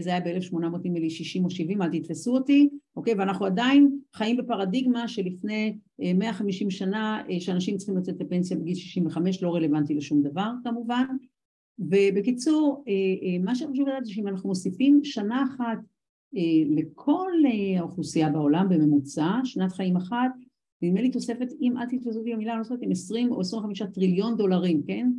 זה 0.00 0.10
היה 0.10 0.20
ב-1800 0.20 0.56
נדמה 0.56 0.98
לי 0.98 1.10
60 1.10 1.44
או 1.44 1.50
70, 1.50 1.82
אל 1.82 1.98
תתפסו 1.98 2.34
אותי, 2.34 2.68
אוקיי? 2.96 3.14
ואנחנו 3.14 3.46
עדיין 3.46 3.98
חיים 4.14 4.36
בפרדיגמה 4.36 5.08
שלפני 5.08 5.78
150 5.98 6.70
שנה 6.70 7.22
שאנשים 7.38 7.76
צריכים 7.76 7.96
לצאת 7.96 8.20
לפנסיה 8.20 8.56
בגיל 8.56 8.74
65 8.74 9.42
לא 9.42 9.54
רלוונטי 9.54 9.94
לשום 9.94 10.22
דבר 10.22 10.50
כמובן 10.64 11.06
ובקיצור, 11.78 12.84
אה, 12.88 12.92
אה, 12.92 13.44
מה 13.44 13.54
שחשוב 13.54 13.88
לדעת 13.88 14.04
זה 14.04 14.12
שאם 14.12 14.28
אנחנו 14.28 14.48
מוסיפים 14.48 15.00
שנה 15.04 15.44
אחת 15.44 15.78
אה, 16.36 16.64
לכל 16.68 17.32
האוכלוסייה 17.78 18.30
בעולם 18.30 18.68
בממוצע, 18.68 19.30
שנת 19.44 19.72
חיים 19.72 19.96
אחת, 19.96 20.30
נדמה 20.82 21.00
לי 21.00 21.10
תוספת, 21.10 21.48
אם 21.60 21.76
אל 21.78 21.86
תתפסו 21.86 22.18
אותי 22.18 22.32
במילה, 22.32 22.62
זוכרת 22.62 22.82
אם 22.82 22.90
20 22.90 23.32
או 23.32 23.40
25 23.40 23.82
טריליון 23.82 24.36
דולרים, 24.36 24.82
כן? 24.86 25.10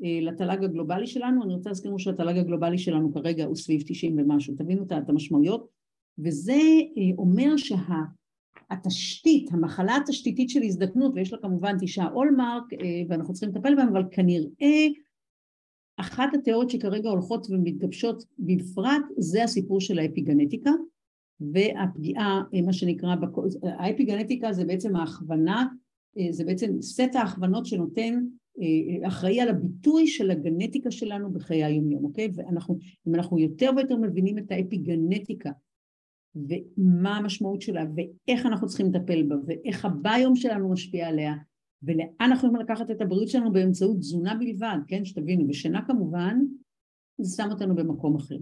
לתל"ג 0.00 0.64
הגלובלי 0.64 1.06
שלנו, 1.06 1.44
אני 1.44 1.54
רוצה 1.54 1.70
להזכיר 1.70 1.98
שהתל"ג 1.98 2.38
הגלובלי 2.38 2.78
שלנו 2.78 3.12
כרגע 3.14 3.44
הוא 3.44 3.56
סביב 3.56 3.82
90 3.86 4.18
ומשהו, 4.18 4.54
תבינו 4.54 4.82
את 4.82 5.08
המשמעויות, 5.08 5.68
וזה 6.18 6.60
אומר 7.18 7.54
שהתשתית, 7.56 9.52
המחלה 9.52 9.96
התשתיתית 9.96 10.50
של 10.50 10.62
הזדקנות, 10.62 11.12
ויש 11.14 11.32
לה 11.32 11.38
כמובן 11.38 11.76
תשעה 11.80 12.12
אולמרק, 12.12 12.64
ואנחנו 13.08 13.34
צריכים 13.34 13.48
לטפל 13.48 13.74
בהם, 13.74 13.88
אבל 13.88 14.02
כנראה 14.10 14.86
אחת 15.96 16.34
התיאוריות 16.34 16.70
שכרגע 16.70 17.08
הולכות 17.08 17.46
ומתגבשות 17.50 18.24
בפרט 18.38 19.02
זה 19.16 19.44
הסיפור 19.44 19.80
של 19.80 19.98
האפיגנטיקה 19.98 20.70
והפגיעה, 21.40 22.42
מה 22.66 22.72
שנקרא, 22.72 23.14
האפיגנטיקה 23.62 24.52
זה 24.52 24.64
בעצם 24.64 24.96
ההכוונה, 24.96 25.66
זה 26.30 26.44
בעצם 26.44 26.82
סט 26.82 27.14
ההכוונות 27.14 27.66
שנותן, 27.66 28.24
אחראי 29.06 29.40
על 29.40 29.48
הביטוי 29.48 30.06
של 30.06 30.30
הגנטיקה 30.30 30.90
שלנו 30.90 31.32
בחיי 31.32 31.64
היומיום, 31.64 32.04
אוקיי? 32.04 32.28
ואנחנו, 32.34 32.78
אם 33.08 33.14
אנחנו 33.14 33.38
יותר 33.38 33.70
ויותר 33.76 33.96
מבינים 33.96 34.38
את 34.38 34.50
האפיגנטיקה 34.50 35.50
ומה 36.34 37.16
המשמעות 37.16 37.62
שלה 37.62 37.84
ואיך 37.96 38.46
אנחנו 38.46 38.66
צריכים 38.66 38.86
לטפל 38.92 39.22
בה 39.22 39.34
ואיך 39.46 39.84
הביום 39.84 40.36
שלנו 40.36 40.72
משפיע 40.72 41.08
עליה 41.08 41.34
ולאן 41.82 42.06
אנחנו 42.20 42.48
יכולים 42.48 42.66
לקחת 42.66 42.90
את 42.90 43.00
הבריאות 43.00 43.28
שלנו 43.28 43.52
באמצעות 43.52 43.98
תזונה 43.98 44.34
בלבד, 44.34 44.78
כן, 44.86 45.04
שתבינו, 45.04 45.48
ושינה 45.48 45.86
כמובן, 45.86 46.38
זה 47.20 47.36
שם 47.36 47.50
אותנו 47.50 47.74
במקום 47.74 48.16
אחר. 48.16 48.38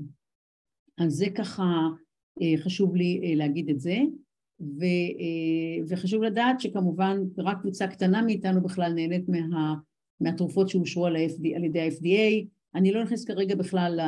אז 0.99 1.13
זה 1.13 1.27
ככה 1.35 1.65
אה, 2.43 2.63
חשוב 2.63 2.97
לי 2.97 3.21
אה, 3.25 3.35
להגיד 3.35 3.71
את 3.71 3.81
זה, 3.81 3.97
ו, 4.61 4.85
אה, 4.85 5.85
וחשוב 5.89 6.23
לדעת 6.23 6.61
שכמובן 6.61 7.19
רק 7.39 7.61
קבוצה 7.61 7.87
קטנה 7.87 8.23
מאיתנו 8.23 8.63
בכלל 8.63 8.93
נהנית 8.93 9.29
מה, 9.29 9.75
מהתרופות 10.21 10.69
שאושרו 10.69 11.07
על, 11.07 11.17
על 11.57 11.65
ידי 11.65 11.81
ה-FDA, 11.81 12.47
אני 12.75 12.93
לא 12.93 13.03
נכנס 13.03 13.25
כרגע 13.25 13.55
בכלל 13.55 14.01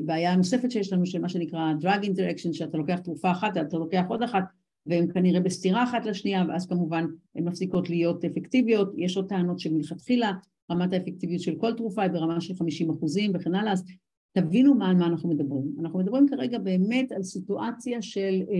לבעיה 0.00 0.32
הנוספת 0.32 0.70
שיש 0.70 0.92
לנו 0.92 1.06
של 1.06 1.20
מה 1.20 1.28
שנקרא 1.28 1.72
drug 1.80 2.04
interaction, 2.04 2.52
שאתה 2.52 2.78
לוקח 2.78 2.98
תרופה 2.98 3.30
אחת, 3.30 3.56
אתה 3.56 3.76
לוקח 3.76 4.04
עוד 4.08 4.22
אחת, 4.22 4.44
והן 4.86 5.12
כנראה 5.12 5.40
בסתירה 5.40 5.84
אחת 5.84 6.06
לשנייה, 6.06 6.44
ואז 6.48 6.66
כמובן 6.66 7.04
הן 7.36 7.44
מפסיקות 7.44 7.90
להיות 7.90 8.24
אפקטיביות. 8.24 8.92
יש 8.96 9.16
עוד 9.16 9.28
טענות 9.28 9.58
שמלכתחילה 9.58 10.32
רמת 10.70 10.92
האפקטיביות 10.92 11.40
של 11.40 11.54
כל 11.54 11.72
תרופה 11.72 12.02
היא 12.02 12.10
ברמה 12.10 12.40
של 12.40 12.54
50 12.54 12.90
אחוזים 12.90 13.32
וכן 13.34 13.54
הלאה, 13.54 13.72
אז 13.72 13.84
תבינו 14.32 14.74
מה, 14.74 14.88
על 14.88 14.96
מה 14.96 15.06
אנחנו 15.06 15.28
מדברים. 15.28 15.74
אנחנו 15.80 15.98
מדברים 15.98 16.28
כרגע 16.28 16.58
באמת 16.58 17.12
על 17.12 17.22
סיטואציה 17.22 18.02
של, 18.02 18.20
אה, 18.20 18.54
אה, 18.54 18.58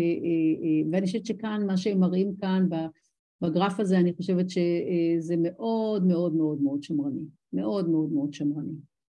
אה, 0.63 0.91
ואני 0.93 1.07
חושבת 1.07 1.27
שכאן, 1.27 1.67
מה 1.67 1.77
שהם 1.77 2.01
מראים 2.01 2.35
כאן 2.41 2.69
בגרף 3.42 3.80
הזה, 3.80 4.00
אני 4.00 4.14
חושבת 4.14 4.50
שזה 4.50 5.36
מאוד 5.38 6.06
מאוד 6.06 6.36
מאוד 6.36 6.62
מאוד 6.62 6.84
שמרני. 6.84 7.26
מאוד 7.54 7.90
מאוד 7.90 8.12
מאוד 8.12 8.34
שמרני. 8.34 8.74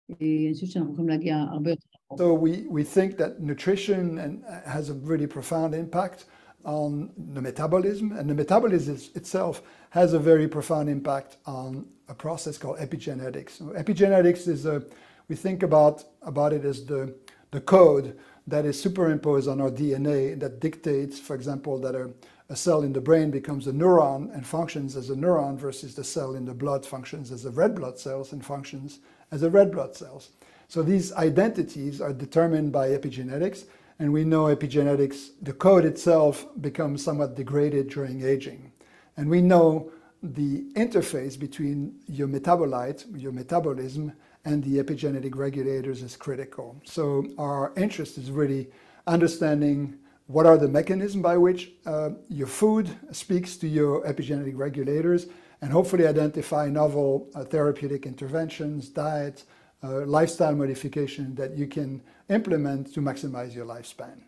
אני 0.10 0.50
חושבת 0.54 0.70
שאנחנו 0.70 0.93
יכולים 0.93 1.10
להגיע 1.10 1.38
הרבה 1.38 1.70
יותר 1.70 1.86
רחוק. 2.06 2.22
So 2.22 2.34
we, 2.34 2.68
we 2.70 2.84
think 2.84 3.18
that 3.18 3.41
nutrition 3.41 4.18
has 4.66 4.89
a 4.89 4.93
really 4.93 5.28
profound 5.28 5.74
impact. 5.74 6.26
on 6.66 7.12
the 7.34 7.41
metabolism, 7.41 8.12
and 8.12 8.30
the 8.30 8.34
metabolism 8.34 8.97
itself 9.16 9.62
has 9.91 10.14
a 10.14 10.20
very 10.20 10.47
profound 10.47 10.89
impact 10.89 11.38
on 11.45 11.86
a 12.08 12.14
process 12.14 12.58
called 12.58 12.78
epigenetics. 12.80 13.52
So 13.52 13.66
epigenetics 13.66 14.47
is 14.47 14.66
a, 14.66 14.84
we 15.28 15.36
think 15.36 15.64
about, 15.64 16.04
about 16.22 16.54
it 16.54 16.66
as 16.66 16.86
the, 16.86 17.16
the 17.52 17.62
code 17.62 18.18
that 18.47 18.66
is 18.66 18.80
superimposed 18.80 19.47
on 19.47 19.62
our 19.62 19.72
DNA 19.72 20.39
that 20.39 20.60
dictates, 20.60 21.20
for 21.20 21.36
example, 21.36 21.80
that 21.80 21.95
a, 21.95 22.10
a 22.49 22.57
cell 22.57 22.82
in 22.82 22.92
the 22.92 23.01
brain 23.01 23.30
becomes 23.30 23.66
a 23.66 23.72
neuron 23.72 24.32
and 24.34 24.47
functions 24.47 24.97
as 24.97 25.11
a 25.11 25.14
neuron 25.14 25.57
versus 25.57 25.95
the 25.95 26.05
cell 26.05 26.34
in 26.34 26.45
the 26.45 26.55
blood 26.55 26.84
functions 26.84 27.32
as 27.32 27.45
a 27.45 27.51
red 27.51 27.74
blood 27.74 27.99
cells 27.99 28.32
and 28.32 28.45
functions 28.45 28.99
as 29.30 29.42
a 29.42 29.51
red 29.51 29.72
blood 29.72 29.97
cells. 29.97 30.30
So 30.68 30.82
these 30.82 31.12
identities 31.14 32.01
are 32.01 32.12
determined 32.12 32.72
by 32.72 32.88
epigenetics 32.88 33.64
and 33.99 34.12
we 34.12 34.24
know 34.24 34.45
epigenetics, 34.55 35.30
the 35.40 35.53
code 35.53 35.84
itself 35.84 36.47
becomes 36.61 37.05
somewhat 37.05 37.36
degraded 37.36 37.88
during 37.88 38.24
aging. 38.24 38.72
And 39.16 39.30
we 39.30 39.40
know 39.40 39.92
the 40.22 40.64
interface 40.74 41.38
between 41.38 42.01
your 42.09 42.26
metabolite, 42.26 43.05
your 43.16 43.30
metabolism, 43.30 44.12
and 44.45 44.64
the 44.64 44.82
epigenetic 44.82 45.36
regulators 45.36 46.03
is 46.03 46.16
critical. 46.16 46.76
So 46.84 47.26
our 47.38 47.72
interest 47.76 48.18
is 48.18 48.30
really 48.30 48.68
understanding 49.07 49.97
what 50.27 50.47
are 50.47 50.57
the 50.57 50.68
mechanisms 50.68 51.22
by 51.22 51.37
which 51.37 51.72
uh, 51.87 52.11
your 52.29 52.47
food 52.47 52.91
speaks 53.12 53.57
to 53.57 53.68
your 53.68 54.03
epigenetic 54.05 54.57
regulators 54.57 55.27
and 55.61 55.70
hopefully 55.70 56.07
identify 56.07 56.68
novel 56.68 57.29
uh, 57.35 57.45
therapeutic 57.45 58.07
interventions, 58.07 58.89
diets, 58.89 59.45
uh, 59.83 60.07
lifestyle 60.07 60.55
modification 60.55 61.35
that 61.35 61.57
you 61.57 61.66
can 61.66 62.03
implement 62.31 62.93
to 62.95 63.01
maximize 63.01 63.55
your 63.55 63.66
lifespan. 63.66 64.18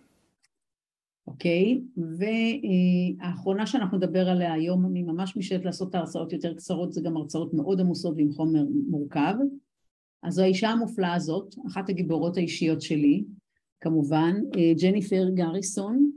אוקיי, 1.26 1.80
okay, 1.80 2.00
והאחרונה 3.20 3.66
שאנחנו 3.66 3.96
נדבר 3.96 4.28
עליה 4.28 4.52
היום, 4.52 4.86
אני 4.86 5.02
ממש 5.02 5.36
משתדלת 5.36 5.64
לעשות 5.64 5.90
את 5.90 5.94
ההרצאות 5.94 6.32
יותר 6.32 6.54
קצרות, 6.54 6.92
זה 6.92 7.00
גם 7.00 7.16
הרצאות 7.16 7.54
מאוד 7.54 7.80
עמוסות 7.80 8.16
ועם 8.16 8.32
חומר 8.32 8.64
מורכב. 8.88 9.34
אז 10.22 10.38
האישה 10.38 10.68
המופלאה 10.68 11.14
הזאת, 11.14 11.54
אחת 11.66 11.88
הגיבורות 11.88 12.36
האישיות 12.36 12.82
שלי, 12.82 13.24
כמובן, 13.86 14.34
אה, 14.56 14.72
ג'ניפר 14.82 15.28
גריסון, 15.34 16.10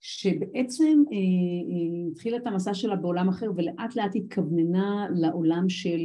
שבעצם 0.00 1.02
אה, 1.12 1.16
אה, 1.16 2.10
התחילה 2.10 2.36
את 2.36 2.46
המסע 2.46 2.74
שלה 2.74 2.96
בעולם 2.96 3.28
אחר 3.28 3.50
ולאט 3.56 3.96
לאט 3.96 4.16
התכווננה 4.16 5.06
לעולם 5.14 5.68
של 5.68 6.00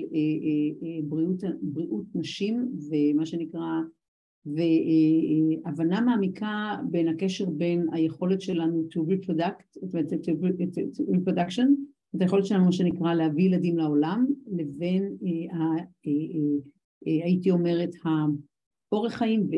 בריאות, 1.04 1.44
בריאות 1.62 2.06
נשים 2.16 2.72
ומה 2.90 3.26
שנקרא 3.26 3.82
והבנה 4.46 6.02
מעמיקה 6.02 6.76
בין 6.92 7.08
הקשר 7.08 7.50
בין 7.50 7.88
היכולת 7.92 8.42
שלנו 8.42 8.88
to 8.92 9.00
reproduct, 9.00 9.78
to 10.26 10.32
reproduction, 11.16 11.68
את 12.16 12.22
היכולת 12.22 12.46
שלנו 12.46 12.66
מה 12.66 12.72
שנקרא 12.72 13.14
להביא 13.14 13.46
ילדים 13.46 13.78
לעולם, 13.78 14.26
לבין 14.52 15.16
הייתי 17.06 17.52
אומרת 17.52 17.90
האורח 18.92 19.14
חיים 19.14 19.50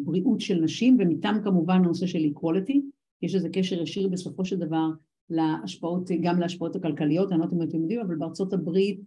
ובריאות 0.00 0.40
של 0.40 0.60
נשים 0.60 0.96
ומטעם 1.00 1.42
כמובן 1.44 1.74
הנושא 1.74 2.06
של 2.06 2.18
equality, 2.18 2.78
יש 3.22 3.34
לזה 3.34 3.48
קשר 3.48 3.82
ישיר 3.82 4.08
בסופו 4.08 4.44
של 4.44 4.56
דבר 4.56 4.88
להשפעות, 5.30 6.10
גם 6.20 6.40
להשפעות 6.40 6.76
הכלכליות, 6.76 7.32
אני 7.32 7.38
לא 7.38 7.44
יודעת 7.44 7.58
אם 7.58 7.62
אתם 7.68 7.80
יודעים, 7.80 8.00
אבל 8.00 8.16
בארצות 8.16 8.52
הברית 8.52 9.00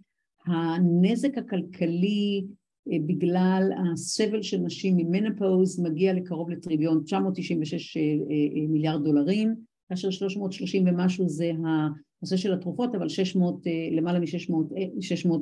הנזק 0.45 1.37
הכלכלי 1.37 2.45
אה, 2.91 2.97
בגלל 3.05 3.69
הסבל 3.93 4.41
של 4.41 4.57
נשים 4.57 4.97
ממנופוז 4.97 5.79
מגיע 5.79 6.13
לקרוב 6.13 6.49
לטריליון 6.49 7.03
996 7.03 7.97
אה, 7.97 8.01
אה, 8.01 8.67
מיליארד 8.67 9.03
דולרים, 9.03 9.55
כאשר 9.89 10.09
330 10.09 10.87
ומשהו 10.87 11.29
זה 11.29 11.51
הנושא 11.51 12.37
של 12.37 12.53
התרופות, 12.53 12.95
אבל 12.95 13.09
600, 13.09 13.61
למעלה 13.91 14.19
מ-600 14.19 15.33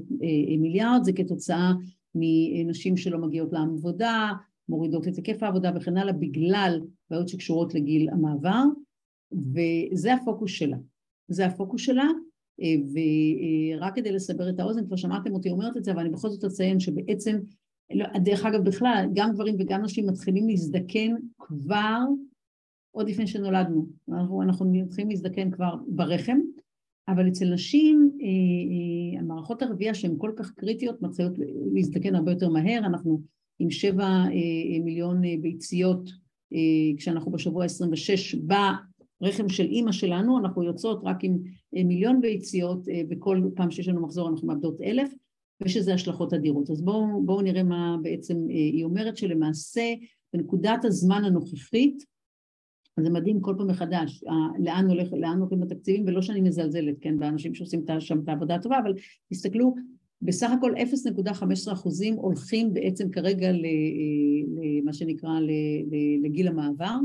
מיליארד 0.59 1.03
זה 1.03 1.13
כתוצאה 1.13 1.71
מנשים 2.15 2.97
שלא 2.97 3.17
מגיעות 3.17 3.53
לעבודה, 3.53 4.31
מורידות 4.69 5.07
את 5.07 5.15
היקף 5.15 5.43
העבודה 5.43 5.71
וכן 5.75 5.97
הלאה, 5.97 6.13
בגלל 6.13 6.81
בעיות 7.09 7.29
שקשורות 7.29 7.73
לגיל 7.73 8.09
המעבר, 8.09 8.63
וזה 9.31 10.13
הפוקוס 10.13 10.51
שלה. 10.51 10.77
זה 11.27 11.45
הפוקוס 11.45 11.81
שלה, 11.81 12.07
אה, 12.61 12.75
ורק 13.79 13.95
כדי 13.95 14.11
לסבר 14.11 14.49
את 14.49 14.59
האוזן, 14.59 14.85
כבר 14.85 14.95
שמעתם 14.95 15.33
אותי 15.33 15.49
אומרת 15.49 15.77
את 15.77 15.83
זה, 15.83 15.91
אבל 15.91 15.99
אני 15.99 16.09
בכל 16.09 16.29
זאת 16.29 16.43
אציין 16.43 16.79
שבעצם, 16.79 17.39
לא, 17.93 18.05
דרך 18.23 18.45
אגב 18.45 18.63
בכלל, 18.63 19.05
גם 19.13 19.31
גברים 19.33 19.55
וגם 19.59 19.81
נשים 19.81 20.07
מתחילים 20.07 20.47
להזדקן 20.47 21.11
כבר 21.39 21.99
עוד 22.91 23.09
לפני 23.09 23.27
שנולדנו. 23.27 23.85
אנחנו, 24.41 24.65
מתחילים 24.65 25.09
להזדקן 25.09 25.51
כבר 25.51 25.75
ברחם, 25.87 26.37
אבל 27.07 27.27
אצל 27.27 27.53
נשים 27.53 28.17
המערכות 29.43 29.61
הרבייה 29.61 29.93
שהן 29.93 30.15
כל 30.17 30.31
כך 30.35 30.51
קריטיות 30.51 31.01
מתחילות 31.01 31.33
להזדקן 31.73 32.15
הרבה 32.15 32.31
יותר 32.31 32.49
מהר, 32.49 32.77
אנחנו 32.77 33.21
עם 33.59 33.71
שבע 33.71 34.23
מיליון 34.83 35.21
ביציות 35.41 36.09
כשאנחנו 36.97 37.31
בשבוע 37.31 37.65
26 37.65 38.35
ברחם 38.35 39.49
של 39.49 39.63
אימא 39.63 39.91
שלנו, 39.91 40.39
אנחנו 40.39 40.63
יוצאות 40.63 41.01
רק 41.03 41.23
עם 41.23 41.37
מיליון 41.73 42.21
ביציות 42.21 42.85
וכל 43.09 43.41
פעם 43.55 43.71
שיש 43.71 43.87
לנו 43.87 44.01
מחזור 44.01 44.29
אנחנו 44.29 44.47
מאבדות 44.47 44.81
אלף 44.81 45.13
ויש 45.61 45.77
לזה 45.77 45.93
השלכות 45.93 46.33
אדירות. 46.33 46.69
אז 46.69 46.81
בואו 46.81 47.25
בוא 47.25 47.41
נראה 47.41 47.63
מה 47.63 47.97
בעצם 48.01 48.45
היא 48.49 48.83
אומרת 48.83 49.17
שלמעשה 49.17 49.93
בנקודת 50.33 50.85
הזמן 50.85 51.23
הנוכחית 51.25 52.03
זה 52.99 53.09
מדהים 53.09 53.41
כל 53.41 53.55
פעם 53.57 53.67
מחדש, 53.67 54.23
לאן 54.59 54.85
הולך, 54.89 55.13
לאן 55.13 55.39
הולכים 55.39 55.59
בתקציבים, 55.59 56.03
ולא 56.07 56.21
שאני 56.21 56.41
מזלזלת, 56.41 56.95
כן, 57.01 57.19
באנשים 57.19 57.55
שעושים 57.55 57.85
שם 57.99 58.19
את 58.19 58.29
העבודה 58.29 58.55
הטובה, 58.55 58.79
אבל 58.79 58.93
תסתכלו, 59.29 59.75
בסך 60.21 60.51
הכל 60.57 60.75
0.15 60.75 61.73
אחוזים 61.73 62.15
הולכים 62.15 62.73
בעצם 62.73 63.09
כרגע 63.09 63.51
למה 63.51 64.93
שנקרא 64.93 65.39
לגיל 66.23 66.47
המעבר. 66.47 66.95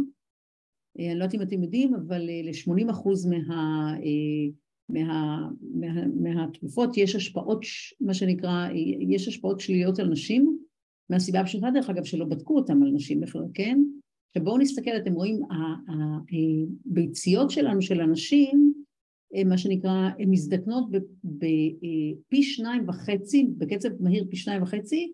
אני 0.98 1.14
לא 1.14 1.24
יודעת 1.24 1.34
אם 1.34 1.42
אתם 1.42 1.62
יודעים, 1.62 1.94
אבל 1.94 2.22
ל-80 2.22 2.90
אחוז 2.90 3.26
מה, 3.26 3.94
מה, 4.88 5.48
מה, 5.74 6.06
מהתקופות 6.20 6.96
יש 6.96 7.14
השפעות, 7.14 7.60
מה 8.00 8.14
שנקרא, 8.14 8.68
יש 9.08 9.28
השפעות 9.28 9.60
שליליות 9.60 9.98
על 9.98 10.08
נשים, 10.08 10.58
מהסיבה 11.10 11.40
הפשוטה 11.40 11.70
דרך 11.74 11.90
אגב 11.90 12.04
שלא 12.04 12.24
בדקו 12.24 12.56
אותם 12.56 12.82
על 12.82 12.90
נשים 12.90 13.20
בכלל, 13.20 13.44
כן? 13.54 13.82
עכשיו 14.30 14.44
בואו 14.44 14.58
נסתכל, 14.58 14.90
אתם 14.96 15.12
רואים, 15.12 15.40
הביציות 16.86 17.50
שלנו, 17.50 17.82
של 17.82 18.00
הנשים, 18.00 18.72
מה 19.46 19.58
שנקרא, 19.58 20.10
הן 20.18 20.30
מזדקנות 20.30 20.84
בפי 21.24 22.42
שניים 22.42 22.88
וחצי, 22.88 23.48
בקצב 23.58 23.88
מהיר 24.02 24.24
פי 24.30 24.36
שניים 24.36 24.62
וחצי, 24.62 25.12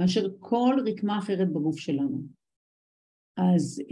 מאשר 0.00 0.28
כל 0.38 0.74
רקמה 0.86 1.18
אחרת 1.18 1.52
בגוף 1.52 1.78
שלנו. 1.78 2.22
אז 3.36 3.82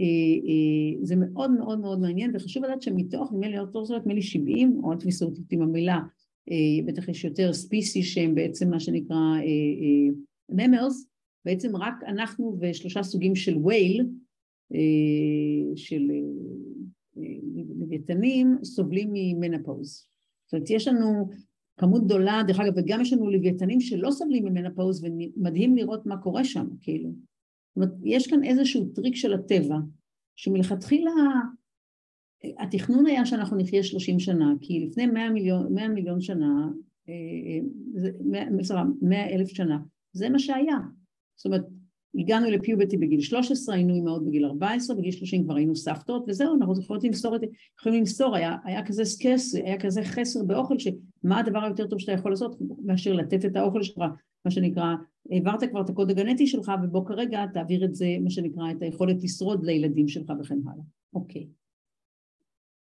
זה 1.01 1.15
מאוד 1.15 1.51
מאוד 1.51 1.79
מאוד 1.79 1.99
מעניין, 1.99 2.31
וחשוב 2.35 2.63
לדעת 2.63 2.81
שמתוך, 2.81 3.33
נדמה 3.33 3.47
לי, 3.47 3.57
נדמה 3.99 4.13
לי 4.13 4.21
70, 4.21 4.79
או 4.83 4.91
אל 4.91 4.97
תפיסו 4.97 5.25
אותי 5.25 5.41
עם 5.55 5.61
המילה, 5.61 5.99
בטח 6.85 7.09
יש 7.09 7.23
יותר 7.23 7.53
ספיסי 7.53 8.03
שהם 8.03 8.35
בעצם 8.35 8.69
מה 8.69 8.79
שנקרא 8.79 9.17
ממרס, 10.49 11.07
בעצם 11.45 11.75
רק 11.75 11.93
אנחנו 12.07 12.57
ושלושה 12.61 13.03
סוגים 13.03 13.35
של 13.35 13.57
וייל, 13.57 14.05
של 15.75 16.11
לוויתנים 17.79 18.57
סובלים 18.63 19.09
ממנפאוז. 19.13 20.07
זאת 20.45 20.53
אומרת, 20.53 20.69
יש 20.69 20.87
לנו 20.87 21.29
כמות 21.77 22.05
גדולה, 22.05 22.41
דרך 22.47 22.59
אגב, 22.59 22.73
וגם 22.75 23.01
יש 23.01 23.13
לנו 23.13 23.31
לוויתנים 23.31 23.81
שלא 23.81 24.11
סובלים 24.11 24.45
מ 24.45 24.50
menopause, 24.50 25.03
ומדהים 25.03 25.75
לראות 25.75 26.05
מה 26.05 26.17
קורה 26.17 26.43
שם, 26.43 26.67
כאילו. 26.81 27.09
זאת 27.09 27.75
אומרת, 27.75 27.91
יש 28.03 28.27
כאן 28.27 28.43
איזשהו 28.43 28.85
טריק 28.85 29.15
של 29.15 29.33
הטבע, 29.33 29.77
שמלכתחילה 30.35 31.11
התכנון 32.59 33.05
היה 33.05 33.25
שאנחנו 33.25 33.57
נחיה 33.57 33.83
30 33.83 34.19
שנה, 34.19 34.53
כי 34.61 34.79
לפני 34.79 35.05
100 35.05 35.29
מיליון, 35.29 35.73
100 35.73 35.87
מיליון 35.87 36.21
שנה, 36.21 36.69
100, 38.25 38.43
100 39.01 39.29
אלף 39.29 39.47
שנה, 39.47 39.79
זה 40.13 40.29
מה 40.29 40.39
שהיה. 40.39 40.77
זאת 41.35 41.45
אומרת, 41.45 41.65
הגענו 42.15 42.51
ל 42.51 42.57
puberty 42.57 42.97
בגיל 42.97 43.21
13, 43.21 43.75
היינו 43.75 43.93
אימהות 43.93 44.25
בגיל 44.25 44.45
14, 44.45 44.95
בגיל 44.95 45.11
30 45.11 45.43
כבר 45.43 45.55
היינו 45.55 45.75
סבתות, 45.75 46.25
וזהו, 46.27 46.55
אנחנו 46.55 46.81
יכולים 46.81 47.01
למסור 47.05 47.35
את 47.35 47.41
זה, 47.41 47.47
יכולים 47.79 47.99
למסור, 47.99 48.35
היה, 48.35 48.57
היה 48.63 48.85
כזה 48.85 49.05
סקס, 49.05 49.55
היה 49.55 49.79
כזה 49.79 50.03
חסר 50.03 50.43
באוכל, 50.43 50.79
שמה 50.79 51.39
הדבר 51.39 51.63
היותר 51.63 51.87
טוב 51.87 51.99
שאתה 51.99 52.11
יכול 52.11 52.31
לעשות 52.31 52.57
מאשר 52.85 53.13
לתת 53.13 53.45
את 53.45 53.55
האוכל 53.55 53.83
שלך, 53.83 54.03
מה 54.45 54.51
שנקרא, 54.51 54.95
העברת 55.31 55.63
כבר 55.63 55.81
את 55.81 55.89
הקוד 55.89 56.09
הגנטי 56.09 56.47
שלך, 56.47 56.71
ובוא 56.83 57.05
כרגע 57.05 57.45
תעביר 57.53 57.85
את 57.85 57.95
זה, 57.95 58.07
מה 58.23 58.29
שנקרא, 58.29 58.71
את 58.71 58.81
היכולת 58.81 59.23
לשרוד 59.23 59.65
לילדים 59.65 60.07
שלך 60.07 60.31
וכן 60.39 60.59
הלאה. 60.65 60.83
אוקיי. 61.13 61.47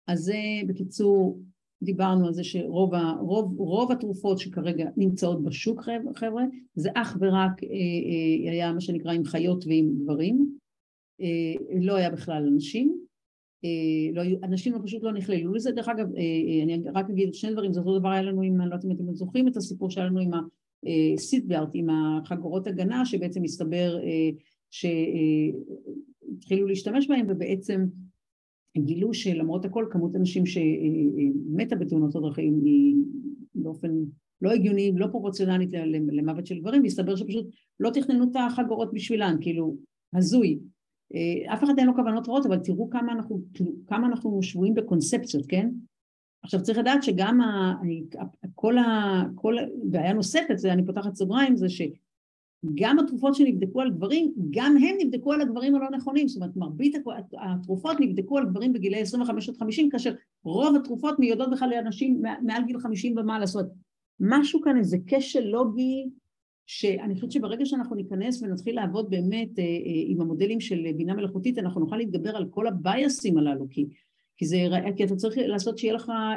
אז 0.08 0.20
זה 0.20 0.38
בקיצור 0.68 1.40
דיברנו 1.84 2.28
על 2.28 2.34
זה 2.34 2.44
שרוב 2.44 2.94
רוב, 3.20 3.60
רוב 3.60 3.92
התרופות 3.92 4.40
שכרגע 4.40 4.86
נמצאות 4.98 5.44
בשוק 5.44 5.82
חבר'ה 6.16 6.44
זה 6.76 6.90
אך 6.96 7.18
ורק 7.22 7.64
אה, 7.64 7.70
אה, 7.70 8.52
היה 8.52 8.74
מה 8.74 8.82
שנקרא 8.82 9.14
עם 9.14 9.24
חיות 9.26 9.66
ועם 9.68 9.92
גברים. 10.04 10.58
אה, 11.22 11.54
לא 11.82 11.96
היה 11.96 12.10
בכלל 12.10 12.48
אנשים. 12.54 13.04
לא, 14.14 14.22
אנשים 14.44 14.74
פשוט 14.84 15.04
לא 15.04 15.14
נכללו 15.14 15.54
לזה. 15.54 15.72
דרך 15.72 15.88
אגב 15.88 16.08
אני 16.64 16.82
רק 16.94 17.10
אגיד 17.10 17.34
שני 17.34 17.52
דברים. 17.52 17.74
זה 17.74 17.80
אותו 17.80 18.00
דבר 18.00 18.10
היה 18.10 18.22
לנו 18.22 18.42
עם 18.42 18.62
אני 18.62 18.70
לא 18.70 18.76
יודעת 18.76 18.86
אם 18.86 18.92
אתם 18.92 19.14
זוכרים 19.14 19.48
את 19.48 19.58
הסיפור 19.58 19.90
שהיה 19.90 20.08
לנו 20.08 20.20
עם 20.20 20.32
הסיטבלט 21.14 21.70
עם 21.74 21.88
החגורות 21.90 22.68
הגנה 22.68 23.06
שבעצם 23.06 23.44
הסתבר 23.44 24.00
שהתחילו 24.72 25.08
להשתמש 26.68 27.08
בהם 27.08 27.26
ובעצם 27.30 27.86
גילו 28.78 29.14
שלמרות 29.14 29.66
הכל 29.66 29.86
כמות 29.90 30.16
אנשים 30.16 30.46
שמתה 30.46 31.76
בתאונות 31.76 32.16
הדרכים 32.16 32.62
היא 32.66 32.96
באופן 33.56 33.92
לא 34.42 34.52
הגיוני, 34.52 34.92
לא 34.96 35.08
פרופורציונלית 35.08 35.70
למוות 36.12 36.46
של 36.48 36.60
גברים, 36.60 36.84
והסתבר 36.84 37.16
שפשוט 37.16 37.48
לא 37.80 37.90
תכננו 37.90 38.24
את 38.32 38.36
החגורות 38.36 38.94
בשבילן, 38.94 39.38
כאילו, 39.42 39.76
הזוי. 40.14 40.60
אף 41.54 41.64
אחד 41.64 41.74
אין 41.78 41.88
לו 41.88 41.96
כוונות 41.96 42.28
רעות, 42.28 42.46
אבל 42.46 42.58
תראו 42.58 42.90
כמה 42.90 43.14
אנחנו, 43.14 43.42
כמה 43.88 44.08
אנחנו 44.08 44.44
שבויים 44.44 44.74
בקונספציות, 44.74 45.46
כן? 45.48 45.70
עכשיו 46.44 46.62
צריך 46.62 46.78
לדעת 46.78 47.04
שגם 47.04 47.42
ה, 47.42 47.74
כל 48.56 48.78
ה... 48.78 49.22
כל 49.36 49.56
בעיה 49.84 50.14
נוספת, 50.14 50.58
זה 50.58 50.74
אני 50.74 50.86
פותחת 50.86 51.16
סוגריים, 51.16 51.56
זה 51.56 51.70
ש... 51.70 51.82
גם 52.76 52.99
התרופות 52.99 53.36
שנבדקו 53.36 53.82
על 53.82 53.91
גברים, 53.91 54.34
גם 54.49 54.76
הם 54.78 54.95
נבדקו 54.99 55.34
על 55.34 55.41
הגברים 55.41 55.76
הלא 55.76 55.89
נכונים, 55.89 56.28
זאת 56.28 56.36
אומרת 56.36 56.55
מרבית 56.55 56.95
התרופות 57.41 57.99
נבדקו 57.99 58.38
על 58.38 58.45
גברים 58.45 58.74
בגילי 58.74 59.01
25 59.01 59.49
עד 59.49 59.57
50, 59.57 59.89
כאשר 59.89 60.14
רוב 60.43 60.76
התרופות 60.76 61.20
מיועדות 61.20 61.51
בכלל 61.51 61.70
לאנשים 61.70 62.22
מעל 62.41 62.64
גיל 62.66 62.80
50 62.80 63.18
ומעלה, 63.18 63.45
זאת 63.45 63.55
אומרת 63.55 63.72
משהו 64.20 64.61
כאן, 64.61 64.78
איזה 64.78 64.97
כשל 65.07 65.47
לוגי, 65.47 66.09
שאני 66.66 67.16
חושבת 67.16 67.32
שברגע 67.32 67.66
שאנחנו 67.66 67.95
ניכנס 67.95 68.41
ונתחיל 68.41 68.76
לעבוד 68.76 69.09
באמת 69.09 69.59
אה, 69.59 69.64
אה, 69.64 69.70
עם 70.07 70.22
המודלים 70.22 70.59
של 70.59 70.88
בינה 70.97 71.14
מלאכותית, 71.14 71.57
אנחנו 71.57 71.82
נוכל 71.82 71.97
להתגבר 71.97 72.36
על 72.36 72.45
כל 72.49 72.68
הבייסים 72.68 73.38
הללו, 73.38 73.66
כי, 73.70 73.86
כי, 74.38 74.45
זה, 74.45 74.57
כי 74.95 75.03
אתה 75.03 75.16
צריך 75.16 75.36
לעשות 75.38 75.78
שיהיה 75.78 75.93
לך 75.93 76.09
אה, 76.09 76.36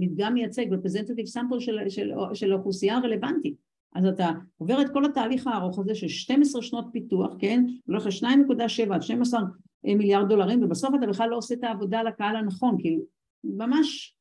מדגם 0.00 0.34
מייצג, 0.34 0.66
representative 0.72 1.36
sample 1.36 1.60
של, 1.60 1.78
של, 1.88 2.12
של 2.34 2.52
האוכלוסייה 2.52 2.96
הרלוונטית. 2.96 3.71
אז 3.94 4.04
אתה 4.06 4.30
עובר 4.58 4.80
את 4.80 4.86
כל 4.92 5.04
התהליך 5.04 5.46
הארוך 5.46 5.78
הזה 5.78 5.94
של 5.94 6.08
12 6.08 6.62
שנות 6.62 6.84
פיתוח, 6.92 7.34
כן? 7.38 7.64
הולך 7.86 8.06
ל-2.7 8.06 8.94
עד 8.94 9.02
12 9.02 9.40
מיליארד 9.84 10.28
דולרים, 10.28 10.62
ובסוף 10.62 10.94
אתה 10.98 11.06
בכלל 11.06 11.28
לא 11.28 11.36
עושה 11.36 11.54
את 11.54 11.64
העבודה 11.64 12.02
לקהל 12.02 12.36
הנכון, 12.36 12.76
כאילו, 12.80 13.02
ממש 13.44 14.16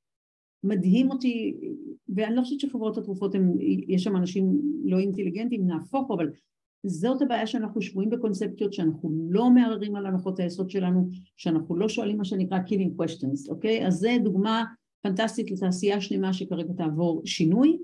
מדהים 0.63 1.11
אותי, 1.11 1.53
ואני 2.15 2.35
לא 2.35 2.41
חושבת 2.41 2.59
שחברות 2.59 2.97
התרופות, 2.97 3.35
הם, 3.35 3.53
יש 3.87 4.03
שם 4.03 4.15
אנשים 4.15 4.61
לא 4.83 4.99
אינטליגנטים, 4.99 5.67
נהפוך, 5.67 6.11
אבל 6.11 6.29
זאת 6.85 7.21
הבעיה 7.21 7.47
שאנחנו 7.47 7.81
שבויים 7.81 8.09
בקונספציות, 8.09 8.73
שאנחנו 8.73 9.11
לא 9.29 9.49
מערערים 9.49 9.95
על 9.95 10.05
הנחות 10.05 10.39
היסוד 10.39 10.69
שלנו, 10.69 11.09
שאנחנו 11.37 11.75
לא 11.75 11.89
שואלים 11.89 12.17
מה 12.17 12.25
שנקרא 12.25 12.57
killing 12.67 13.01
questions, 13.01 13.49
אוקיי? 13.49 13.87
אז 13.87 13.93
זה 13.93 14.17
דוגמה 14.23 14.63
פנטסטית 15.01 15.51
לתעשייה 15.51 16.01
שלמה 16.01 16.33
שכרגע 16.33 16.73
תעבור 16.73 17.21
שינוי, 17.25 17.77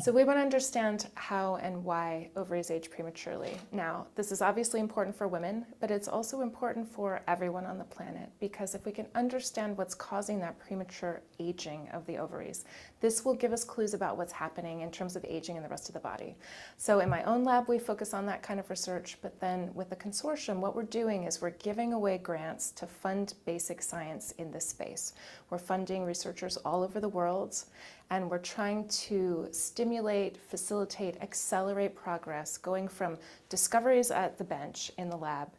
So 0.00 0.10
we 0.10 0.24
want 0.24 0.38
to 0.38 0.42
understand 0.42 1.06
how 1.14 1.56
and 1.56 1.84
why 1.84 2.28
ovaries 2.34 2.72
age 2.72 2.90
prematurely. 2.90 3.56
Now, 3.70 4.08
this 4.16 4.32
is 4.32 4.42
obviously 4.42 4.80
important 4.80 5.14
for 5.14 5.28
women, 5.28 5.64
but 5.78 5.92
it's 5.92 6.08
also 6.08 6.40
important 6.40 6.88
for 6.88 7.22
everyone 7.28 7.64
on 7.64 7.78
the 7.78 7.84
planet 7.84 8.30
because 8.40 8.74
if 8.74 8.84
we 8.84 8.90
can 8.90 9.06
understand 9.14 9.78
what's 9.78 9.94
causing 9.94 10.40
that 10.40 10.58
premature 10.58 11.22
aging 11.38 11.88
of 11.92 12.04
the 12.06 12.16
ovaries, 12.16 12.64
this 13.00 13.24
will 13.24 13.34
give 13.34 13.52
us 13.52 13.62
clues 13.62 13.94
about 13.94 14.16
what's 14.16 14.32
happening 14.32 14.80
in 14.80 14.90
terms 14.90 15.14
of 15.14 15.24
aging 15.24 15.54
in 15.54 15.62
the 15.62 15.68
rest 15.68 15.88
of 15.88 15.94
the 15.94 16.00
body. 16.00 16.34
So 16.76 16.98
in 16.98 17.08
my 17.08 17.22
own 17.22 17.44
lab, 17.44 17.68
we 17.68 17.78
focus 17.78 18.14
on 18.14 18.26
that 18.26 18.42
kind 18.42 18.58
of 18.58 18.68
research, 18.70 19.18
but 19.22 19.38
then 19.38 19.70
with 19.72 19.88
the 19.88 19.96
consortium, 19.96 20.56
what 20.56 20.74
we're 20.74 20.82
doing 20.82 21.24
is 21.24 21.40
we're 21.40 21.50
giving 21.50 21.92
away 21.92 22.18
grants 22.18 22.72
to 22.72 22.88
fund 22.88 23.34
basic 23.46 23.82
science 23.82 24.32
in 24.38 24.50
this 24.50 24.68
space. 24.68 25.12
We're 25.48 25.58
funding 25.58 26.04
researchers 26.04 26.56
all 26.56 26.82
over 26.82 26.98
the 26.98 27.08
world, 27.08 27.64
and 28.09 28.29
we're 28.29 28.37
trying 28.37 28.87
to 28.87 29.47
stimulate, 29.51 30.37
facilitate, 30.37 31.15
accelerate 31.21 31.95
progress, 31.95 32.57
going 32.57 32.87
from 32.87 33.17
discoveries 33.49 34.11
at 34.11 34.37
the 34.37 34.43
bench 34.43 34.91
in 34.97 35.09
the 35.09 35.17
lab 35.17 35.49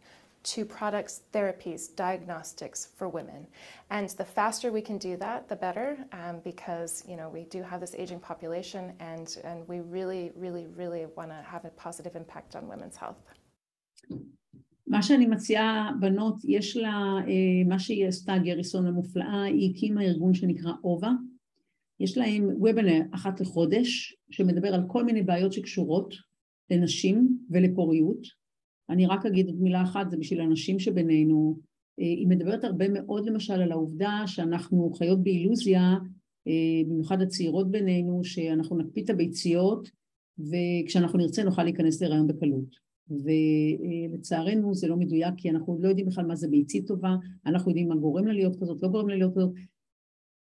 to 0.44 0.64
products, 0.64 1.22
therapies, 1.32 1.94
diagnostics 1.96 2.88
for 2.96 3.08
women. 3.08 3.46
And 3.90 4.08
the 4.10 4.24
faster 4.24 4.70
we 4.70 4.82
can 4.82 4.98
do 4.98 5.16
that, 5.16 5.48
the 5.48 5.56
better, 5.56 5.96
um, 6.12 6.40
because 6.44 7.02
you 7.08 7.16
know 7.16 7.28
we 7.28 7.44
do 7.44 7.62
have 7.62 7.80
this 7.80 7.94
aging 8.02 8.20
population, 8.20 8.92
and 9.00 9.36
and 9.42 9.66
we 9.66 9.80
really, 9.80 10.32
really, 10.36 10.66
really 10.76 11.06
want 11.16 11.30
to 11.30 11.40
have 11.52 11.64
a 11.64 11.70
positive 11.70 12.14
impact 12.14 12.54
on 12.56 12.68
women's 12.68 12.96
health. 12.96 13.22
מה 14.86 15.02
שאני 15.02 15.26
מציעה, 15.26 15.90
בנות, 16.00 16.36
יש 16.44 16.76
לה, 16.76 17.14
מה 17.66 17.78
שהיא 17.78 18.06
עשתה, 18.06 18.38
גריסון 18.38 18.86
המופלאה, 18.86 19.42
היא 19.42 19.74
הקימה 19.74 20.02
ארגון 20.02 20.34
שנקרא 20.34 20.72
אובה, 20.84 21.10
יש 21.99 22.17
להם 22.17 22.49
וובינר 22.57 23.01
אחת 23.11 23.41
לחודש, 23.41 24.15
שמדבר 24.31 24.73
על 24.73 24.81
כל 24.87 25.03
מיני 25.03 25.21
בעיות 25.21 25.53
שקשורות 25.53 26.13
לנשים 26.71 27.37
ולפוריות. 27.49 28.27
אני 28.89 29.05
רק 29.05 29.25
אגיד 29.25 29.47
עוד 29.47 29.61
מילה 29.61 29.83
אחת, 29.83 30.09
זה 30.09 30.17
בשביל 30.17 30.41
הנשים 30.41 30.79
שבינינו. 30.79 31.59
היא 31.97 32.27
מדברת 32.27 32.63
הרבה 32.63 32.89
מאוד 32.89 33.25
למשל 33.25 33.53
על 33.53 33.71
העובדה 33.71 34.23
שאנחנו 34.25 34.91
חיות 34.93 35.23
באילוזיה, 35.23 35.95
במיוחד 36.87 37.21
הצעירות 37.21 37.71
בינינו, 37.71 38.23
שאנחנו 38.23 38.77
נקפיא 38.77 39.03
את 39.03 39.09
הביציות 39.09 39.89
וכשאנחנו 40.39 41.19
נרצה 41.19 41.43
נוכל 41.43 41.63
להיכנס 41.63 42.01
להיריון 42.01 42.27
בקלות. 42.27 42.89
ולצערנו 43.09 44.73
זה 44.73 44.87
לא 44.87 44.97
מדויק 44.97 45.33
כי 45.37 45.49
אנחנו 45.49 45.77
לא 45.81 45.89
יודעים 45.89 46.07
בכלל 46.07 46.25
מה 46.25 46.35
זה 46.35 46.47
ביצית 46.47 46.87
טובה, 46.87 47.15
אנחנו 47.45 47.71
יודעים 47.71 47.89
מה 47.89 47.95
גורם 47.95 48.27
לה 48.27 48.33
להיות 48.33 48.55
כזאת, 48.61 48.83
לא 48.83 48.89
גורם 48.89 49.09
לה 49.09 49.15
להיות 49.15 49.33
כזאת. 49.35 49.51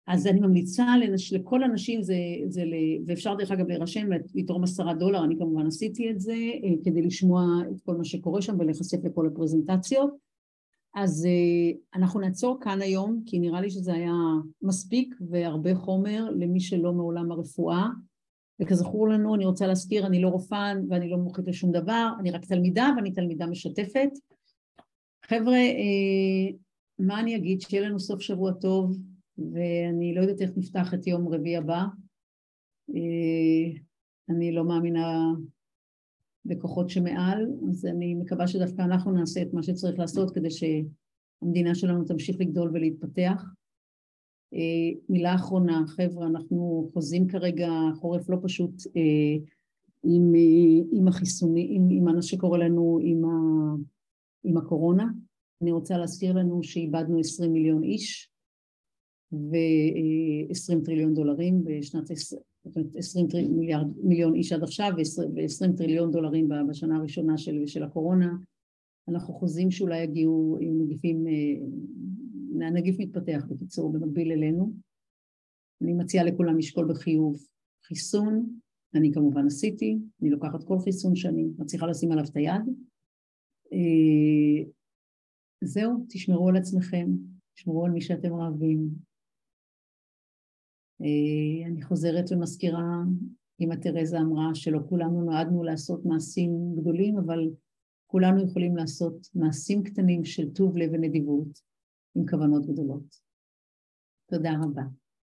אז 0.08 0.28
אני 0.28 0.39
ממליצה 0.39 0.97
לנש... 0.97 1.34
לכל 1.34 1.64
הנשים, 1.64 2.03
זה, 2.03 2.16
זה 2.47 2.66
ל... 2.66 2.74
ואפשר 3.06 3.36
דרך 3.36 3.51
אגב 3.51 3.68
להירשם, 3.68 4.10
לתרום 4.36 4.64
עשרה 4.64 4.93
דולר, 4.93 5.24
אני 5.24 5.36
כמובן 5.38 5.68
עשיתי 5.68 6.12
את 6.12 6.20
זה, 6.20 6.36
כדי 6.84 7.01
לשמוע 7.01 7.45
את 7.72 7.82
כל 7.82 7.95
מה 7.95 8.06
שקורה 8.06 8.41
שם 8.41 8.60
ולהיחשף 8.60 8.97
לכל 9.03 9.28
הפרזנטציות. 9.28 10.10
אז 10.95 11.28
אנחנו 11.95 12.20
נעצור 12.20 12.58
כאן 12.62 12.82
היום, 12.82 13.22
כי 13.26 13.39
נראה 13.39 13.62
לי 13.62 13.70
שזה 13.70 13.93
היה 13.93 14.14
מספיק 14.62 15.16
והרבה 15.30 15.76
חומר 15.76 16.30
למי 16.36 16.60
שלא 16.60 16.93
מעולם 16.93 17.32
הרפואה. 17.32 17.88
וכזכור 18.62 19.10
לנו, 19.10 19.36
אני 19.36 19.45
רוצה 19.45 19.68
להזכיר, 19.68 20.06
אני 20.06 20.22
לא 20.22 20.28
רופאה 20.28 20.74
ואני 20.89 21.10
לא 21.10 21.18
מומחית 21.18 21.47
לשום 21.47 21.72
דבר, 21.72 22.10
אני 22.20 22.32
רק 22.32 22.45
תלמידה 22.45 22.89
ואני 22.95 23.12
תלמידה 23.12 23.47
משתפת. 23.47 24.10
חבר'ה, 25.26 25.60
מה 26.99 27.20
אני 27.20 27.36
אגיד? 27.36 27.62
שיהיה 27.62 27.89
לנו 27.89 27.99
סוף 27.99 28.22
שבוע 28.22 28.51
טוב, 28.51 28.97
ואני 29.38 30.16
לא 30.16 30.22
יודעת 30.22 30.42
איך 30.42 30.52
נפתח 30.58 30.94
את 30.94 31.08
יום 31.08 31.28
רביעי 31.28 31.58
הבא. 31.58 31.84
אני 34.30 34.52
לא 34.52 34.66
מאמינה 34.66 35.34
בכוחות 36.46 36.90
שמעל, 36.90 37.48
אז 37.70 37.86
אני 37.86 38.16
מקווה 38.16 38.48
שדווקא 38.48 38.82
אנחנו 38.82 39.12
נעשה 39.12 39.42
את 39.42 39.54
מה 39.54 39.64
שצריך 39.64 40.00
לעשות 40.00 40.32
כדי 40.32 40.50
שהמדינה 40.50 41.76
שלנו 41.76 42.04
תמשיך 42.04 42.40
לגדול 42.40 42.72
ולהתפתח. 42.74 43.44
מילה 45.10 45.36
אחרונה, 45.36 45.84
חבר'ה, 45.88 46.28
אנחנו 46.28 46.90
חוזים 46.94 47.28
כרגע 47.28 47.70
חורף 47.96 48.30
לא 48.30 48.38
פשוט 48.44 48.74
עם, 50.04 50.34
עם 50.92 51.08
החיסונים, 51.08 51.68
עם, 51.72 51.88
עם 51.90 52.16
מה 52.16 52.22
שקורה 52.22 52.58
לנו 52.58 53.00
עם, 53.02 53.26
ה, 53.26 53.30
עם 54.44 54.58
הקורונה. 54.58 55.08
אני 55.62 55.72
רוצה 55.72 55.98
להזכיר 55.98 56.34
לנו 56.34 56.64
שאיבדנו 56.64 57.20
20 57.20 57.54
מיליון 57.54 57.84
איש 57.84 58.35
ו-20 59.32 60.86
טריליון 60.86 61.14
דולרים 61.14 61.64
בשנת 61.64 62.12
20 62.96 63.28
מיליארד, 63.50 63.88
מיליון 64.04 64.36
איש 64.36 64.54
עד 64.54 64.64
עכשיו 64.64 64.92
ו-20 64.98 65.78
טריליון 65.78 66.12
דולרים 66.12 66.50
בשנה 66.70 66.98
הראשונה 66.98 67.38
של, 67.38 67.68
של 67.68 67.84
הקורונה. 67.84 68.34
אנחנו 69.08 69.34
חוזים 69.34 69.72
שאולי 69.72 70.04
יגיעו 70.04 70.58
עם 70.62 70.82
נגיפים 70.82 71.26
הנגיף 72.62 73.00
מתפתח 73.00 73.46
בקיצור 73.50 73.94
במקביל 73.94 74.32
אלינו. 74.32 74.74
אני 75.82 75.94
מציעה 75.94 76.26
לכולם 76.26 76.58
לשקול 76.58 76.88
בחיוב 76.94 77.38
חיסון, 77.84 78.60
אני 78.96 79.14
כמובן 79.14 79.46
עשיתי, 79.46 79.98
אני 80.22 80.30
לוקחת 80.30 80.64
כל 80.64 80.80
חיסון 80.80 81.16
שאני 81.16 81.46
מצליחה 81.58 81.88
לשים 81.88 82.12
עליו 82.12 82.24
את 82.32 82.36
היד. 82.36 82.62
זהו, 85.64 86.06
תשמרו 86.10 86.50
על 86.50 86.56
עצמכם, 86.56 87.10
תשמרו 87.54 87.86
על 87.86 87.92
מי 87.92 88.02
שאתם 88.02 88.32
אוהבים. 88.32 88.90
אני 91.66 91.82
חוזרת 91.82 92.32
ומזכירה, 92.32 93.02
אמא 93.60 93.76
תרזה 93.76 94.20
אמרה 94.20 94.56
שלא 94.56 94.80
כולנו 94.89 95.22
נועדנו 95.22 95.64
לעשות 95.64 96.06
מעשים 96.06 96.52
גדולים, 96.76 97.18
אבל 97.18 97.50
כולנו 98.08 98.43
יכולים 98.43 98.78
לעשות 98.78 99.28
מעשים 99.36 99.84
קטנים 99.84 100.26
של 100.26 100.54
טוב 100.54 100.78
לב 100.78 100.89
ונדיבות. 100.93 101.66
עם 102.16 102.28
כוונות 102.28 102.66
גדולות. 102.66 103.22
תודה 104.26 104.52
רבה. 104.64 104.84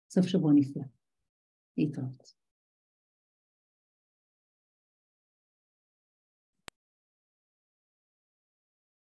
סוף 0.10 0.26
שבוע 0.26 0.54
נפלא. 0.54 0.84
להתראות. 1.78 2.41